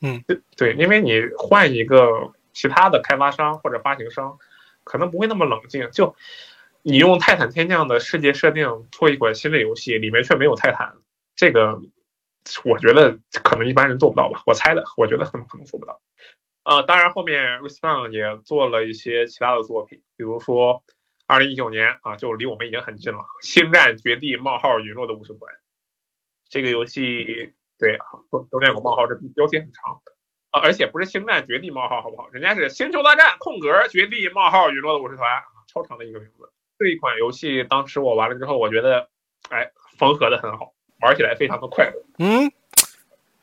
[0.01, 4.39] 嗯，对对，因为你换一个其他的开发商或者发行商，
[4.85, 5.91] 可能不会那么冷静。
[5.91, 6.15] 就
[6.83, 10.97] 你用泰坦天降的世界设定做一款新的游戏，里面却没有泰坦，
[11.35, 11.81] 这个
[12.65, 16.01] 我觉得可能一般人做不到吧，我猜的，我觉得很可能做不到。
[16.65, 20.83] 呃，当然后面 Respawn 也做了一些其他的作品，比如说
[21.27, 25.53] 二零一九年啊，就离我们已经很近了，《星战绝地：冒号陨落的武士团》
[26.49, 30.01] 这个游戏，对啊，都都念过冒号，这标题很长
[30.51, 32.29] 啊，而且不是《星战绝地：冒号》好不好？
[32.31, 35.29] 人家是《星球大战：空格绝地：冒号陨落的武士团》，
[35.73, 36.51] 超长的一个名字。
[36.79, 39.09] 这一款游戏当时我玩了之后，我觉得，
[39.51, 41.93] 哎，缝合的很好，玩起来非常的快乐。
[42.19, 42.51] 嗯，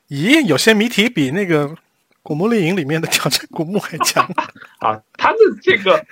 [0.09, 1.67] 咦，有些谜题比那个
[2.21, 4.27] 《古墓丽影》里面的挑战古墓还强。
[4.79, 6.05] 啊，它的这个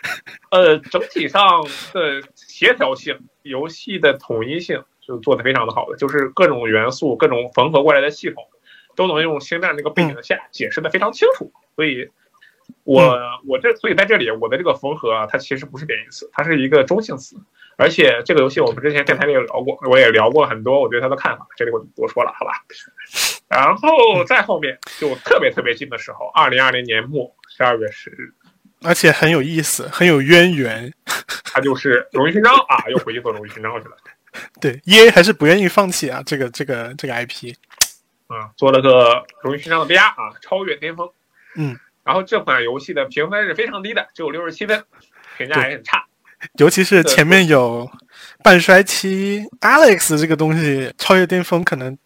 [0.52, 4.84] 呃整体上的协调性、游戏的统一性
[5.14, 8.44] 是做的非常的好的，就是各种元素、各种缝合过来的系统，
[8.96, 11.52] 都能用星战这个背景下解释的非常清楚。
[11.76, 12.10] 所以
[12.84, 17.36] 我，我这所以在这里，我的这个缝合啊，它其实不是贬义词，它是一个中性词。
[17.78, 22.52] 而且这个游戏我们之前电台里也聊过，我也聊过很多我对它的看法，这里我就不多说了，好吧？
[23.48, 28.32] 然后再后面就特别特别近的时候，二零二零年末十二月十日，
[28.84, 30.94] 而且很有意思，很有渊源。
[31.54, 33.96] 他就是荣誉勋章啊，又回去做荣誉勋章去了。
[34.62, 37.56] 对，E A 还是不愿意放弃啊，这个这个这个 I P。
[38.28, 41.10] 啊，做了个荣誉勋章的 V R 啊，超越巅峰。
[41.56, 44.84] 嗯，然后这款游戏的评分是非常低的，只有六十七分。
[45.38, 46.06] 评价也很差。
[46.58, 47.90] 尤其是前面有
[48.44, 51.98] 半衰期 Alex 这个东西，超越巅峰可能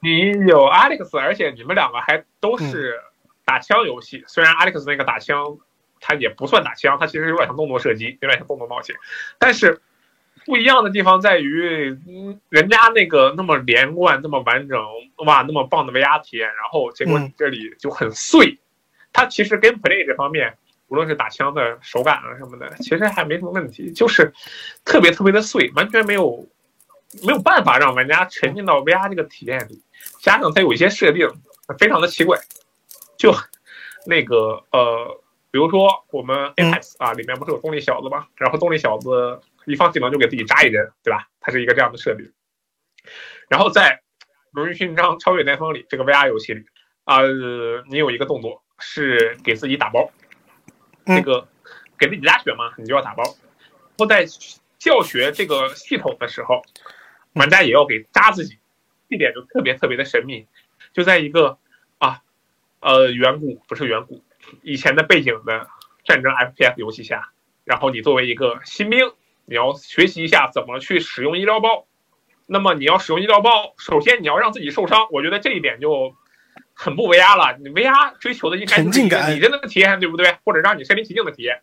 [0.00, 3.00] 你有 Alex，而且你们两个还都是
[3.44, 4.22] 打枪游戏。
[4.26, 5.56] 虽然 Alex 那个打枪，
[6.00, 8.94] 它也不算打枪，它其实有点像动作射击，有点像动作冒险。
[9.38, 9.80] 但是
[10.44, 14.80] 不一样的地方在于，嗯，人家那个那么连贯、那么完整，
[15.26, 18.58] 哇，那么棒的 VR 体验，然后结果你这里就很碎。
[19.12, 20.56] 它其实 gameplay 这方面。
[20.88, 24.32] 无论是打枪的手感啊什么的，其实还没什么问题，就是
[24.84, 26.46] 特别特别的碎，完全没有
[27.26, 29.82] 没有办法让玩家沉浸到 VR 这个体验里。
[30.20, 31.26] 加上它有一些设定
[31.78, 32.38] 非常的奇怪，
[33.16, 33.34] 就
[34.06, 38.26] 那个呃，比如说我们 Apex 啊，里面不是有动力小子吗？
[38.36, 41.28] 然后动力小子一放技能就给自己扎一针，对吧？
[41.40, 42.32] 它是一个这样的设定。
[43.48, 44.02] 然后在
[44.52, 46.64] 《荣誉勋章：超越巅峰》里这个 VR 游戏里
[47.04, 47.18] 啊，
[47.88, 50.10] 你有一个动作是给自己打包。
[51.06, 51.46] 这个
[51.98, 53.22] 给自己加血嘛，你就要打包。
[53.22, 54.24] 然后在
[54.78, 56.62] 教学这个系统的时候，
[57.34, 58.58] 玩家也要给扎自己，
[59.10, 60.46] 这点就特别特别的神秘。
[60.94, 61.58] 就在一个
[61.98, 62.22] 啊，
[62.80, 64.24] 呃，远古不是远古，
[64.62, 65.68] 以前的背景的
[66.04, 67.32] 战争 FPS 游戏下，
[67.64, 69.12] 然后你作为一个新兵，
[69.46, 71.86] 你要学习一下怎么去使用医疗包。
[72.46, 75.08] 那么你要使用医疗包，首先你要让自己受伤。
[75.10, 76.14] 我觉得这一点就。
[76.76, 79.08] 很不 VR 了，你 VR 追求的应该是你真
[79.52, 80.36] 的体验，对不对？
[80.44, 81.62] 或者让你身临其境的体验。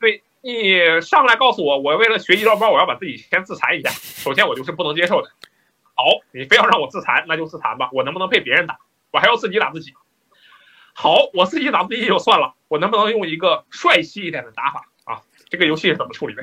[0.00, 3.90] 对你上来告诉我，我为了学医疗包，我要把自己先自残一下。
[3.90, 5.30] 首先我就是不能接受的。
[5.94, 7.88] 好，你非要让我自残，那就自残吧。
[7.92, 8.78] 我能不能被别人打？
[9.12, 9.94] 我还要自己打自己。
[10.92, 15.22] 好，我自己打自己就算了，我能不能用一个帅气一点的打法啊？
[15.50, 16.42] 这个游戏是怎么处理的？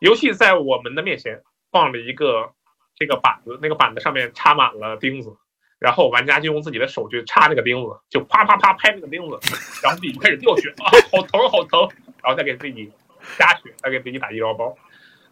[0.00, 1.40] 游戏在我们的面前
[1.70, 2.52] 放了一个
[2.96, 5.36] 这个板子，那个板子上面插满了钉子。
[5.78, 9.38] 然后玩家就用自己的手去插那个钉子，就啪啪啪拍那个钉子，
[9.82, 11.88] 然后自己就开始掉血 啊，好疼好疼，
[12.22, 12.92] 然后再给自己
[13.38, 14.76] 加血，再给自己打医疗包。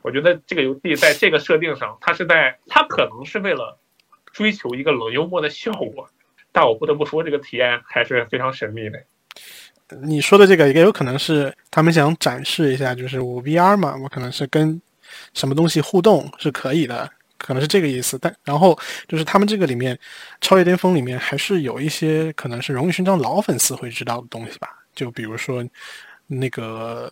[0.00, 3.78] 我觉得这个游戏在这个设定上，它是在它可能是为了
[4.32, 6.08] 追求一个冷幽默的效果，
[6.50, 9.04] 但我不得不说，这个体验还是非常神秘的。
[10.02, 14.80] 你说的这个也有可能是他们想展示一下，就是我 VR 嘛，我可能是跟
[15.34, 17.10] 什么东西互动是可以的。
[17.40, 19.96] 可能是这个意思，但然后就是他们这个里面，
[20.40, 24.68] 超越巅峰里面还是有一些可能是荣誉勋章老粉丝会知道的东西吧。
[24.92, 25.64] 就比如说
[26.26, 27.10] 那个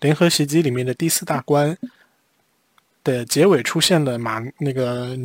[0.00, 1.78] 联合袭击里面的第四大关
[3.04, 5.16] 的结尾出现了马那个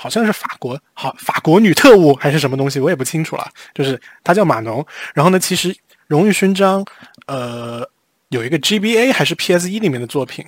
[0.00, 3.46] 好像是法国好法国女特务还是什么东西，我也不清楚了。
[3.74, 4.84] 就是她叫马农。
[5.14, 6.84] 然后呢，其实荣誉勋章
[7.26, 7.86] 呃
[8.28, 10.44] 有一个 GBA 还是 PS 一里面的作品，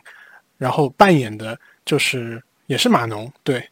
[0.56, 2.42] 然后扮演的就是。
[2.66, 3.68] 也是码农，对，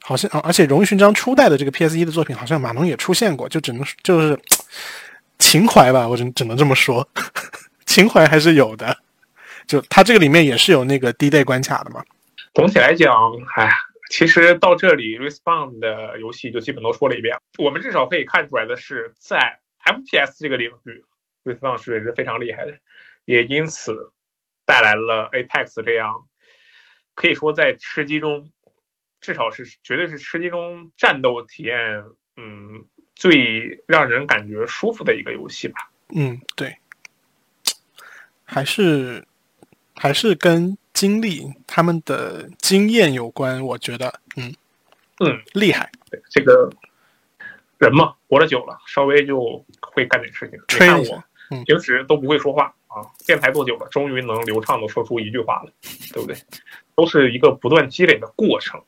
[0.00, 4.38] 好像而且荣誉勋章初代的这个 PS 一的作品，好像码农也出现过，就只能就是
[5.40, 7.08] 情怀吧，我只只能这么说，
[7.86, 8.96] 情怀还是有的。
[9.66, 12.04] 就它这个里面也是有那个低代关卡的嘛。
[12.54, 13.12] 总体来讲，
[13.56, 13.68] 哎，
[14.10, 17.38] 其实到这里，Respawn 的游戏就基本都说了一遍。
[17.58, 21.04] 我们至少可以看出来的是，在 FPS 这个领域
[21.44, 22.78] ，Respawn 是是非常厉害的，
[23.24, 24.12] 也因此
[24.66, 26.28] 带来了 Apex 这样。
[27.14, 28.50] 可以说，在吃鸡中，
[29.20, 32.04] 至少是绝对是吃鸡中战斗体验，
[32.36, 35.90] 嗯，最让人感觉舒服的一个游戏吧。
[36.14, 36.76] 嗯，对，
[38.44, 39.24] 还是
[39.94, 43.60] 还是跟经历他们的经验有关。
[43.62, 44.54] 我觉得，嗯
[45.20, 45.90] 嗯，厉害。
[46.30, 46.70] 这个
[47.78, 50.58] 人嘛，活得久了，稍微就会干点事情。
[50.58, 51.22] 你看我，
[51.66, 55.72] 平时都不会说话啊，电台做久了，终于能流畅的说出一句话了，
[56.12, 56.36] 对不对？
[56.94, 58.80] 都是一个不断积累的过程。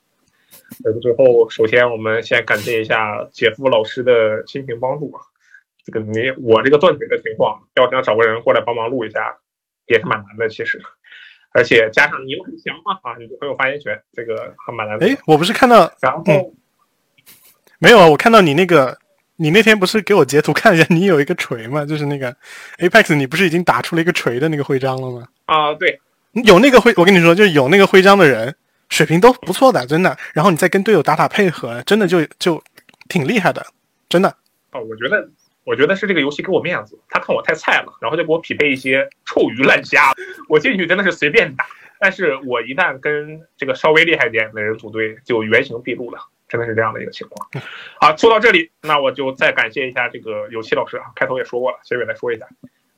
[0.85, 5.21] 呃，最后，首先我们先感谢一下姐夫老师的亲情帮助啊。
[5.85, 9.39] 这个你我这个断腿的情况，要想找个人过来帮忙录一下，
[9.87, 10.49] 也是蛮难的。
[10.49, 10.83] 其实，
[11.57, 15.07] 而且加上你又很强嘛，啊，你很有发言权，这个还蛮难的。
[15.07, 16.23] 哎，我不是看到，然后
[17.79, 18.97] 没有啊，我看到你那个，
[19.37, 22.35] 你那天不是给我截图看一下，你有一个锤嘛，就是那个
[22.79, 25.27] Apex，你不是已经打出了一个锤的那个徽章了吗？
[25.47, 25.99] 啊，对。
[26.45, 28.55] 有那个徽，我跟你说，就有那个徽章的人，
[28.91, 30.15] 水平都不错的，真的。
[30.35, 32.63] 然后你再跟队友打打配合，真的就就
[33.09, 33.65] 挺厉害的，
[34.07, 34.29] 真的。
[34.73, 35.27] 哦，我觉得，
[35.67, 40.13] 我觉得是这个游戏给我面子，他看我太菜了，然后就给我匹配一些臭鱼烂虾。
[40.49, 41.67] 我进去真的是随便打，
[41.99, 47.51] 但是我一旦跟这个稍微厉害点的人组队，就原形毕露了，真的是这样的一个情况。
[48.01, 52.47] 好，说到这里，那我就再感谢一下这个有戏老师啊，开头也说过了，结尾再说一下。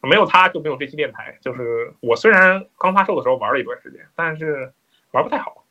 [0.02, 1.38] 没有他就没有这期电台。
[1.40, 4.70] 就是我虽然刚发售的时候玩了一段时间，但是
[5.12, 5.64] 玩不太好。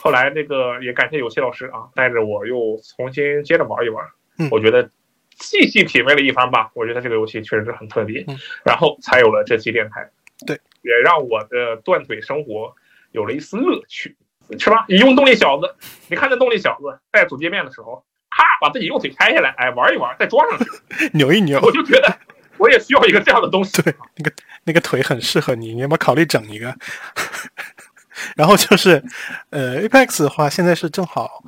[0.00, 4.06] 后来这个也感谢有戏老师啊，带着我又重新接着玩一玩。
[4.50, 4.88] 我觉得
[5.38, 6.70] 细细品味了一番吧。
[6.74, 8.24] 我觉得这个游戏确实是很特别，
[8.64, 10.08] 然后才有了这期电台。
[10.46, 12.74] 对，也让我的断腿生活
[13.12, 14.16] 有了一丝乐趣，
[14.58, 14.84] 是吧？
[14.88, 15.74] 你用动力小子，
[16.08, 20.66] 你看这动力小子在主界面的时候，咔把自己右腿拆下来，哎，玩一玩，再装上去，
[21.14, 22.18] 扭一扭，我就觉得
[22.58, 23.80] 我也需要一个这样的东西。
[23.82, 24.32] 对，那个
[24.64, 26.74] 那个腿很适合你，你要不要考虑整一个？
[28.36, 29.02] 然后就是，
[29.50, 31.42] 呃，Apex 的话，现在是正好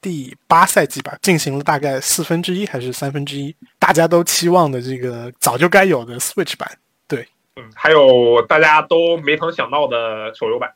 [0.00, 6.70] 第八赛季吧，进行了大概四分之一还是三分之一，大家都期望的这个早就该有的 Switch 版。
[7.06, 10.72] 对，嗯，还有大家都没曾想到的手游版，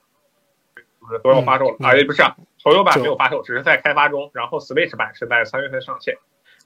[0.74, 4.30] 就是都要发售了、嗯啊，也不是啊，手游版没有发售，只是在开发中。
[4.34, 6.16] 然后 Switch 版是在三月份上线，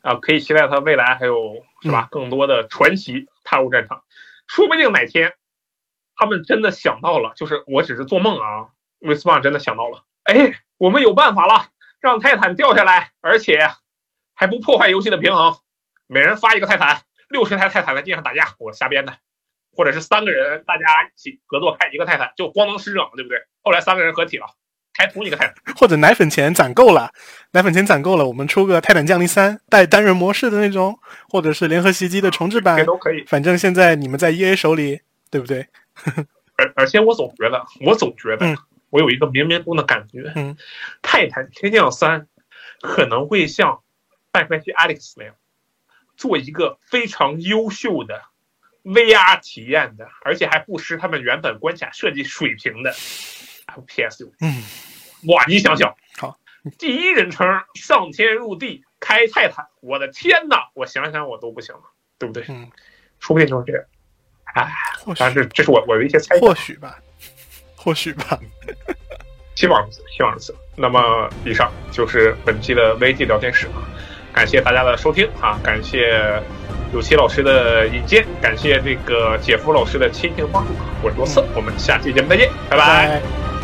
[0.02, 4.02] 啊，可以期待它未来还有是吧、更多的传奇踏入战场，
[4.48, 5.34] 说不定哪天
[6.16, 8.68] 他们真的想到了，就是我只是做梦啊
[8.98, 11.68] r e s p o n 真的想到了，哎，我们有办法了，
[12.00, 13.70] 让泰坦掉下来，而且
[14.34, 15.56] 还不破坏游戏的平衡，
[16.06, 19.12] 每人发一个泰坦，六十台泰坦在地上打架，我瞎编的。
[19.76, 23.38] 或者是三个人大家一起合作开一个泰坦，就光能师长，对不对？
[23.62, 24.46] 后来三个人合体了，
[24.92, 25.54] 开同一个泰坦。
[25.76, 27.12] 或者奶粉钱攒够了，
[27.52, 30.98] 奶粉钱攒够了，我们出个《泰坦降临三》带单人模式的那种，
[31.28, 33.22] 或者是联合袭击的重置版这，都可以。
[33.28, 35.00] 反正现在你们在 EA 手里，
[35.30, 35.64] 对不对？
[36.58, 38.56] 而而且我总觉得，我总觉得，嗯
[38.90, 40.56] 我有一个冥冥中的感觉，嗯。
[41.02, 42.26] 泰坦天降三
[42.80, 43.72] 可能会像
[44.30, 45.34] 《半衰期 Alex》那样，
[46.16, 48.22] 做一个非常优秀的
[48.84, 52.92] VR 体验的，而且还不失他们原本关卡设计水平的。
[52.92, 54.36] FPS 游戏。
[54.40, 54.62] 嗯，
[55.28, 56.38] 哇，你想想，好，
[56.78, 61.82] 第一人称上天入地开泰坦，我的天呐，我想想我都不行了，
[62.18, 62.44] 对不对？
[62.48, 62.70] 嗯，
[63.20, 63.84] 说不定就是这样。
[64.54, 64.72] 哎，
[65.18, 66.48] 但是这是我我的一些猜想。
[66.48, 66.98] 或，许吧，
[67.78, 68.38] 或许吧。
[69.54, 70.54] 希望如此，希望如此。
[70.76, 73.82] 那么以上就是本期的 VG 聊天室啊，
[74.32, 76.40] 感谢大家的收听啊，感谢
[76.92, 80.72] 有奇老师的引荐，感谢这个姐夫老师的亲情帮助。
[81.02, 83.57] 我是罗斯，我们下期节目再见，拜拜拜